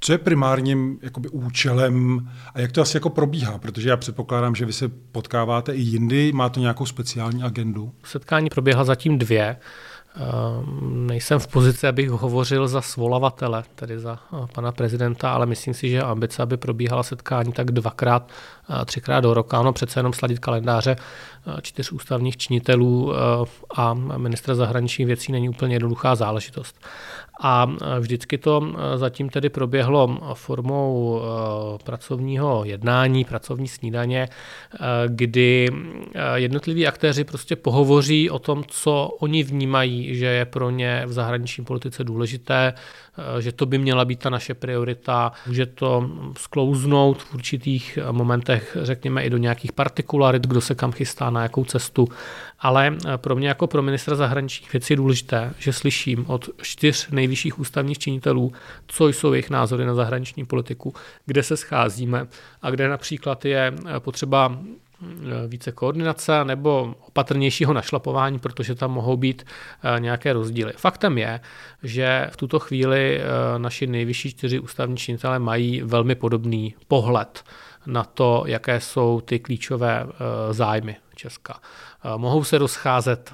Co 0.00 0.12
je 0.12 0.18
primárním 0.18 0.98
jakoby, 1.02 1.28
účelem 1.28 2.28
a 2.54 2.60
jak 2.60 2.72
to 2.72 2.82
asi 2.82 2.96
jako 2.96 3.10
probíhá? 3.10 3.58
Protože 3.58 3.88
já 3.88 3.96
předpokládám, 3.96 4.54
že 4.54 4.64
vy 4.64 4.72
se 4.72 4.88
potkáváte 4.88 5.72
i 5.72 5.80
jindy, 5.80 6.32
má 6.32 6.48
to 6.48 6.60
nějakou 6.60 6.86
speciální 6.86 7.42
agendu? 7.42 7.92
Setkání 8.04 8.50
proběhla 8.50 8.84
zatím 8.84 9.18
dvě. 9.18 9.56
Ehm, 10.16 11.06
nejsem 11.06 11.38
v 11.38 11.46
pozici, 11.46 11.88
abych 11.88 12.10
hovořil 12.10 12.68
za 12.68 12.80
svolavatele, 12.80 13.64
tedy 13.74 13.98
za 13.98 14.18
eh, 14.32 14.46
pana 14.54 14.72
prezidenta, 14.72 15.32
ale 15.32 15.46
myslím 15.46 15.74
si, 15.74 15.88
že 15.88 16.02
ambice, 16.02 16.42
aby 16.42 16.56
probíhala 16.56 17.02
setkání 17.02 17.52
tak 17.52 17.70
dvakrát, 17.70 18.28
eh, 18.70 18.84
třikrát 18.84 19.20
do 19.20 19.34
roka, 19.34 19.58
ano, 19.58 19.72
přece 19.72 19.98
jenom 19.98 20.12
sladit 20.12 20.38
kalendáře 20.38 20.96
eh, 20.96 21.62
čtyř 21.62 21.92
ústavních 21.92 22.36
činitelů 22.36 23.12
a 23.76 23.94
ministra 23.94 24.54
zahraničních 24.54 25.06
věcí 25.06 25.32
není 25.32 25.48
úplně 25.48 25.74
jednoduchá 25.74 26.14
záležitost. 26.14 26.76
A 27.46 27.66
vždycky 28.00 28.38
to 28.38 28.74
zatím 28.96 29.28
tedy 29.28 29.48
proběhlo 29.48 30.18
formou 30.34 31.20
pracovního 31.84 32.64
jednání, 32.64 33.24
pracovní 33.24 33.68
snídaně, 33.68 34.28
kdy 35.06 35.70
jednotliví 36.34 36.86
aktéři 36.86 37.24
prostě 37.24 37.56
pohovoří 37.56 38.30
o 38.30 38.38
tom, 38.38 38.64
co 38.68 39.16
oni 39.20 39.42
vnímají, 39.42 40.14
že 40.14 40.26
je 40.26 40.44
pro 40.44 40.70
ně 40.70 41.02
v 41.06 41.12
zahraniční 41.12 41.64
politice 41.64 42.04
důležité, 42.04 42.72
že 43.38 43.52
to 43.52 43.66
by 43.66 43.78
měla 43.78 44.04
být 44.04 44.18
ta 44.18 44.30
naše 44.30 44.54
priorita. 44.54 45.32
Může 45.46 45.66
to 45.66 46.10
sklouznout 46.38 47.22
v 47.22 47.34
určitých 47.34 47.98
momentech, 48.10 48.76
řekněme, 48.82 49.24
i 49.24 49.30
do 49.30 49.36
nějakých 49.36 49.72
partikularit, 49.72 50.46
kdo 50.46 50.60
se 50.60 50.74
kam 50.74 50.92
chystá, 50.92 51.30
na 51.30 51.42
jakou 51.42 51.64
cestu. 51.64 52.08
Ale 52.60 52.96
pro 53.16 53.36
mě 53.36 53.48
jako 53.48 53.66
pro 53.66 53.82
ministra 53.82 54.16
zahraničních 54.16 54.72
věcí 54.72 54.92
je 54.92 54.96
důležité, 54.96 55.54
že 55.58 55.72
slyším 55.72 56.24
od 56.28 56.48
čtyř 56.62 57.08
nejvyšších 57.10 57.58
ústavních 57.58 57.98
činitelů, 57.98 58.52
co 58.86 59.08
jsou 59.08 59.32
jejich 59.32 59.50
názory 59.50 59.84
na 59.84 59.94
zahraniční 59.94 60.46
politiku, 60.46 60.94
kde 61.26 61.42
se 61.42 61.56
scházíme 61.56 62.26
a 62.62 62.70
kde 62.70 62.88
například 62.88 63.44
je 63.44 63.72
potřeba 63.98 64.58
Eh, 64.93 64.93
více 65.48 65.72
koordinace 65.72 66.44
nebo 66.44 66.94
opatrnějšího 67.06 67.72
našlapování, 67.72 68.38
protože 68.38 68.74
tam 68.74 68.90
mohou 68.90 69.16
být 69.16 69.46
eh, 69.96 70.00
nějaké 70.00 70.32
rozdíly. 70.32 70.72
Faktem 70.76 71.18
je, 71.18 71.40
že 71.82 72.26
v 72.30 72.36
tuto 72.36 72.58
chvíli 72.58 73.20
eh, 73.20 73.24
naši 73.58 73.86
nejvyšší 73.86 74.30
čtyři 74.30 74.58
ústavní 74.58 74.96
činitelé 74.96 75.38
mají 75.38 75.82
velmi 75.82 76.14
podobný 76.14 76.74
pohled 76.88 77.44
na 77.86 78.04
to, 78.04 78.44
jaké 78.46 78.80
jsou 78.80 79.20
ty 79.20 79.38
klíčové 79.38 80.06
zájmy 80.50 80.96
Česka. 81.14 81.60
Mohou 82.16 82.44
se 82.44 82.58
rozcházet 82.58 83.32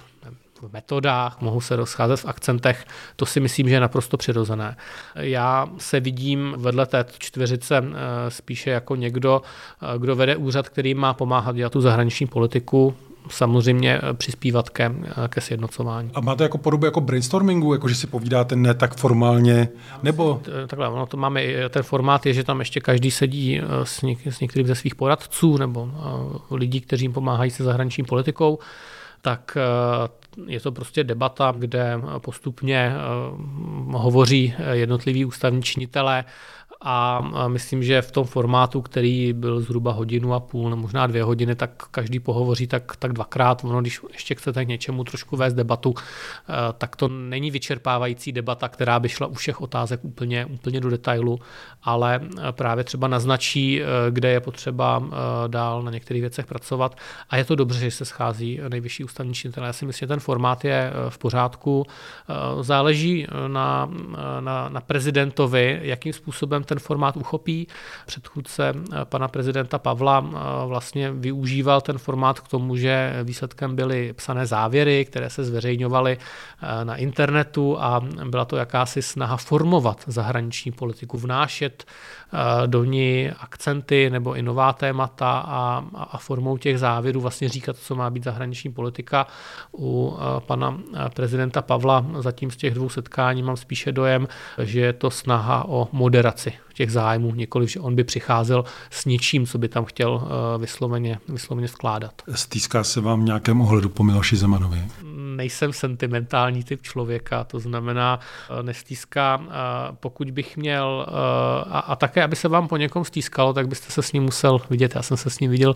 v 0.63 0.73
metodách, 0.73 1.41
mohou 1.41 1.61
se 1.61 1.77
rozcházet 1.77 2.21
v 2.21 2.25
akcentech, 2.25 2.85
to 3.17 3.27
si 3.27 3.41
myslím, 3.41 3.69
že 3.69 3.75
je 3.75 3.81
naprosto 3.81 4.17
přirozené. 4.17 4.77
Já 5.15 5.67
se 5.79 6.01
vidím 6.01 6.55
vedle 6.59 6.87
té 6.87 7.05
čtveřice 7.19 7.77
eh, 7.77 8.31
spíše 8.31 8.71
jako 8.71 8.97
někdo, 8.97 9.43
eh, 9.83 9.99
kdo 9.99 10.17
vede 10.17 10.37
úřad, 10.37 10.69
který 10.69 10.95
má 10.95 11.15
pomáhat 11.15 11.57
dělat 11.57 11.73
tu 11.73 11.81
zahraniční 11.81 12.27
politiku, 12.27 12.95
samozřejmě 13.29 14.01
eh, 14.03 14.15
přispívat 14.15 14.71
ke, 14.71 14.93
ke 15.29 15.41
sjednocování. 15.41 16.11
A 16.15 16.21
máte 16.21 16.43
jako 16.43 16.59
podobu 16.59 16.85
jako 16.85 17.01
brainstormingu, 17.01 17.73
jako 17.73 17.89
že 17.89 17.95
si 17.95 18.07
povídáte 18.07 18.57
ne 18.57 18.75
tak 18.75 18.97
formálně, 18.97 19.69
nebo? 20.03 20.43
Takhle, 20.67 20.89
ono 20.89 21.07
to 21.07 21.17
máme, 21.17 21.43
ten 21.69 21.83
formát 21.83 22.27
je, 22.27 22.35
že 22.35 22.45
tam 22.45 22.59
ještě 22.59 22.81
každý 22.81 23.11
sedí 23.11 23.61
s, 23.83 24.03
něk, 24.03 24.27
s 24.27 24.41
některým 24.41 24.67
ze 24.67 24.75
svých 24.75 24.95
poradců 24.95 25.57
nebo 25.57 25.91
lidí, 26.51 26.81
kteří 26.81 27.05
jim 27.05 27.13
pomáhají 27.13 27.51
se 27.51 27.65
zahraniční 27.65 28.05
politikou, 28.05 28.59
tak 29.23 29.57
je 30.47 30.61
to 30.61 30.73
prostě 30.73 31.05
debata, 31.05 31.55
kde 31.59 32.01
postupně 32.19 32.93
eh, 32.93 32.99
hovoří 33.93 34.55
jednotliví 34.73 35.25
ústavní 35.25 35.63
činitelé 35.63 36.25
a 36.83 37.21
myslím, 37.49 37.83
že 37.83 38.03
v 38.03 38.11
tom 38.11 38.25
formátu, 38.25 38.83
který 38.83 39.33
byl 39.33 39.61
zhruba 39.61 39.93
hodinu 39.93 40.35
a 40.35 40.41
půl, 40.41 40.71
nebo 40.71 40.83
možná 40.83 41.07
dvě 41.07 41.23
hodiny, 41.23 41.55
tak 41.55 41.71
každý 41.91 42.21
pohovoří 42.21 42.67
tak, 42.67 42.97
tak 42.97 43.13
dvakrát. 43.13 43.65
Ono, 43.65 43.81
když 43.81 44.01
ještě 44.13 44.35
chcete 44.35 44.65
k 44.65 44.69
něčemu 44.69 45.05
trošku 45.05 45.37
vést 45.37 45.55
debatu, 45.55 45.95
eh, 45.97 46.53
tak 46.79 46.97
to 46.97 47.09
není 47.09 47.51
vyčerpávající 47.51 48.33
debata, 48.33 48.69
která 48.69 49.01
by 49.01 49.09
šla 49.09 49.27
u 49.27 49.35
všech 49.35 49.61
otázek 49.61 50.01
úplně, 50.03 50.47
úplně 50.47 50.81
do 50.81 50.91
detailu, 50.91 51.39
ale 51.83 52.21
eh, 52.23 52.53
právě 52.53 52.85
třeba 52.85 53.09
naznačí, 53.09 53.83
eh, 53.83 53.87
kde 54.11 54.31
je 54.31 54.41
potřeba 54.41 55.03
dál 55.47 55.83
na 55.83 55.91
některých 55.91 56.21
věcech 56.21 56.47
pracovat. 56.47 56.97
A 57.31 57.37
je 57.37 57.45
to 57.45 57.55
dobře, 57.55 57.79
že 57.79 57.91
se 57.91 58.05
schází 58.05 58.61
nejvyšší 58.69 59.05
ústavní 59.05 59.35
činitel. 59.35 59.65
Já 59.65 59.73
si 59.73 59.87
myslím, 59.87 60.07
že 60.07 60.09
ten 60.09 60.21
formát 60.21 60.65
je 60.65 60.93
v 61.09 61.19
pořádku. 61.19 61.85
Záleží 62.61 63.27
na, 63.49 63.91
na, 64.41 64.69
na 64.69 64.81
prezidentovi, 64.81 65.81
jakým 65.83 66.13
způsobem 66.13 66.65
ten 66.71 66.79
formát 66.79 67.17
uchopí. 67.17 67.67
Předchůdce 68.07 68.75
eh, 68.75 69.05
pana 69.05 69.29
prezidenta 69.29 69.79
Pavla 69.79 70.25
eh, 70.25 70.39
vlastně 70.67 71.13
využíval 71.13 71.81
ten 71.81 71.99
formát 71.99 72.41
k 72.41 72.49
tomu, 72.49 72.77
že 72.77 73.21
výsledkem 73.25 73.77
byly 73.77 74.13
psané 74.13 74.47
závěry, 74.47 75.05
které 75.05 75.31
se 75.31 75.45
zveřejňovaly 75.45 76.19
eh, 76.19 76.85
na 76.85 76.97
internetu 76.97 77.81
a 77.81 78.01
byla 78.31 78.45
to 78.45 78.57
jakási 78.57 79.03
snaha 79.03 79.37
formovat 79.37 80.05
zahraniční 80.07 80.73
politiku, 80.73 81.19
vnášet 81.19 81.85
do 82.67 82.85
ní 82.85 83.31
akcenty 83.41 84.11
nebo 84.11 84.35
i 84.35 84.43
nová 84.43 84.73
témata 84.73 85.31
a, 85.47 85.85
a 86.11 86.19
formou 86.19 86.57
těch 86.57 86.79
závěrů 86.79 87.21
vlastně 87.21 87.49
říkat, 87.49 87.77
co 87.77 87.95
má 87.95 88.11
být 88.11 88.25
zahraniční 88.25 88.73
politika. 88.73 89.27
U 89.79 90.17
pana 90.39 90.79
prezidenta 91.15 91.63
Pavla 91.63 92.07
zatím 92.19 92.51
z 92.51 92.57
těch 92.57 92.75
dvou 92.75 92.89
setkání 92.89 93.43
mám 93.43 93.57
spíše 93.57 93.93
dojem, 93.93 94.29
že 94.59 94.81
je 94.81 94.93
to 94.93 95.11
snaha 95.11 95.69
o 95.69 95.89
moderaci 95.93 96.53
těch 96.81 96.93
zájmů, 96.93 97.35
nikoli, 97.35 97.69
že 97.69 97.81
on 97.81 97.95
by 97.95 98.05
přicházel 98.05 98.65
s 98.91 99.05
něčím, 99.05 99.47
co 99.47 99.59
by 99.59 99.69
tam 99.69 99.85
chtěl 99.85 100.23
eh, 100.23 100.59
vysloveně, 100.59 101.19
vysloveně 101.29 101.67
vkládat. 101.67 102.23
Stýská 102.35 102.85
se 102.85 103.01
vám 103.01 103.21
v 103.21 103.25
nějakém 103.25 103.61
ohledu 103.61 103.89
po 103.89 104.03
Miloši 104.03 104.37
Zemanovi? 104.37 104.83
Nejsem 105.37 105.73
sentimentální 105.73 106.65
typ 106.65 106.83
člověka, 106.83 107.45
to 107.45 107.61
znamená 107.61 108.21
eh, 108.21 108.63
nestýská, 108.63 109.41
eh, 109.43 109.53
pokud 110.01 110.31
bych 110.31 110.57
měl, 110.57 111.07
a, 111.71 111.79
a 111.79 111.97
také, 111.97 112.23
aby 112.23 112.37
se 112.37 112.49
vám 112.49 112.69
po 112.69 112.77
někom 112.77 113.05
stýskalo, 113.05 113.53
tak 113.53 113.69
byste 113.69 113.93
se 113.93 114.03
s 114.03 114.13
ním 114.13 114.23
musel 114.23 114.61
vidět. 114.71 114.93
Já 114.95 115.03
jsem 115.03 115.17
se 115.17 115.31
s 115.31 115.41
ním 115.41 115.51
viděl 115.51 115.75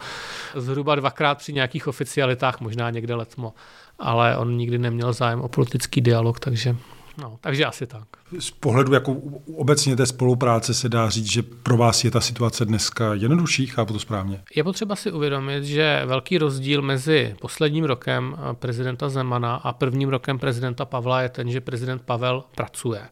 zhruba 0.55 0.95
dvakrát 0.95 1.39
při 1.39 1.53
nějakých 1.53 1.89
oficialitách, 1.89 2.61
možná 2.61 2.91
někde 2.91 3.15
letmo, 3.15 3.55
ale 3.99 4.37
on 4.37 4.57
nikdy 4.57 4.79
neměl 4.79 5.13
zájem 5.13 5.41
o 5.41 5.49
politický 5.49 6.01
dialog, 6.01 6.41
takže 6.41 6.77
No, 7.19 7.39
takže 7.41 7.65
asi 7.65 7.87
tak. 7.87 8.05
Z 8.39 8.51
pohledu 8.51 8.95
jako 8.95 9.13
obecně 9.57 9.97
té 9.97 10.07
spolupráce 10.07 10.75
se 10.75 10.89
dá 10.89 11.11
říct, 11.11 11.31
že 11.31 11.43
pro 11.43 11.77
vás 11.77 12.05
je 12.05 12.11
ta 12.11 12.21
situace 12.21 12.65
dneska 12.65 13.15
jednodušší, 13.15 13.67
chápu 13.67 13.93
to 13.93 13.99
správně? 13.99 14.43
Je 14.57 14.65
potřeba 14.65 14.97
si 14.97 15.13
uvědomit, 15.13 15.65
že 15.65 16.03
velký 16.07 16.39
rozdíl 16.39 16.83
mezi 16.83 17.37
posledním 17.41 17.85
rokem 17.85 18.37
prezidenta 18.53 19.09
Zemana 19.09 19.55
a 19.55 19.73
prvním 19.73 20.09
rokem 20.09 20.39
prezidenta 20.39 20.85
Pavla 20.85 21.23
je 21.23 21.29
ten, 21.29 21.51
že 21.51 21.61
prezident 21.61 22.03
Pavel 22.03 22.45
pracuje 22.55 23.03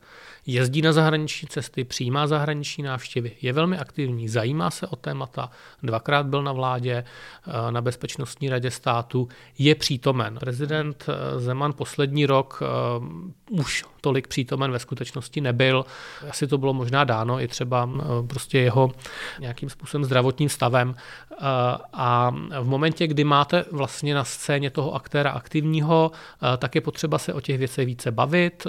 jezdí 0.46 0.82
na 0.82 0.92
zahraniční 0.92 1.48
cesty, 1.48 1.84
přijímá 1.84 2.26
zahraniční 2.26 2.84
návštěvy, 2.84 3.32
je 3.42 3.52
velmi 3.52 3.78
aktivní, 3.78 4.28
zajímá 4.28 4.70
se 4.70 4.86
o 4.86 4.96
témata, 4.96 5.50
dvakrát 5.82 6.26
byl 6.26 6.42
na 6.42 6.52
vládě, 6.52 7.04
eh, 7.46 7.72
na 7.72 7.80
Bezpečnostní 7.80 8.48
radě 8.48 8.70
státu, 8.70 9.28
je 9.58 9.74
přítomen. 9.74 10.36
Prezident 10.40 11.04
eh, 11.08 11.40
Zeman 11.40 11.72
poslední 11.72 12.26
rok 12.26 12.62
eh, 12.62 12.66
už 13.50 13.84
tolik 14.00 14.28
přítomen 14.28 14.70
ve 14.70 14.78
skutečnosti 14.78 15.40
nebyl. 15.40 15.84
Asi 16.30 16.46
to 16.46 16.58
bylo 16.58 16.74
možná 16.74 17.04
dáno 17.04 17.40
i 17.40 17.48
třeba 17.48 17.90
prostě 18.26 18.58
jeho 18.58 18.92
nějakým 19.40 19.70
způsobem 19.70 20.04
zdravotním 20.04 20.48
stavem. 20.48 20.94
A 21.92 22.30
v 22.60 22.64
momentě, 22.64 23.06
kdy 23.06 23.24
máte 23.24 23.64
vlastně 23.70 24.14
na 24.14 24.24
scéně 24.24 24.70
toho 24.70 24.94
aktéra 24.94 25.30
aktivního, 25.30 26.10
tak 26.58 26.74
je 26.74 26.80
potřeba 26.80 27.18
se 27.18 27.34
o 27.34 27.40
těch 27.40 27.58
věcech 27.58 27.86
více 27.86 28.10
bavit. 28.10 28.66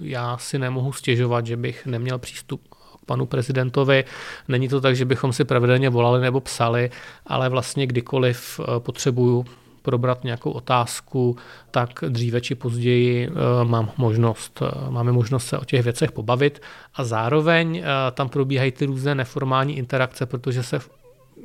Já 0.00 0.38
si 0.38 0.58
nemohu 0.58 0.81
nemohu 0.82 0.92
stěžovat, 0.92 1.46
že 1.46 1.56
bych 1.56 1.86
neměl 1.86 2.18
přístup 2.18 2.60
k 2.68 3.06
panu 3.06 3.26
prezidentovi. 3.26 4.04
Není 4.48 4.68
to 4.68 4.80
tak, 4.80 4.96
že 4.96 5.04
bychom 5.04 5.32
si 5.32 5.44
pravidelně 5.44 5.90
volali 5.90 6.20
nebo 6.20 6.40
psali, 6.40 6.90
ale 7.26 7.48
vlastně 7.48 7.86
kdykoliv 7.86 8.60
eh, 8.60 8.80
potřebuju 8.80 9.44
probrat 9.82 10.24
nějakou 10.24 10.50
otázku, 10.50 11.36
tak 11.70 11.90
dříve 12.08 12.40
či 12.40 12.54
později 12.54 13.28
eh, 13.30 13.64
mám 13.64 13.90
možnost, 13.96 14.62
eh, 14.62 14.90
máme 14.90 15.12
možnost 15.12 15.46
se 15.46 15.58
o 15.58 15.64
těch 15.64 15.82
věcech 15.82 16.12
pobavit 16.12 16.60
a 16.94 17.04
zároveň 17.04 17.82
tam 18.14 18.28
probíhají 18.28 18.72
ty 18.72 18.86
různé 18.86 19.14
neformální 19.14 19.78
interakce, 19.78 20.26
protože 20.26 20.62
se 20.62 20.78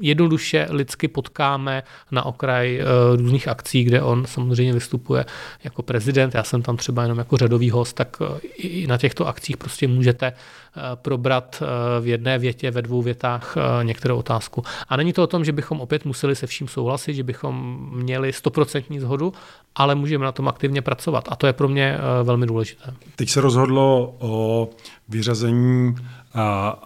jednoduše 0.01 0.67
lidsky 0.69 1.07
potkáme 1.07 1.83
na 2.11 2.25
okraj 2.25 2.79
uh, 2.81 3.19
různých 3.19 3.47
akcí, 3.47 3.83
kde 3.83 4.01
on 4.01 4.25
samozřejmě 4.25 4.73
vystupuje 4.73 5.25
jako 5.63 5.81
prezident. 5.81 6.35
Já 6.35 6.43
jsem 6.43 6.61
tam 6.61 6.77
třeba 6.77 7.03
jenom 7.03 7.17
jako 7.17 7.37
řadový 7.37 7.69
host, 7.69 7.95
tak 7.95 8.17
uh, 8.21 8.27
i 8.57 8.87
na 8.87 8.97
těchto 8.97 9.27
akcích 9.27 9.57
prostě 9.57 9.87
můžete 9.87 10.31
uh, 10.31 10.83
probrat 10.95 11.63
v 12.01 12.07
jedné 12.07 12.39
větě, 12.39 12.71
ve 12.71 12.81
dvou 12.81 13.01
větách 13.01 13.55
některou 13.83 14.17
otázku. 14.17 14.63
A 14.89 14.97
není 14.97 15.13
to 15.13 15.23
o 15.23 15.27
tom, 15.27 15.45
že 15.45 15.51
bychom 15.51 15.81
opět 15.81 16.05
museli 16.05 16.35
se 16.35 16.47
vším 16.47 16.67
souhlasit, 16.67 17.13
že 17.13 17.23
bychom 17.23 17.77
měli 17.93 18.33
stoprocentní 18.33 18.99
zhodu, 18.99 19.33
ale 19.75 19.95
můžeme 19.95 20.25
na 20.25 20.31
tom 20.31 20.47
aktivně 20.47 20.81
pracovat. 20.81 21.27
A 21.31 21.35
to 21.35 21.47
je 21.47 21.53
pro 21.53 21.67
mě 21.67 21.97
velmi 22.23 22.45
důležité. 22.45 22.93
Teď 23.15 23.29
se 23.29 23.41
rozhodlo 23.41 24.15
o 24.19 24.69
vyřazení 25.09 25.95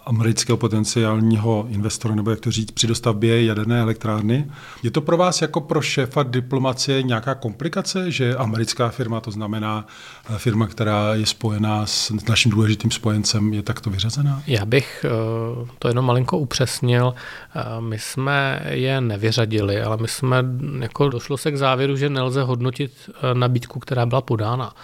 amerického 0.06 0.56
potenciálního 0.56 1.66
investora, 1.68 2.14
nebo 2.14 2.30
jak 2.30 2.40
to 2.40 2.50
říct, 2.50 2.70
při 2.70 2.86
dostavbě 2.86 3.44
jaderné 3.44 3.80
elektrárny. 3.80 4.50
Je 4.82 4.90
to 4.90 5.00
pro 5.00 5.16
vás 5.16 5.42
jako 5.42 5.60
pro 5.60 5.82
šéfa 5.82 6.22
diplomacie 6.22 7.02
nějaká 7.02 7.34
komplikace, 7.34 8.10
že 8.10 8.36
americká 8.36 8.88
firma, 8.88 9.20
to 9.20 9.30
znamená 9.30 9.86
eh, 10.30 10.38
firma, 10.38 10.66
která 10.66 11.14
je 11.14 11.26
spojená 11.26 11.86
s 11.86 12.12
naším 12.28 12.50
důležitým 12.50 12.90
spojencem, 12.90 13.52
je 13.54 13.62
takto 13.62 13.90
vyřazená? 13.90 14.42
Já 14.46 14.64
bych 14.64 15.04
eh, 15.08 15.68
to 15.78 15.88
jenom 15.88 16.04
malinko 16.04 16.38
upřesnil. 16.38 17.14
Eh, 17.54 17.80
my 17.80 17.98
jsme 17.98 18.62
je 18.70 19.00
nevyřadili, 19.00 19.82
ale 19.82 19.96
my 19.96 20.08
jsme, 20.08 20.44
jako 20.80 21.08
došlo 21.08 21.36
se 21.36 21.52
k 21.52 21.56
závěru, 21.56 21.96
že 21.96 22.10
nelze 22.10 22.42
hodnotit 22.42 22.92
nabídku, 23.34 23.78
která 23.78 24.06
byla 24.06 24.20
podána. 24.20 24.74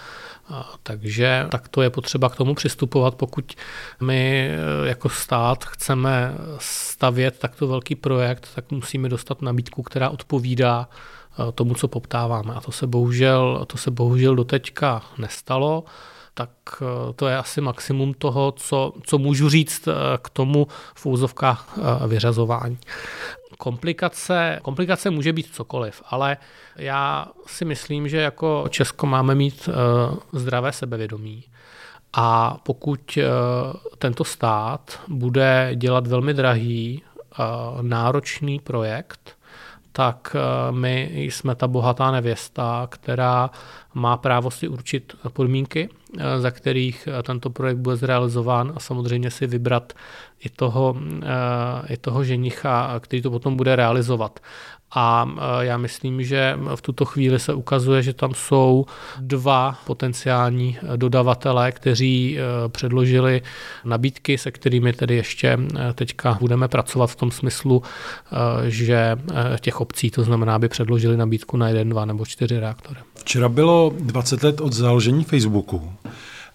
Takže 0.83 1.47
tak 1.49 1.67
to 1.67 1.81
je 1.81 1.89
potřeba 1.89 2.29
k 2.29 2.35
tomu 2.35 2.55
přistupovat, 2.55 3.15
pokud 3.15 3.53
my 4.01 4.49
e, 4.49 4.87
jako 4.87 5.09
stát 5.09 5.65
chceme 5.65 6.33
stavět 6.59 7.39
takto 7.39 7.67
velký 7.67 7.95
projekt, 7.95 8.49
tak 8.55 8.71
musíme 8.71 9.09
dostat 9.09 9.41
nabídku, 9.41 9.83
která 9.83 10.09
odpovídá 10.09 10.89
e, 10.89 11.51
tomu, 11.51 11.75
co 11.75 11.87
poptáváme. 11.87 12.53
A 12.53 12.61
to 12.61 12.71
se 12.71 12.87
bohužel, 12.87 13.65
to 13.67 13.77
se 13.77 13.91
bohužel 13.91 14.35
doteďka 14.35 15.01
nestalo 15.17 15.83
tak 16.39 16.49
e, 16.81 17.13
to 17.13 17.27
je 17.27 17.37
asi 17.37 17.61
maximum 17.61 18.13
toho, 18.13 18.51
co, 18.51 18.93
co 19.03 19.17
můžu 19.17 19.49
říct 19.49 19.87
k 20.21 20.29
tomu 20.29 20.67
v 20.95 21.05
úzovkách 21.05 21.77
vyřazování. 22.07 22.77
Komplikace, 23.57 24.59
komplikace 24.61 25.09
může 25.09 25.33
být 25.33 25.55
cokoliv, 25.55 26.03
ale 26.09 26.37
já 26.75 27.27
si 27.47 27.65
myslím, 27.65 28.09
že 28.09 28.17
jako 28.17 28.65
Česko 28.69 29.07
máme 29.07 29.35
mít 29.35 29.69
zdravé 30.33 30.71
sebevědomí. 30.71 31.43
A 32.13 32.57
pokud 32.63 33.17
tento 33.97 34.23
stát 34.23 34.99
bude 35.07 35.71
dělat 35.75 36.07
velmi 36.07 36.33
drahý, 36.33 37.03
náročný 37.81 38.59
projekt, 38.59 39.37
tak 39.91 40.35
my 40.71 41.11
jsme 41.15 41.55
ta 41.55 41.67
bohatá 41.67 42.11
nevěsta, 42.11 42.87
která 42.91 43.49
má 43.93 44.17
právo 44.17 44.51
si 44.51 44.67
určit 44.67 45.15
podmínky, 45.33 45.89
za 46.37 46.51
kterých 46.51 47.07
tento 47.23 47.49
projekt 47.49 47.77
bude 47.77 47.95
zrealizován 47.95 48.73
a 48.75 48.79
samozřejmě 48.79 49.31
si 49.31 49.47
vybrat 49.47 49.93
i 50.39 50.49
toho, 50.49 50.95
i 51.89 51.97
toho 51.97 52.23
ženicha, 52.23 52.99
který 52.99 53.21
to 53.21 53.31
potom 53.31 53.55
bude 53.55 53.75
realizovat. 53.75 54.39
A 54.91 55.29
e, 55.61 55.65
já 55.65 55.77
myslím, 55.77 56.23
že 56.23 56.59
v 56.75 56.81
tuto 56.81 57.05
chvíli 57.05 57.39
se 57.39 57.53
ukazuje, 57.53 58.03
že 58.03 58.13
tam 58.13 58.33
jsou 58.33 58.85
dva 59.19 59.79
potenciální 59.85 60.77
dodavatelé, 60.95 61.71
kteří 61.71 62.37
e, 62.37 62.69
předložili 62.69 63.41
nabídky, 63.85 64.37
se 64.37 64.51
kterými 64.51 64.93
tedy 64.93 65.15
ještě 65.15 65.47
e, 65.47 65.93
teďka 65.93 66.37
budeme 66.39 66.67
pracovat 66.67 67.07
v 67.07 67.15
tom 67.15 67.31
smyslu, 67.31 67.83
že 68.67 69.17
těch 69.61 69.81
obcí, 69.81 70.11
to 70.11 70.23
znamená, 70.23 70.55
aby 70.55 70.67
předložili 70.69 71.17
nabídku 71.17 71.57
na 71.57 71.67
jeden, 71.67 71.89
dva 71.89 72.05
nebo 72.05 72.25
čtyři 72.25 72.59
reaktory. 72.59 72.99
Včera 73.15 73.49
bylo 73.49 73.93
20 73.99 74.43
let 74.43 74.61
od 74.61 74.73
založení 74.73 75.23
Facebooku. 75.23 75.91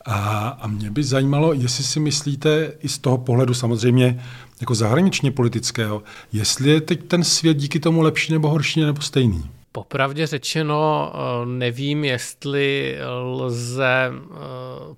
A, 0.07 0.49
a 0.49 0.67
mě 0.67 0.91
by 0.91 1.05
zajímalo, 1.05 1.53
jestli 1.53 1.85
si 1.85 2.01
myslíte 2.01 2.73
i 2.81 2.89
z 2.89 2.99
toho 2.99 3.19
pohledu 3.19 3.55
samozřejmě 3.55 4.25
jako 4.61 4.75
zahraničně 4.75 5.31
politického, 5.31 6.03
jestli 6.33 6.71
je 6.71 6.81
teď 6.81 7.05
ten 7.05 7.25
svět 7.25 7.57
díky 7.57 7.81
tomu 7.81 8.01
lepší 8.01 8.33
nebo 8.33 8.49
horší 8.49 8.81
nebo 8.81 9.03
stejný? 9.03 9.45
Popravdě 9.77 10.27
řečeno, 10.27 11.13
eh, 11.15 11.47
nevím, 11.47 12.05
jestli 12.05 12.99
lze 13.23 14.13
eh, 14.13 14.37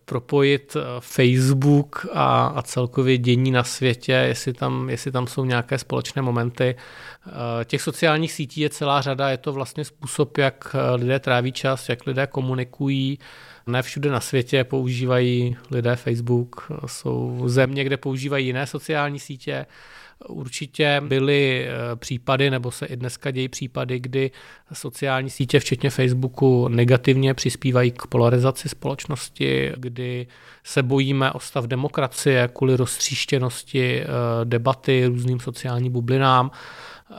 propojit 0.04 0.76
eh, 0.76 0.80
Facebook 1.00 2.06
a, 2.12 2.46
a 2.46 2.62
celkově 2.62 3.18
dění 3.18 3.50
na 3.50 3.64
světě, 3.64 4.12
jestli 4.12 4.52
tam, 4.52 4.90
jestli 4.90 5.12
tam 5.12 5.26
jsou 5.26 5.44
nějaké 5.44 5.78
společné 5.78 6.22
momenty. 6.22 6.76
Těch 7.64 7.82
sociálních 7.82 8.32
sítí 8.32 8.60
je 8.60 8.70
celá 8.70 9.00
řada, 9.00 9.30
je 9.30 9.36
to 9.36 9.52
vlastně 9.52 9.84
způsob, 9.84 10.38
jak 10.38 10.76
lidé 10.94 11.18
tráví 11.18 11.52
čas, 11.52 11.88
jak 11.88 12.06
lidé 12.06 12.26
komunikují. 12.26 13.18
Ne 13.68 13.82
všude 13.82 14.10
na 14.10 14.20
světě 14.20 14.64
používají 14.64 15.56
lidé 15.70 15.96
Facebook, 15.96 16.72
jsou 16.86 17.42
země, 17.46 17.84
kde 17.84 17.96
používají 17.96 18.46
jiné 18.46 18.66
sociální 18.66 19.18
sítě. 19.18 19.66
Určitě 20.28 21.02
byly 21.04 21.66
eh, 21.68 21.96
případy, 21.96 22.50
nebo 22.50 22.70
se 22.70 22.86
i 22.86 22.96
dneska 22.96 23.30
dějí 23.30 23.48
případy, 23.48 24.00
kdy 24.00 24.30
sociální 24.72 25.30
sítě, 25.30 25.60
včetně 25.60 25.90
Facebooku, 25.90 26.68
negativně 26.68 27.34
přispívají 27.34 27.90
k 27.90 28.06
polarizaci 28.06 28.68
společnosti, 28.68 29.72
kdy 29.76 30.26
se 30.64 30.82
bojíme 30.82 31.32
o 31.32 31.40
stav 31.40 31.64
demokracie 31.64 32.48
kvůli 32.52 32.76
roztříštěnosti 32.76 34.02
eh, 34.02 34.06
debaty 34.44 35.06
různým 35.06 35.40
sociálním 35.40 35.92
bublinám 35.92 36.50
eh, 37.10 37.16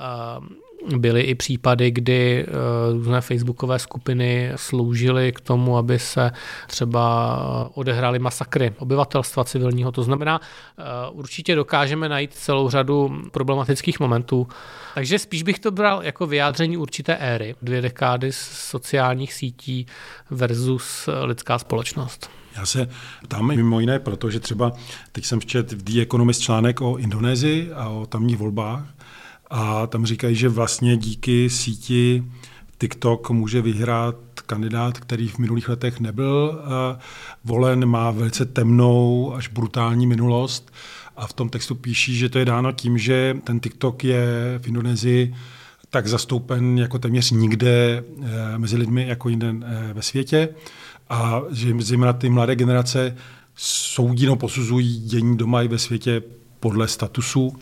Byly 0.96 1.22
i 1.22 1.36
případy, 1.36 1.92
kdy 1.92 2.46
eh, 2.48 2.94
různé 2.94 3.22
facebookové 3.22 3.80
skupiny 3.80 4.52
sloužily 4.56 5.32
k 5.32 5.42
tomu, 5.42 5.78
aby 5.78 6.00
se 6.00 6.32
třeba 6.68 7.72
odehrály 7.74 8.20
masakry 8.20 8.74
obyvatelstva 8.78 9.44
civilního. 9.44 9.92
To 9.92 10.04
znamená, 10.04 10.42
eh, 10.78 10.84
určitě 11.12 11.56
dokážeme 11.56 12.10
najít 12.10 12.34
celou 12.34 12.70
řadu 12.70 13.22
problematických 13.32 14.00
momentů. 14.00 14.48
Takže 14.96 15.20
spíš 15.20 15.44
bych 15.44 15.60
to 15.60 15.72
bral 15.72 16.04
jako 16.04 16.28
vyjádření 16.28 16.78
určité 16.78 17.16
éry, 17.16 17.56
dvě 17.62 17.82
dekády 17.82 18.32
sociálních 18.32 19.34
sítí 19.34 19.86
versus 20.30 21.10
lidská 21.24 21.60
společnost. 21.60 22.30
Já 22.58 22.66
se 22.66 22.90
tam 23.28 23.48
mimo 23.48 23.80
jiné, 23.80 24.00
protože 24.00 24.40
třeba 24.40 24.72
teď 25.12 25.26
jsem 25.26 25.42
četl 25.42 25.76
v 25.76 25.84
The 25.84 26.02
Economist 26.02 26.42
článek 26.42 26.82
o 26.82 26.98
Indonésii 26.98 27.72
a 27.72 27.90
o 27.90 28.06
tamních 28.06 28.38
volbách 28.38 28.86
a 29.50 29.88
tam 29.88 30.06
říkají, 30.06 30.36
že 30.36 30.50
vlastně 30.50 30.98
díky 30.98 31.50
síti 31.50 32.24
TikTok 32.78 33.30
může 33.30 33.62
vyhrát 33.62 34.16
kandidát, 34.46 35.00
který 35.00 35.28
v 35.28 35.38
minulých 35.38 35.70
letech 35.70 36.00
nebyl 36.00 36.60
uh, 36.60 36.70
volen, 37.46 37.86
má 37.86 38.12
velice 38.12 38.46
temnou 38.46 39.34
až 39.36 39.48
brutální 39.48 40.08
minulost. 40.08 40.74
A 41.18 41.28
v 41.28 41.34
tom 41.34 41.50
textu 41.50 41.76
píší, 41.76 42.18
že 42.18 42.30
to 42.30 42.40
je 42.40 42.46
dáno 42.46 42.72
tím, 42.72 42.98
že 42.98 43.38
ten 43.44 43.60
TikTok 43.60 44.04
je 44.04 44.60
v 44.62 44.68
Indonésii 44.68 45.36
tak 45.90 46.08
zastoupen 46.08 46.78
jako 46.78 47.00
téměř 47.00 47.32
nikde 47.32 48.04
uh, 48.08 48.26
mezi 48.58 48.78
lidmi 48.78 49.08
jako 49.08 49.30
jinde 49.30 49.52
uh, 49.52 49.62
ve 49.94 50.02
světě. 50.02 50.50
A 51.10 51.42
že 51.52 51.74
zejména 51.80 52.14
ty 52.14 52.30
mladé 52.30 52.56
generace 52.56 53.18
soudí 53.56 54.26
nebo 54.26 54.36
posuzují 54.36 55.00
dění 55.00 55.38
doma 55.38 55.62
i 55.62 55.68
ve 55.68 55.78
světě 55.78 56.22
podle 56.60 56.88
statusu 56.88 57.56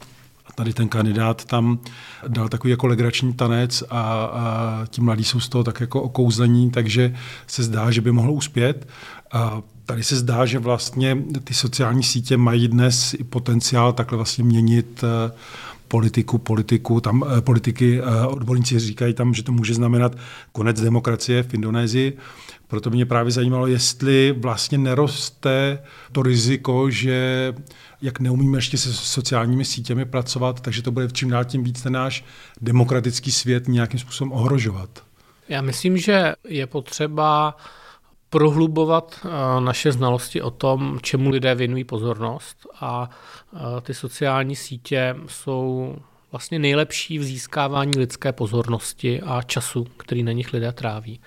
tady 0.56 0.74
ten 0.74 0.89
kandidát 0.89 1.45
tam 1.45 1.80
dal 2.28 2.49
takový 2.49 2.72
jako 2.72 2.88
legrační 2.88 3.34
tanec 3.34 3.84
a, 3.89 4.01
a 4.01 4.86
ti 4.89 5.01
mladí 5.01 5.24
jsou 5.24 5.39
z 5.39 5.49
toho 5.49 5.64
tak 5.64 5.82
jako 5.82 6.01
okouzlení, 6.01 6.72
takže 6.72 7.16
se 7.47 7.64
zdá, 7.64 7.91
že 7.91 8.01
by 8.01 8.12
mohlo 8.12 8.34
uspět. 8.34 8.88
A 9.32 9.62
tady 9.86 10.03
se 10.03 10.16
zdá, 10.16 10.45
že 10.45 10.60
vlastně 10.60 11.18
ty 11.43 11.53
sociální 11.53 12.03
sítě 12.03 12.38
mají 12.38 12.68
dnes 12.68 13.14
i 13.14 13.24
potenciál 13.24 13.93
takhle 13.93 14.16
vlastně 14.16 14.43
měnit 14.43 15.03
eh, 15.03 15.32
politiku, 15.88 16.38
politiku, 16.38 17.01
tam 17.01 17.24
eh, 17.38 17.41
politiky, 17.41 18.01
eh, 18.01 18.26
odborníci 18.28 18.80
říkají 18.80 19.14
tam, 19.14 19.34
že 19.34 19.43
to 19.43 19.51
může 19.51 19.74
znamenat 19.74 20.16
konec 20.51 20.82
demokracie 20.82 21.43
v 21.43 21.53
Indonésii. 21.53 22.18
Proto 22.68 22.89
mě 22.89 23.05
právě 23.05 23.32
zajímalo, 23.32 23.68
jestli 23.68 24.36
vlastně 24.38 24.78
neroste 24.78 25.84
to 26.11 26.24
riziko, 26.24 26.89
že 26.89 27.53
jak 28.01 28.20
neumíme 28.20 28.57
ještě 28.57 28.78
se 28.78 28.93
sociálními 28.93 29.66
sítěmi 29.66 30.05
pracovat, 30.05 30.61
takže 30.61 30.82
to 30.82 30.91
bude 30.91 31.07
čím 31.11 31.30
dál 31.30 31.45
tím 31.45 31.63
víc 31.63 31.82
ten 31.82 31.93
náš 31.93 32.26
demokratický 32.61 33.32
svět 33.32 33.68
nějakým 33.68 33.99
způsobem 33.99 34.32
ohrožovat. 34.32 34.89
Já 35.49 35.61
myslím, 35.61 35.97
že 35.97 36.34
je 36.47 36.68
potřeba 36.68 37.57
prohlubovat 38.30 39.20
eh, 39.26 39.61
naše 39.61 39.91
znalosti 39.91 40.41
o 40.41 40.51
tom, 40.51 40.99
čemu 41.01 41.30
lidé 41.30 41.55
věnují 41.55 41.84
pozornost 41.84 42.68
a 42.80 43.09
eh, 43.53 43.82
ty 43.82 43.93
sociální 43.93 44.55
sítě 44.55 45.16
jsou 45.28 45.95
vlastně 46.36 46.59
nejlepší 46.59 47.19
v 47.19 47.23
získávání 47.23 47.91
lidské 47.97 48.31
pozornosti 48.31 49.21
a 49.21 49.41
času, 49.41 49.88
který 49.97 50.23
na 50.23 50.31
nich 50.31 50.53
lidé 50.53 50.71
tráví. 50.71 51.19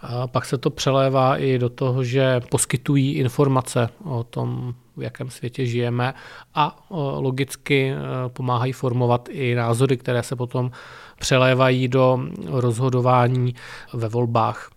A 0.00 0.26
pak 0.26 0.44
se 0.44 0.58
to 0.58 0.70
přelévá 0.70 1.36
i 1.36 1.58
do 1.58 1.68
toho, 1.68 2.04
že 2.04 2.40
poskytují 2.50 3.12
informace 3.12 3.88
o 4.04 4.24
tom, 4.24 4.74
v 4.96 5.02
jakém 5.02 5.30
světě 5.30 5.66
žijeme 5.66 6.14
a 6.54 6.86
logicky 7.18 7.90
e, 7.90 7.96
pomáhají 8.28 8.72
formovat 8.72 9.28
i 9.32 9.54
názory, 9.54 9.96
které 9.96 10.22
se 10.22 10.36
potom 10.36 10.70
přelévají 11.18 11.88
do 11.88 12.20
rozhodování 12.46 13.54
ve 13.92 14.08
volbách. 14.08 14.70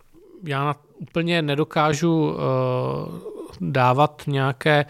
Já 0.44 0.76
úplně 1.00 1.42
nedokážu 1.42 2.36
e, 2.36 2.42
dávat 3.62 4.24
nějaké 4.28 4.86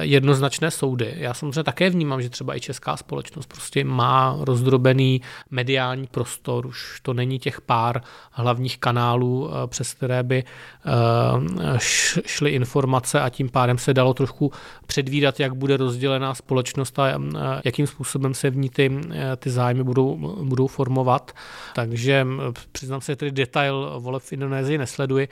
jednoznačné 0.00 0.70
soudy. 0.70 1.14
Já 1.16 1.34
samozřejmě 1.34 1.62
také 1.62 1.90
vnímám, 1.90 2.22
že 2.22 2.30
třeba 2.30 2.56
i 2.56 2.60
česká 2.60 2.96
společnost 2.96 3.46
prostě 3.46 3.84
má 3.84 4.36
rozdrobený 4.40 5.20
mediální 5.50 6.06
prostor, 6.06 6.66
už 6.66 7.00
to 7.02 7.14
není 7.14 7.38
těch 7.38 7.60
pár 7.60 8.00
hlavních 8.30 8.78
kanálů, 8.78 9.50
eh, 9.50 9.66
přes 9.66 9.94
které 9.94 10.22
by 10.22 10.44
eh, 10.44 11.78
šly 12.26 12.50
informace 12.50 13.20
a 13.20 13.28
tím 13.28 13.48
pádem 13.48 13.78
se 13.78 13.94
dalo 13.94 14.14
trošku 14.14 14.52
předvídat, 14.86 15.40
jak 15.40 15.54
bude 15.54 15.76
rozdělená 15.76 16.34
společnost 16.34 16.98
a 16.98 17.20
jakým 17.64 17.86
způsobem 17.86 18.34
se 18.34 18.50
v 18.50 18.56
ní 18.56 18.70
ty, 18.70 19.00
ty 19.36 19.50
zájmy 19.50 19.84
budou, 19.84 20.16
budou 20.44 20.66
formovat. 20.66 21.32
Takže 21.74 22.26
přiznám 22.72 23.00
se, 23.00 23.16
tedy 23.16 23.30
detail 23.30 23.96
voleb 23.98 24.22
v 24.22 24.32
Indonésii 24.32 24.78
nesleduji. 24.78 25.28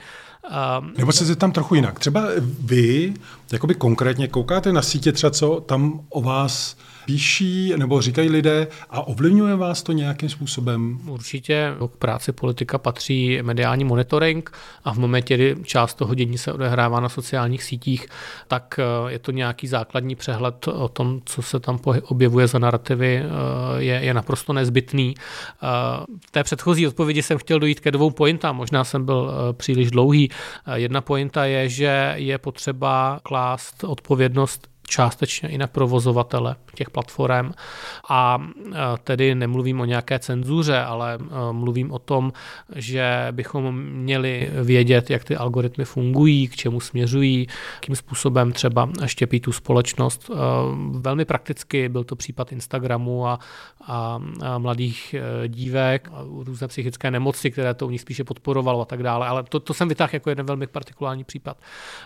Nebo 0.97 1.11
se 1.11 1.35
tam 1.35 1.51
trochu 1.51 1.75
jinak. 1.75 1.99
Třeba 1.99 2.27
vy, 2.59 3.13
jakoby 3.51 3.75
konkrétně 3.75 4.27
koukáte 4.27 4.73
na 4.73 4.81
sítě 4.81 5.11
třeba, 5.11 5.31
co 5.31 5.63
tam 5.65 6.01
o 6.09 6.21
vás 6.21 6.77
píší 7.05 7.73
nebo 7.77 8.01
říkají 8.01 8.29
lidé 8.29 8.67
a 8.89 9.07
ovlivňuje 9.07 9.55
vás 9.55 9.83
to 9.83 9.91
nějakým 9.91 10.29
způsobem? 10.29 10.99
Určitě 11.07 11.73
k 11.93 11.97
práci 11.97 12.31
politika 12.31 12.77
patří 12.77 13.39
mediální 13.41 13.83
monitoring 13.83 14.51
a 14.83 14.93
v 14.93 14.97
momentě, 14.97 15.35
kdy 15.35 15.55
část 15.63 15.93
toho 15.93 16.15
dění 16.15 16.37
se 16.37 16.53
odehrává 16.53 16.99
na 16.99 17.09
sociálních 17.09 17.63
sítích, 17.63 18.07
tak 18.47 18.79
eh, 18.79 19.11
je 19.11 19.19
to 19.19 19.31
nějaký 19.31 19.67
základní 19.67 20.15
přehled 20.15 20.67
o 20.67 20.87
tom, 20.87 21.21
co 21.25 21.41
se 21.41 21.59
tam 21.59 21.79
objevuje 22.03 22.47
za 22.47 22.59
narrativy, 22.59 23.23
eh, 23.23 23.27
je, 23.77 23.93
je 23.93 24.13
naprosto 24.13 24.53
nezbytný. 24.53 25.15
Eh, 25.17 25.67
v 26.27 26.31
té 26.31 26.43
předchozí 26.43 26.87
odpovědi 26.87 27.21
jsem 27.21 27.37
chtěl 27.37 27.59
dojít 27.59 27.79
ke 27.79 27.91
dvou 27.91 28.09
pointám, 28.09 28.55
možná 28.55 28.83
jsem 28.83 29.05
byl 29.05 29.31
příliš 29.53 29.91
dlouhý. 29.91 30.29
Jedna 30.73 31.01
pointa 31.01 31.45
je, 31.45 31.69
že 31.69 32.13
je 32.15 32.37
potřeba 32.37 33.19
klást 33.23 33.83
odpovědnost 33.83 34.68
částečně 34.89 35.49
i 35.49 35.57
na 35.57 35.67
provozovatele 35.67 36.55
těch 36.75 36.89
platform. 36.89 37.51
A 38.09 38.47
tedy 39.03 39.35
nemluvím 39.35 39.81
o 39.81 39.85
nějaké 39.85 40.19
cenzuře, 40.19 40.79
ale 40.79 41.17
mluvím 41.51 41.91
o 41.91 41.99
tom, 41.99 42.33
že 42.75 43.27
bychom 43.31 43.75
měli 43.75 44.49
vědět, 44.63 45.09
jak 45.09 45.23
ty 45.23 45.35
algoritmy 45.35 45.85
fungují, 45.85 46.47
k 46.47 46.55
čemu 46.55 46.79
směřují, 46.79 47.47
jakým 47.75 47.95
způsobem 47.95 48.51
třeba 48.51 48.89
štěpí 49.05 49.39
tu 49.39 49.51
společnost. 49.51 50.31
Velmi 50.91 51.25
prakticky 51.25 51.89
byl 51.89 52.03
to 52.03 52.15
případ 52.15 52.51
Instagramu 52.51 53.27
a, 53.27 53.39
a, 53.87 54.19
a 54.41 54.57
mladých 54.57 55.13
e, 55.13 55.47
dívek, 55.47 56.09
a 56.13 56.23
různé 56.43 56.67
psychické 56.67 57.11
nemoci, 57.11 57.51
které 57.51 57.73
to 57.73 57.87
u 57.87 57.89
nich 57.89 58.01
spíše 58.01 58.23
podporovalo 58.23 58.81
a 58.81 58.85
tak 58.85 59.03
dále. 59.03 59.27
Ale 59.27 59.43
to, 59.43 59.59
to 59.59 59.73
jsem 59.73 59.87
vytáhl 59.89 60.09
jako 60.13 60.29
jeden 60.29 60.45
velmi 60.45 60.67
partikulární 60.67 61.23
případ. 61.23 61.57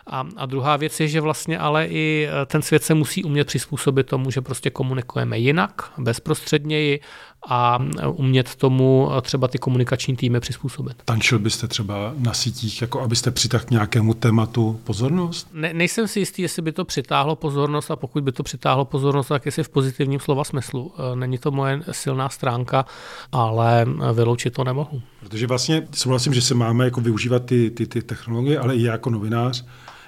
A, 0.08 0.28
a 0.38 0.46
druhá 0.46 0.78
věc 0.78 1.00
je, 1.00 1.08
že 1.08 1.22
vlastně 1.22 1.60
ale 1.60 1.86
i 1.86 2.28
e, 2.32 2.46
ten 2.46 2.62
svět 2.74 2.84
se 2.84 2.94
musí 2.94 3.24
umět 3.24 3.48
přizpůsobit 3.48 4.08
tomu, 4.08 4.32
že 4.32 4.42
prostě 4.42 4.70
komunikujeme 4.70 5.40
jinak, 5.40 5.92
bezprostředněji 5.98 7.00
a 7.48 7.80
umět 8.08 8.56
tomu 8.56 9.10
třeba 9.22 9.48
ty 9.48 9.58
komunikační 9.58 10.16
týmy 10.16 10.40
přizpůsobit. 10.40 10.98
Tančil 11.06 11.40
byste 11.40 11.68
třeba 11.68 12.14
na 12.18 12.34
sítích, 12.34 12.82
jako 12.82 13.02
abyste 13.02 13.32
přitáhl 13.32 13.66
k 13.66 13.72
nějakému 13.72 14.14
tématu 14.14 14.80
pozornost? 14.84 15.48
Ne, 15.54 15.74
nejsem 15.74 16.08
si 16.08 16.20
jistý, 16.20 16.42
jestli 16.42 16.62
by 16.62 16.72
to 16.72 16.86
přitáhlo 16.86 17.36
pozornost 17.36 17.92
a 17.92 17.96
pokud 17.96 18.24
by 18.24 18.32
to 18.32 18.44
přitáhlo 18.44 18.86
pozornost, 18.86 19.28
tak 19.28 19.46
jestli 19.46 19.64
v 19.64 19.70
pozitivním 19.70 20.20
slova 20.20 20.44
smyslu. 20.44 20.92
E, 21.14 21.16
není 21.16 21.38
to 21.38 21.52
moje 21.52 21.82
silná 21.92 22.30
stránka, 22.30 22.86
ale 23.32 23.86
vyloučit 24.14 24.54
to 24.54 24.64
nemohu. 24.64 25.02
Protože 25.20 25.48
vlastně 25.48 25.88
souhlasím, 25.96 26.34
že 26.34 26.42
se 26.42 26.54
máme 26.54 26.86
jako 26.86 27.02
využívat 27.02 27.46
ty, 27.46 27.70
ty, 27.70 27.88
ty 27.88 28.02
technologie, 28.02 28.60
ale 28.60 28.76
i 28.76 28.84
já 28.84 28.92
jako 28.92 29.10
novinář 29.10 29.66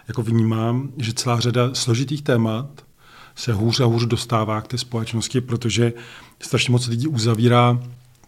jako 0.08 0.24
vnímám, 0.24 0.90
že 0.98 1.14
celá 1.14 1.40
řada 1.40 1.74
složitých 1.74 2.22
témat 2.22 2.68
se 3.36 3.54
hůř 3.54 3.80
a 3.80 3.86
hůř 3.86 4.06
dostává 4.06 4.62
k 4.62 4.68
té 4.68 4.78
společnosti, 4.78 5.42
protože 5.42 5.94
strašně 6.40 6.72
moc 6.72 6.88
lidí 6.88 7.08
uzavírá 7.08 7.80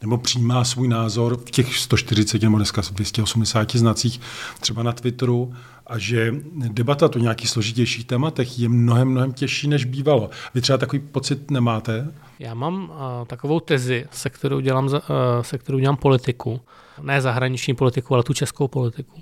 nebo 0.02 0.18
přijímá 0.18 0.64
svůj 0.64 0.88
názor 0.88 1.38
v 1.38 1.52
těch 1.52 1.78
140 1.78 2.42
nebo 2.42 2.58
dneska 2.58 2.82
280 2.92 3.76
znacích 3.76 4.22
třeba 4.60 4.84
na 4.84 4.92
Twitteru 4.92 5.54
a 5.88 5.98
že 5.98 6.36
debata 6.54 7.10
o 7.16 7.18
nějakých 7.18 7.50
složitějších 7.50 8.06
tématech 8.06 8.60
je 8.60 8.70
mnohem, 8.70 9.08
mnohem 9.08 9.34
těžší, 9.34 9.68
než 9.68 9.86
bývalo. 9.86 10.30
Vy 10.54 10.62
třeba 10.62 10.78
takový 10.78 11.00
pocit 11.00 11.52
nemáte? 11.52 12.14
Já 12.40 12.54
mám 12.54 12.84
uh, 12.84 12.96
takovou 13.28 13.60
tezi, 13.60 14.06
se 14.12 14.30
kterou, 14.30 14.60
dělám, 14.60 14.86
uh, 14.86 15.00
se 15.42 15.58
kterou 15.58 15.80
dělám 15.80 15.98
politiku. 15.98 16.62
Ne 17.02 17.22
zahraniční 17.22 17.76
politiku, 17.76 18.14
ale 18.14 18.24
tu 18.24 18.34
českou 18.34 18.68
politiku. 18.68 19.22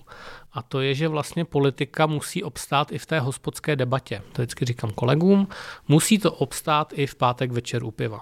A 0.56 0.62
to 0.62 0.82
je, 0.82 0.95
že 0.95 1.08
vlastně 1.08 1.45
politika 1.45 2.06
musí 2.06 2.43
obstát 2.43 2.91
i 2.91 2.97
v 2.97 3.06
té 3.06 3.20
hospodské 3.20 3.76
debatě. 3.76 4.22
To 4.32 4.41
vždycky 4.41 4.66
říkám 4.66 4.91
kolegům, 4.91 5.47
musí 5.88 6.20
to 6.20 6.32
obstát 6.32 6.93
i 6.95 7.08
v 7.08 7.16
pátek 7.16 7.51
večer 7.51 7.84
u 7.84 7.91
piva. 7.91 8.22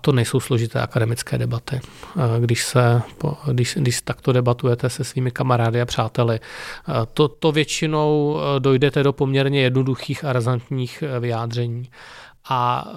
To 0.00 0.12
nejsou 0.12 0.40
složité 0.40 0.80
akademické 0.80 1.38
debaty. 1.38 1.80
Když, 2.40 2.64
se, 2.64 3.02
když, 3.52 3.76
když 3.80 4.02
takto 4.02 4.32
debatujete 4.32 4.90
se 4.90 5.04
svými 5.04 5.30
kamarády 5.30 5.80
a 5.80 5.86
přáteli, 5.86 6.40
to, 7.14 7.28
to 7.28 7.52
většinou 7.52 8.40
dojdete 8.58 9.02
do 9.02 9.12
poměrně 9.12 9.62
jednoduchých 9.62 10.24
a 10.24 10.32
razantních 10.32 11.04
vyjádření. 11.20 11.90
A 12.48 12.88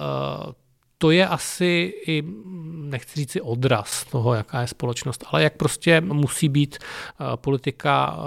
to 1.04 1.10
je 1.10 1.26
asi 1.28 1.92
i, 2.06 2.22
nechci 2.64 3.20
říct 3.20 3.36
odraz 3.42 4.04
toho, 4.04 4.34
jaká 4.34 4.60
je 4.60 4.66
společnost, 4.66 5.24
ale 5.26 5.42
jak 5.42 5.56
prostě 5.56 6.00
musí 6.00 6.48
být 6.48 6.78
politika 7.34 8.18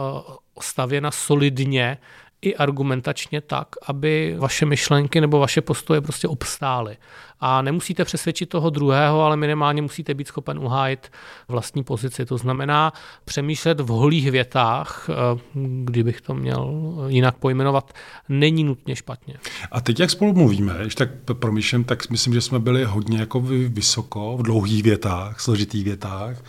stavěna 0.62 1.12
solidně 1.12 1.98
i 2.42 2.56
argumentačně 2.56 3.42
tak, 3.42 3.68
aby 3.88 4.36
vaše 4.40 4.66
myšlenky 4.66 5.22
nebo 5.22 5.40
vaše 5.40 5.62
postoje 5.62 6.02
prostě 6.02 6.28
obstály. 6.28 6.98
A 7.40 7.62
nemusíte 7.62 8.06
přesvědčit 8.06 8.50
toho 8.50 8.70
druhého, 8.70 9.22
ale 9.22 9.38
minimálně 9.38 9.82
musíte 9.82 10.14
být 10.14 10.28
schopen 10.28 10.60
uhájit 10.60 11.12
vlastní 11.48 11.84
pozici. 11.84 12.26
To 12.26 12.38
znamená 12.38 12.94
přemýšlet 13.26 13.80
v 13.80 13.88
holých 13.88 14.32
větách, 14.32 15.10
eh, 15.10 15.40
kdybych 15.84 16.22
to 16.22 16.34
měl 16.34 16.94
jinak 17.08 17.38
pojmenovat, 17.38 17.94
není 18.30 18.64
nutně 18.64 18.96
špatně. 18.96 19.34
A 19.72 19.82
teď, 19.82 20.00
jak 20.00 20.10
spolu 20.10 20.34
mluvíme, 20.34 20.78
když 20.82 20.96
tak 20.96 21.10
promýšlím, 21.34 21.84
tak 21.84 22.10
myslím, 22.10 22.34
že 22.34 22.42
jsme 22.42 22.60
byli 22.60 22.84
hodně 22.84 23.20
jako 23.20 23.40
vysoko, 23.70 24.38
v 24.38 24.44
dlouhých 24.44 24.84
větách, 24.84 25.40
složitých 25.40 25.84
větách. 25.84 26.44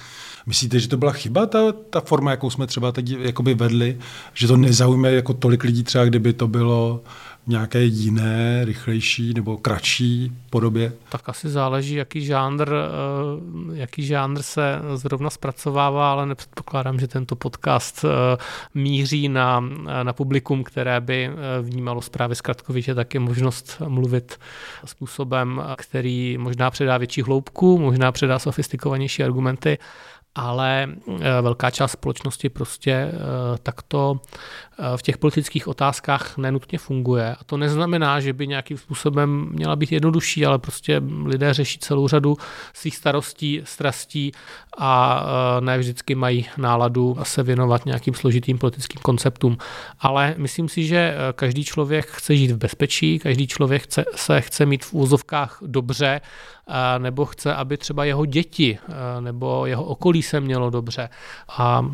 Myslíte, 0.46 0.80
že 0.80 0.88
to 0.88 0.96
byla 0.96 1.12
chyba, 1.12 1.46
ta, 1.46 1.72
ta 1.90 2.00
forma, 2.00 2.30
jakou 2.30 2.50
jsme 2.50 2.66
třeba 2.66 2.92
teď 2.92 3.10
jakoby 3.10 3.54
vedli, 3.54 3.98
že 4.34 4.46
to 4.46 4.56
nezaujme 4.56 5.12
jako 5.12 5.34
tolik 5.34 5.64
lidí 5.64 5.84
třeba, 5.84 6.04
kdyby 6.04 6.32
to 6.32 6.48
bylo 6.48 7.00
nějaké 7.48 7.82
jiné, 7.82 8.64
rychlejší 8.64 9.34
nebo 9.34 9.56
kratší 9.56 10.32
podobě? 10.50 10.92
Tak 11.08 11.28
asi 11.28 11.48
záleží, 11.48 11.94
jaký 11.94 12.24
žánr, 12.24 12.68
eh, 12.72 13.76
jaký 13.76 14.06
žánr 14.06 14.42
se 14.42 14.78
zrovna 14.94 15.30
zpracovává, 15.30 16.12
ale 16.12 16.26
nepředpokládám, 16.26 17.00
že 17.00 17.08
tento 17.08 17.36
podcast 17.36 18.04
eh, 18.04 18.36
míří 18.74 19.28
na, 19.28 19.60
na 20.02 20.12
publikum, 20.12 20.64
které 20.64 21.00
by 21.00 21.24
eh, 21.24 21.62
vnímalo 21.62 22.02
zprávy 22.02 22.34
zkratkovitě, 22.34 22.94
tak 22.94 23.14
je 23.14 23.20
možnost 23.20 23.82
mluvit 23.88 24.38
způsobem, 24.84 25.62
který 25.76 26.38
možná 26.38 26.70
předá 26.70 26.98
větší 26.98 27.22
hloubku, 27.22 27.78
možná 27.78 28.12
předá 28.12 28.38
sofistikovanější 28.38 29.24
argumenty, 29.24 29.78
ale 30.38 30.88
eh, 30.88 31.42
velká 31.42 31.70
část 31.70 31.92
společnosti 31.92 32.48
prostě 32.48 32.92
eh, 32.92 33.12
takto 33.62 34.20
eh, 34.78 34.96
v 34.96 35.02
těch 35.02 35.18
politických 35.18 35.68
otázkách 35.68 36.38
nenutně 36.38 36.78
funguje. 36.78 37.34
A 37.40 37.44
to 37.44 37.56
neznamená, 37.56 38.20
že 38.20 38.32
by 38.32 38.46
nějakým 38.46 38.78
způsobem 38.78 39.48
měla 39.50 39.76
být 39.76 39.92
jednodušší, 39.92 40.46
ale 40.46 40.58
prostě 40.58 41.02
lidé 41.24 41.54
řeší 41.54 41.78
celou 41.78 42.08
řadu 42.08 42.36
svých 42.74 42.96
starostí, 42.96 43.62
strastí 43.64 44.32
a 44.78 45.26
ne 45.60 45.78
vždycky 45.78 46.14
mají 46.14 46.46
náladu 46.56 47.16
se 47.22 47.42
věnovat 47.42 47.86
nějakým 47.86 48.14
složitým 48.14 48.58
politickým 48.58 49.00
konceptům. 49.02 49.58
Ale 50.00 50.34
myslím 50.36 50.68
si, 50.68 50.86
že 50.86 51.14
každý 51.34 51.64
člověk 51.64 52.06
chce 52.06 52.36
žít 52.36 52.50
v 52.50 52.56
bezpečí, 52.56 53.18
každý 53.18 53.46
člověk 53.46 53.82
chce, 53.82 54.04
se 54.14 54.40
chce 54.40 54.66
mít 54.66 54.84
v 54.84 54.94
úzovkách 54.94 55.58
dobře 55.62 56.20
nebo 56.98 57.24
chce, 57.24 57.54
aby 57.54 57.76
třeba 57.76 58.04
jeho 58.04 58.24
děti 58.24 58.78
nebo 59.20 59.66
jeho 59.66 59.84
okolí 59.84 60.22
se 60.22 60.40
mělo 60.40 60.70
dobře. 60.70 61.08
A 61.48 61.86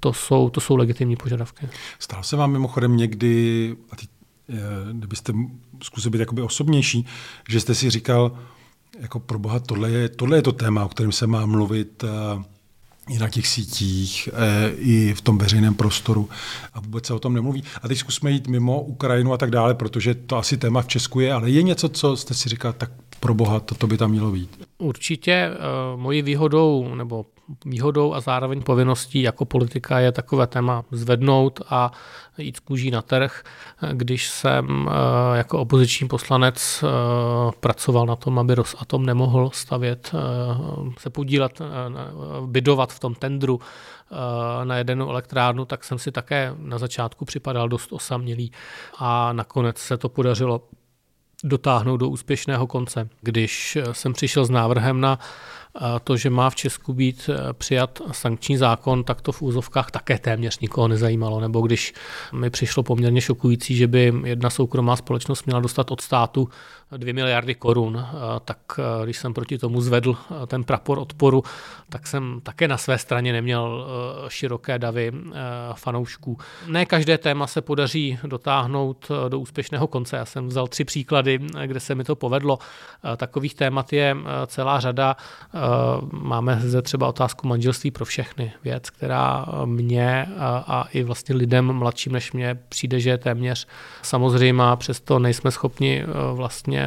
to 0.00 0.12
jsou, 0.12 0.50
to 0.50 0.60
jsou 0.60 0.76
legitimní 0.76 1.16
požadavky. 1.16 1.68
Stalo 1.98 2.22
se 2.22 2.36
vám 2.36 2.52
mimochodem 2.52 2.96
někdy, 2.96 3.76
a 3.90 3.96
ty, 3.96 4.06
eh, 4.48 4.54
kdybyste 4.92 5.32
zkusil 5.82 6.10
být 6.10 6.18
jakoby 6.18 6.42
osobnější, 6.42 7.06
že 7.48 7.60
jste 7.60 7.74
si 7.74 7.90
říkal, 7.90 8.38
jako 9.00 9.20
pro 9.20 9.38
boha, 9.38 9.58
tohle 9.58 9.90
je, 9.90 10.08
tohle 10.08 10.38
je 10.38 10.42
to 10.42 10.52
téma, 10.52 10.84
o 10.84 10.88
kterém 10.88 11.12
se 11.12 11.26
má 11.26 11.46
mluvit 11.46 12.04
eh, 12.04 12.42
i 13.08 13.18
na 13.18 13.28
těch 13.28 13.46
sítích, 13.46 14.28
eh, 14.32 14.70
i 14.76 15.14
v 15.14 15.20
tom 15.20 15.38
veřejném 15.38 15.74
prostoru 15.74 16.28
a 16.74 16.80
vůbec 16.80 17.06
se 17.06 17.14
o 17.14 17.18
tom 17.18 17.34
nemluví. 17.34 17.64
A 17.82 17.88
teď 17.88 17.98
zkusme 17.98 18.30
jít 18.30 18.48
mimo 18.48 18.82
Ukrajinu 18.82 19.32
a 19.32 19.36
tak 19.36 19.50
dále, 19.50 19.74
protože 19.74 20.14
to 20.14 20.36
asi 20.36 20.56
téma 20.56 20.82
v 20.82 20.88
Česku 20.88 21.20
je, 21.20 21.32
ale 21.32 21.50
je 21.50 21.62
něco, 21.62 21.88
co 21.88 22.16
jste 22.16 22.34
si 22.34 22.48
říkal, 22.48 22.72
tak 22.72 22.90
pro 23.20 23.34
boha, 23.34 23.60
toto 23.60 23.86
by 23.86 23.96
tam 23.96 24.10
mělo 24.10 24.30
být. 24.30 24.64
Určitě 24.78 25.50
uh, 25.50 26.00
mojí 26.00 26.22
výhodou 26.22 26.94
nebo 26.94 27.26
výhodou 27.64 28.14
a 28.14 28.20
zároveň 28.20 28.62
povinností 28.62 29.22
jako 29.22 29.44
politika 29.44 29.98
je 29.98 30.12
takové 30.12 30.46
téma 30.46 30.84
zvednout 30.90 31.60
a 31.70 31.90
jít 32.38 32.56
z 32.56 32.60
kůží 32.60 32.90
na 32.90 33.02
trh. 33.02 33.42
Když 33.92 34.28
jsem 34.28 34.88
eh, 34.88 35.38
jako 35.38 35.58
opoziční 35.58 36.08
poslanec 36.08 36.84
eh, 36.84 36.86
pracoval 37.60 38.06
na 38.06 38.16
tom, 38.16 38.38
aby 38.38 38.54
Rosatom 38.54 39.06
nemohl 39.06 39.50
stavět, 39.54 40.12
se 40.98 41.10
podílet, 41.10 41.60
bydovat 42.46 42.92
v 42.92 43.00
tom 43.00 43.14
tendru 43.14 43.60
na 44.64 44.76
jednu 44.76 45.10
elektrárnu, 45.10 45.64
tak 45.64 45.84
jsem 45.84 45.98
si 45.98 46.12
také 46.12 46.54
na 46.58 46.78
začátku 46.78 47.24
připadal 47.24 47.68
dost 47.68 47.92
osamělý 47.92 48.52
a 48.98 49.32
nakonec 49.32 49.78
se 49.78 49.96
to 49.96 50.08
podařilo 50.08 50.62
dotáhnout 51.44 51.96
do 51.96 52.08
úspěšného 52.08 52.66
konce. 52.66 53.08
Když 53.20 53.78
jsem 53.92 54.12
přišel 54.12 54.44
s 54.44 54.50
návrhem 54.50 55.00
na 55.00 55.18
to, 56.04 56.16
že 56.16 56.30
má 56.30 56.50
v 56.50 56.54
Česku 56.54 56.92
být 56.92 57.30
eh, 57.32 57.52
přijat 57.52 58.02
sankční 58.12 58.56
zákon, 58.56 59.04
tak 59.04 59.20
to 59.20 59.32
v 59.32 59.42
úzovkách 59.42 59.90
také 59.90 60.18
téměř 60.18 60.58
nikoho 60.58 60.88
nezajímalo. 60.88 61.40
Nebo 61.40 61.60
když 61.60 61.94
mi 62.32 62.50
přišlo 62.50 62.82
poměrně 62.82 63.20
šokující, 63.20 63.76
že 63.76 63.86
by 63.86 64.12
jedna 64.24 64.50
soukromá 64.50 64.96
společnost 64.96 65.46
měla 65.46 65.60
dostat 65.60 65.90
od 65.90 66.00
státu 66.00 66.48
2 66.96 67.12
miliardy 67.12 67.54
korun, 67.54 68.06
tak 68.44 68.58
eh, 68.78 69.04
když 69.04 69.16
jsem 69.16 69.34
proti 69.34 69.58
tomu 69.58 69.80
zvedl 69.80 70.16
eh, 70.16 70.46
ten 70.46 70.64
prapor 70.64 70.98
odporu, 70.98 71.42
tak 71.88 72.06
jsem 72.06 72.40
také 72.42 72.68
na 72.68 72.76
své 72.76 72.98
straně 72.98 73.32
neměl 73.32 73.86
široké 74.28 74.78
davy 74.78 75.12
fanoušků. 75.74 76.38
Ne 76.66 76.86
každé 76.86 77.18
téma 77.18 77.46
se 77.46 77.60
podaří 77.62 78.18
dotáhnout 78.26 79.08
do 79.28 79.38
úspěšného 79.38 79.86
konce. 79.86 80.16
Já 80.16 80.24
jsem 80.24 80.48
vzal 80.48 80.66
tři 80.66 80.84
příklady, 80.84 81.38
kde 81.66 81.80
se 81.80 81.94
mi 81.94 82.04
to 82.04 82.16
povedlo. 82.16 82.58
Takových 83.16 83.54
témat 83.54 83.92
je 83.92 84.16
celá 84.46 84.80
řada. 84.80 85.16
Máme 86.12 86.60
zde 86.60 86.82
třeba 86.82 87.08
otázku 87.08 87.48
manželství 87.48 87.90
pro 87.90 88.04
všechny. 88.04 88.52
Věc, 88.64 88.90
která 88.90 89.46
mě 89.64 90.26
a 90.66 90.88
i 90.92 91.02
vlastně 91.02 91.34
lidem 91.34 91.72
mladším 91.72 92.12
než 92.12 92.32
mě 92.32 92.58
přijde, 92.68 93.00
že 93.00 93.10
je 93.10 93.18
téměř 93.18 93.66
samozřejmá, 94.02 94.76
přesto 94.76 95.18
nejsme 95.18 95.50
schopni 95.50 96.04
vlastně 96.34 96.77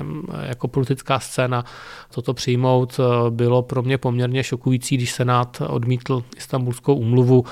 jako 0.43 0.67
politická 0.67 1.19
scéna 1.19 1.65
toto 2.13 2.33
přijmout. 2.33 2.99
Bylo 3.29 3.61
pro 3.61 3.81
mě 3.81 3.97
poměrně 3.97 4.43
šokující, 4.43 4.97
když 4.97 5.11
Senát 5.11 5.61
odmítl 5.67 6.23
Istanbulskou 6.37 6.95
umluvu, 6.95 7.45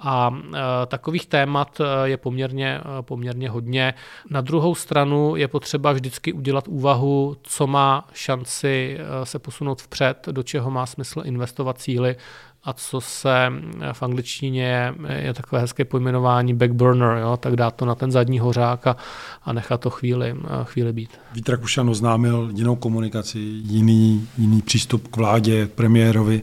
a 0.00 0.30
e, 0.32 0.86
takových 0.86 1.26
témat 1.26 1.80
e, 1.80 2.08
je 2.08 2.16
poměrně, 2.16 2.80
e, 2.98 3.02
poměrně 3.02 3.50
hodně. 3.50 3.94
Na 4.30 4.40
druhou 4.40 4.74
stranu 4.74 5.36
je 5.36 5.48
potřeba 5.48 5.92
vždycky 5.92 6.32
udělat 6.32 6.68
úvahu, 6.68 7.36
co 7.42 7.66
má 7.66 8.08
šanci 8.12 8.98
se 9.24 9.38
posunout 9.38 9.82
vpřed, 9.82 10.28
do 10.30 10.42
čeho 10.42 10.70
má 10.70 10.86
smysl 10.86 11.22
investovat 11.24 11.80
síly 11.80 12.16
a 12.64 12.72
co 12.72 13.00
se 13.00 13.52
v 13.92 14.02
angličtině 14.02 14.94
je, 15.16 15.34
takové 15.34 15.60
hezké 15.60 15.84
pojmenování 15.84 16.54
backburner, 16.54 17.18
jo, 17.18 17.36
tak 17.36 17.56
dát 17.56 17.70
to 17.70 17.84
na 17.84 17.94
ten 17.94 18.10
zadní 18.10 18.38
hořák 18.38 18.86
a, 18.86 18.96
a 19.44 19.52
nechat 19.52 19.80
to 19.80 19.90
chvíli, 19.90 20.36
chvíli 20.64 20.92
být. 20.92 21.10
Vít 21.32 21.48
Rakušan 21.48 21.90
oznámil 21.90 22.50
jinou 22.54 22.76
komunikaci, 22.76 23.38
jiný, 23.38 24.28
jiný 24.38 24.62
přístup 24.62 25.08
k 25.08 25.16
vládě, 25.16 25.66
premiérovi 25.66 26.42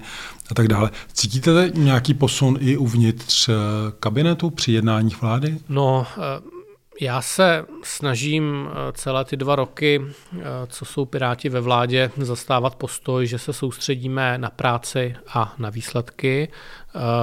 a 0.52 0.54
tak 0.54 0.68
dále. 0.68 0.90
Cítíte 1.14 1.72
nějaký 1.76 2.14
posun 2.14 2.58
i 2.60 2.78
uvnitř 2.78 3.50
eh, 3.50 3.54
kabinetu 4.00 4.50
při 4.50 4.72
jednáních 4.72 5.22
vlády? 5.22 5.58
No, 5.70 6.08
eh, 6.18 6.61
já 7.02 7.22
se 7.22 7.66
snažím 7.84 8.70
eh, 8.70 8.92
celé 8.92 9.26
ty 9.26 9.38
dva 9.38 9.56
roky, 9.56 10.02
eh, 10.02 10.42
co 10.68 10.86
jsou 10.86 11.06
Piráti 11.06 11.50
ve 11.50 11.62
vládě, 11.62 12.12
zastávat 12.18 12.76
postoj, 12.76 13.28
že 13.28 13.40
se 13.40 13.54
soustředíme 13.54 14.38
na 14.38 14.50
práci 14.50 15.16
a 15.28 15.54
na 15.58 15.70
výsledky. 15.70 16.52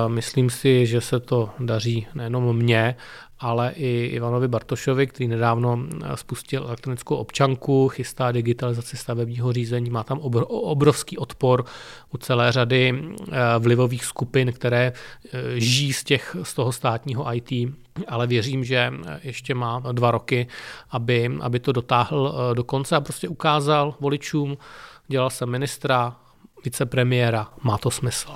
Myslím 0.09 0.51
si, 0.51 0.87
že 0.87 1.01
se 1.01 1.21
to 1.21 1.51
daří 1.59 2.07
nejenom 2.15 2.57
mně, 2.57 2.97
ale 3.41 3.73
i 3.77 4.07
Ivanovi 4.07 4.49
Bartošovi, 4.49 5.07
který 5.07 5.29
nedávno 5.29 5.79
spustil 6.15 6.65
elektronickou 6.67 7.17
občanku, 7.17 7.89
chystá 7.89 8.33
digitalizaci 8.33 8.97
stavebního 8.97 9.53
řízení, 9.53 9.91
má 9.91 10.05
tam 10.05 10.19
obrovský 10.19 11.19
odpor 11.19 11.65
u 12.11 12.19
celé 12.19 12.53
řady 12.53 13.03
vlivových 13.59 14.05
skupin, 14.05 14.53
které 14.53 14.93
žijí 15.55 15.93
z, 15.93 16.05
těch, 16.05 16.37
z 16.43 16.55
toho 16.55 16.73
státního 16.73 17.35
IT, 17.35 17.53
ale 18.09 18.27
věřím, 18.27 18.65
že 18.65 18.93
ještě 19.23 19.55
má 19.55 19.83
dva 19.93 20.11
roky, 20.11 20.47
aby, 20.91 21.31
aby 21.41 21.61
to 21.61 21.73
dotáhl 21.73 22.35
do 22.55 22.65
konce 22.65 22.97
a 22.97 23.01
prostě 23.01 23.29
ukázal 23.29 23.95
voličům, 24.01 24.57
dělal 25.09 25.31
jsem 25.31 25.51
ministra, 25.51 26.17
vicepremiéra, 26.65 27.49
má 27.63 27.79
to 27.79 27.91
smysl. 27.91 28.29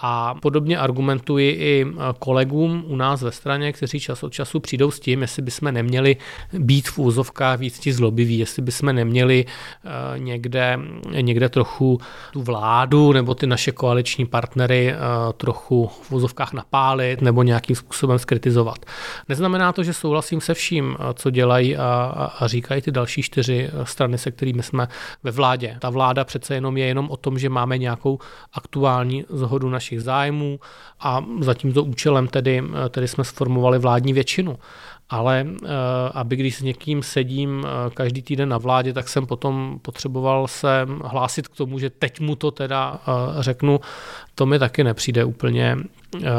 A 0.00 0.34
podobně 0.34 0.78
argumentuji 0.78 1.50
i 1.50 1.86
kolegům 2.18 2.84
u 2.86 2.96
nás 2.96 3.22
ve 3.22 3.32
straně, 3.32 3.72
kteří 3.72 4.00
čas 4.00 4.22
od 4.22 4.32
času 4.32 4.60
přijdou 4.60 4.90
s 4.90 5.00
tím, 5.00 5.22
jestli 5.22 5.42
bychom 5.42 5.74
neměli 5.74 6.16
být 6.52 6.88
v 6.88 6.98
úzovkách 6.98 7.58
víc 7.58 7.78
ti 7.78 7.92
zlobiví, 7.92 8.38
jestli 8.38 8.62
bychom 8.62 8.94
neměli 8.94 9.44
eh, 9.46 10.18
někde, 10.18 10.78
někde 11.20 11.48
trochu 11.48 12.00
tu 12.32 12.42
vládu 12.42 13.12
nebo 13.12 13.34
ty 13.34 13.46
naše 13.46 13.72
koaliční 13.72 14.26
partnery 14.26 14.92
eh, 14.92 14.96
trochu 15.36 15.86
v 16.02 16.12
úzovkách 16.12 16.52
napálit 16.52 17.20
nebo 17.20 17.42
nějakým 17.42 17.76
způsobem 17.76 18.18
skritizovat. 18.18 18.86
Neznamená 19.28 19.72
to, 19.72 19.82
že 19.82 19.92
souhlasím 19.92 20.40
se 20.40 20.54
vším, 20.54 20.96
co 21.14 21.30
dělají 21.30 21.76
a, 21.76 21.84
a 22.38 22.46
říkají 22.46 22.82
ty 22.82 22.90
další 22.90 23.22
čtyři 23.22 23.70
strany, 23.84 24.18
se 24.18 24.30
kterými 24.30 24.62
jsme 24.62 24.88
ve 25.22 25.30
vládě. 25.30 25.76
Ta 25.80 25.90
vláda 25.90 26.24
přece 26.24 26.54
jenom 26.54 26.76
je 26.76 26.86
jenom 26.86 27.10
o 27.10 27.16
tom, 27.16 27.38
že 27.38 27.48
máme 27.56 27.78
nějakou 27.78 28.18
aktuální 28.52 29.24
zhodu 29.28 29.70
našich 29.70 30.02
zájmů 30.02 30.60
a 31.00 31.24
za 31.40 31.54
tímto 31.54 31.84
účelem 31.84 32.28
tedy, 32.28 32.62
tedy 32.90 33.08
jsme 33.08 33.24
sformovali 33.24 33.78
vládní 33.78 34.12
většinu. 34.12 34.58
Ale 35.08 35.46
eh, 35.46 35.68
aby 36.14 36.36
když 36.36 36.56
s 36.56 36.62
někým 36.62 37.02
sedím 37.02 37.64
eh, 37.64 37.90
každý 37.94 38.22
týden 38.22 38.48
na 38.48 38.58
vládě, 38.58 38.92
tak 38.92 39.08
jsem 39.08 39.26
potom 39.26 39.78
potřeboval 39.82 40.48
se 40.48 40.86
hlásit 41.04 41.48
k 41.48 41.56
tomu, 41.56 41.78
že 41.78 41.90
teď 41.90 42.20
mu 42.20 42.36
to 42.36 42.50
teda 42.50 43.00
eh, 43.00 43.42
řeknu, 43.42 43.80
to 44.34 44.46
mi 44.46 44.58
taky 44.58 44.84
nepřijde 44.84 45.24
úplně 45.24 45.76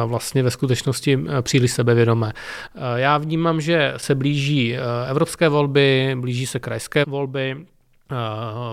vlastně 0.06 0.44
ve 0.44 0.52
skutečnosti 0.52 1.20
příliš 1.42 1.72
sebevědomé. 1.72 2.34
Já 2.96 3.18
vnímám, 3.18 3.62
že 3.62 3.94
se 3.98 4.16
blíží 4.16 4.78
evropské 5.10 5.50
volby, 5.50 6.16
blíží 6.20 6.46
se 6.46 6.60
krajské 6.60 7.06
volby, 7.08 7.66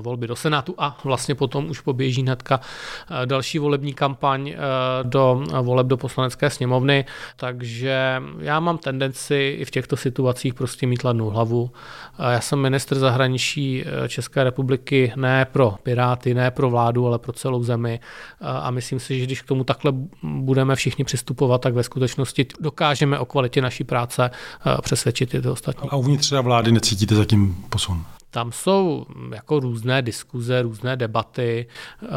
volby 0.01 0.26
do 0.26 0.37
Senátu 0.37 0.74
a 0.78 0.99
vlastně 1.05 1.35
potom 1.35 1.70
už 1.70 1.80
poběží 1.80 2.22
hnedka 2.22 2.61
eh, 2.61 3.26
další 3.26 3.59
volební 3.59 3.95
kampaň 3.95 4.49
eh, 4.49 4.57
do 5.03 5.45
voleb 5.62 5.87
do 5.87 5.97
poslanecké 5.97 6.51
sněmovny, 6.51 7.05
takže 7.37 8.22
já 8.39 8.61
mám 8.61 8.78
tendenci 8.78 9.57
i 9.61 9.64
v 9.64 9.70
těchto 9.70 9.97
situacích 9.97 10.55
prostě 10.55 10.87
mít 10.87 11.05
ladnou 11.05 11.30
hlavu. 11.30 11.70
Já 12.30 12.41
jsem 12.41 12.59
ministr 12.59 12.99
zahraničí 12.99 13.85
České 14.09 14.45
republiky 14.45 15.12
ne 15.16 15.45
pro 15.53 15.74
Piráty, 15.82 16.35
ne 16.35 16.51
pro 16.51 16.70
vládu, 16.70 17.07
ale 17.07 17.18
pro 17.18 17.32
celou 17.32 17.62
zemi 17.62 18.01
a 18.41 18.70
myslím 18.70 19.01
si, 19.01 19.18
že 19.18 19.26
když 19.26 19.43
k 19.43 19.47
tomu 19.47 19.64
takhle 19.64 19.93
budeme 20.22 20.76
všichni 20.76 21.05
přistupovat, 21.05 21.61
tak 21.61 21.74
ve 21.74 21.82
skutečnosti 21.82 22.47
dokážeme 22.61 23.18
o 23.18 23.24
kvalitě 23.24 23.62
naší 23.62 23.85
práce 23.85 24.30
přesvědčit 24.82 25.35
i 25.35 25.43
ty 25.43 25.49
ostatní. 25.49 25.91
A 25.91 25.97
uvnitř 25.97 26.32
vlády 26.32 26.72
necítíte 26.72 27.14
zatím 27.14 27.55
posun? 27.68 28.05
Tam 28.35 28.53
jsou 28.53 29.07
jako 29.35 29.61
různé 29.61 30.03
diskuze, 30.03 30.62
různé 30.62 30.97
debaty. 30.97 31.66
Eh, 32.03 32.09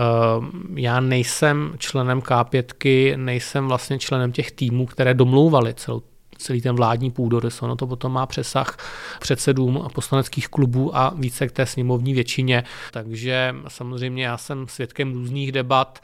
já 0.76 1.00
nejsem 1.00 1.74
členem 1.78 2.22
K5, 2.22 3.18
nejsem 3.18 3.68
vlastně 3.68 4.00
členem 4.00 4.32
těch 4.32 4.52
týmů, 4.52 4.86
které 4.86 5.14
domlouvaly 5.14 5.74
celou 5.74 6.02
celý 6.38 6.62
ten 6.62 6.76
vládní 6.76 7.12
půdorys. 7.12 7.62
Ono 7.62 7.76
to 7.76 7.88
potom 7.88 8.12
má 8.12 8.26
přesah 8.26 8.78
předsedům 9.20 9.88
poslaneckých 9.94 10.48
klubů 10.48 10.98
a 10.98 11.14
více 11.16 11.48
k 11.48 11.52
té 11.52 11.66
sněmovní 11.66 12.14
většině. 12.14 12.64
Takže 12.92 13.56
samozřejmě 13.68 14.26
já 14.26 14.38
jsem 14.38 14.68
svědkem 14.68 15.14
různých 15.14 15.52
debat 15.52 16.00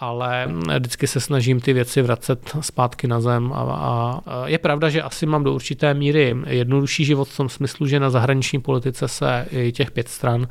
ale 0.00 0.48
vždycky 0.78 1.06
se 1.06 1.20
snažím 1.20 1.60
ty 1.60 1.72
věci 1.72 2.02
vracet 2.02 2.56
zpátky 2.60 3.08
na 3.08 3.20
zem 3.20 3.52
a, 3.52 3.56
a 3.56 4.46
je 4.46 4.58
pravda, 4.58 4.88
že 4.88 5.02
asi 5.02 5.26
mám 5.26 5.44
do 5.44 5.54
určité 5.54 5.94
míry 5.94 6.36
jednodušší 6.46 7.04
život 7.04 7.28
v 7.28 7.36
tom 7.36 7.48
smyslu, 7.48 7.86
že 7.86 8.00
na 8.00 8.10
zahraniční 8.10 8.60
politice 8.60 9.08
se 9.08 9.46
i 9.50 9.72
těch 9.72 9.90
pět 9.90 10.08
stran 10.08 10.48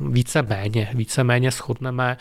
více 0.00 0.42
méně, 0.42 0.90
více 0.94 1.24
méně 1.24 1.50
shodneme, 1.50 2.16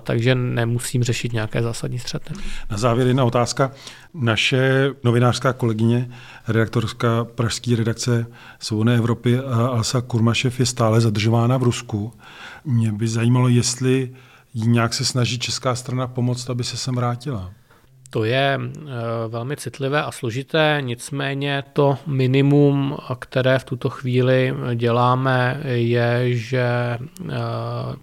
takže 0.00 0.34
nemusím 0.34 1.02
řešit 1.02 1.32
nějaké 1.32 1.62
zásadní 1.62 1.98
střety. 1.98 2.34
Na 2.70 2.76
závěr 2.76 3.06
jedna 3.06 3.24
otázka. 3.24 3.70
Naše 4.14 4.90
novinářská 5.04 5.52
kolegyně, 5.52 6.10
redaktorská 6.48 7.24
pražské 7.24 7.76
redakce 7.76 8.26
Svobodné 8.58 8.96
Evropy 8.96 9.38
Alsa 9.38 10.00
Kurmašev 10.00 10.60
je 10.60 10.66
stále 10.66 11.00
zadržována 11.00 11.56
v 11.56 11.62
Rusku. 11.62 12.12
Mě 12.64 12.92
by 12.92 13.08
zajímalo, 13.08 13.48
jestli 13.48 14.10
jí 14.54 14.68
nějak 14.68 14.94
se 14.94 15.04
snaží 15.04 15.38
česká 15.38 15.74
strana 15.74 16.06
pomoct, 16.06 16.50
aby 16.50 16.64
se 16.64 16.76
sem 16.76 16.94
vrátila? 16.94 17.50
To 18.10 18.24
je 18.24 18.60
eh, 18.60 18.90
velmi 19.28 19.56
citlivé 19.56 20.02
a 20.02 20.12
složité, 20.12 20.78
nicméně 20.80 21.64
to 21.72 21.98
minimum, 22.06 22.96
které 23.18 23.58
v 23.58 23.64
tuto 23.64 23.90
chvíli 23.90 24.54
děláme, 24.74 25.60
je, 25.64 26.34
že 26.34 26.62
eh, 26.62 26.98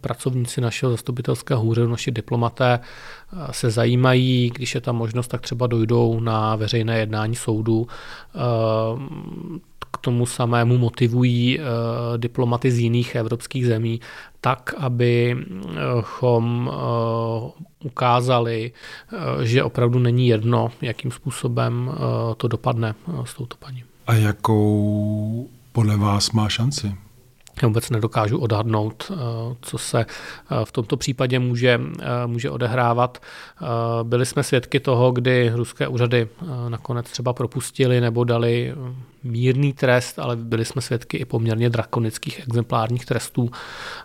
pracovníci 0.01 0.61
našeho 0.61 0.91
zastupitelského 0.91 1.63
úřadu, 1.63 1.89
naši 1.89 2.11
diplomaté 2.11 2.79
eh, 2.79 3.53
se 3.53 3.69
zajímají, 3.69 4.51
když 4.55 4.75
je 4.75 4.81
tam 4.81 4.95
možnost, 4.95 5.27
tak 5.27 5.41
třeba 5.41 5.67
dojdou 5.67 6.19
na 6.19 6.55
veřejné 6.55 6.99
jednání 6.99 7.35
soudu 7.35 7.87
k 9.91 9.97
tomu 9.97 10.25
samému 10.25 10.77
motivují 10.77 11.59
diplomaty 12.17 12.71
z 12.71 12.79
jiných 12.79 13.15
evropských 13.15 13.65
zemí, 13.65 13.99
tak, 14.41 14.73
abychom 14.77 16.71
eh, 16.71 16.75
ukázali, 17.83 18.71
eh, 18.71 19.45
že 19.45 19.63
opravdu 19.63 19.99
není 19.99 20.27
jedno, 20.27 20.71
jakým 20.81 21.11
způsobem 21.11 21.91
eh, 21.91 22.35
to 22.37 22.47
dopadne 22.47 22.95
s 23.23 23.33
touto 23.33 23.55
paní. 23.59 23.83
A 24.07 24.13
jakou 24.13 25.49
podle 25.71 25.97
vás 25.97 26.31
má 26.31 26.49
šanci? 26.49 27.06
Já 27.61 27.67
vůbec 27.67 27.89
nedokážu 27.89 28.37
odhadnout, 28.37 29.11
co 29.61 29.77
se 29.77 30.05
v 30.63 30.71
tomto 30.71 30.97
případě 30.97 31.39
může, 31.39 31.81
může 32.25 32.49
odehrávat. 32.49 33.17
Byli 34.03 34.25
jsme 34.25 34.43
svědky 34.43 34.79
toho, 34.79 35.11
kdy 35.11 35.51
ruské 35.55 35.87
úřady 35.87 36.27
nakonec 36.69 37.11
třeba 37.11 37.33
propustili 37.33 38.01
nebo 38.01 38.23
dali 38.23 38.73
mírný 39.27 39.73
trest, 39.73 40.19
ale 40.19 40.35
byli 40.35 40.65
jsme 40.65 40.81
svědky 40.81 41.17
i 41.17 41.25
poměrně 41.25 41.69
drakonických 41.69 42.39
exemplárních 42.39 43.05
trestů, 43.05 43.51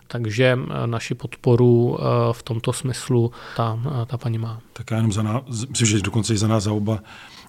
takže 0.07 0.59
eh, 0.59 0.87
naši 0.87 1.15
podporu 1.15 1.97
eh, 1.99 2.03
v 2.31 2.43
tomto 2.43 2.73
smyslu 2.73 3.31
ta, 3.55 3.79
eh, 3.85 4.05
ta 4.05 4.17
paní 4.17 4.37
má. 4.37 4.61
Tak 4.73 4.91
já 4.91 4.97
jenom 4.97 5.11
za 5.11 5.23
nás, 5.23 5.43
myslím, 5.69 5.87
že 5.87 6.01
dokonce 6.01 6.33
i 6.33 6.37
za 6.37 6.47
nás 6.47 6.63
za 6.63 6.71
oba 6.73 6.99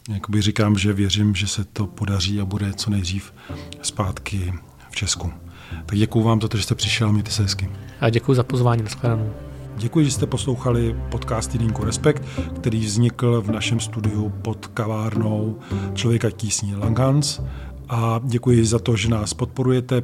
jakoby 0.08 0.42
říkám, 0.42 0.78
že 0.78 0.92
věřím, 0.92 1.34
že 1.34 1.46
se 1.46 1.64
to 1.64 1.86
podaří 1.86 2.40
a 2.40 2.44
bude 2.44 2.72
co 2.72 2.90
nejdřív 2.90 3.34
zpátky 3.82 4.54
v 4.90 4.96
Česku. 4.96 5.43
Tak 5.86 5.98
děkuji 5.98 6.22
vám 6.22 6.40
za 6.40 6.48
to, 6.48 6.56
že 6.56 6.62
jste 6.62 6.74
přišel, 6.74 7.12
mějte 7.12 7.30
se 7.30 7.42
hezky. 7.42 7.70
A 8.00 8.10
děkuji 8.10 8.34
za 8.34 8.42
pozvání, 8.42 8.82
nashledanou. 8.82 9.30
Děkuji, 9.76 10.04
že 10.04 10.10
jste 10.10 10.26
poslouchali 10.26 10.96
podcast 11.10 11.50
Týdínku 11.50 11.84
Respekt, 11.84 12.22
který 12.56 12.80
vznikl 12.80 13.42
v 13.42 13.50
našem 13.50 13.80
studiu 13.80 14.32
pod 14.42 14.66
kavárnou 14.66 15.58
Člověka 15.94 16.30
tísní 16.30 16.76
Langans. 16.76 17.40
A 17.88 18.20
děkuji 18.24 18.64
za 18.64 18.78
to, 18.78 18.96
že 18.96 19.08
nás 19.08 19.34
podporujete, 19.34 20.02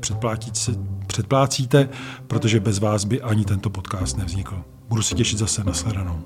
předplácíte, 1.07 1.89
protože 2.27 2.61
bez 2.61 2.79
vás 2.79 3.05
by 3.05 3.23
ani 3.23 3.45
tento 3.45 3.71
podcast 3.71 4.19
nevznikl. 4.19 4.63
Budu 4.89 5.03
se 5.03 5.15
těšit 5.15 5.39
zase 5.39 5.65
na 5.65 5.73
sledanou. 5.73 6.21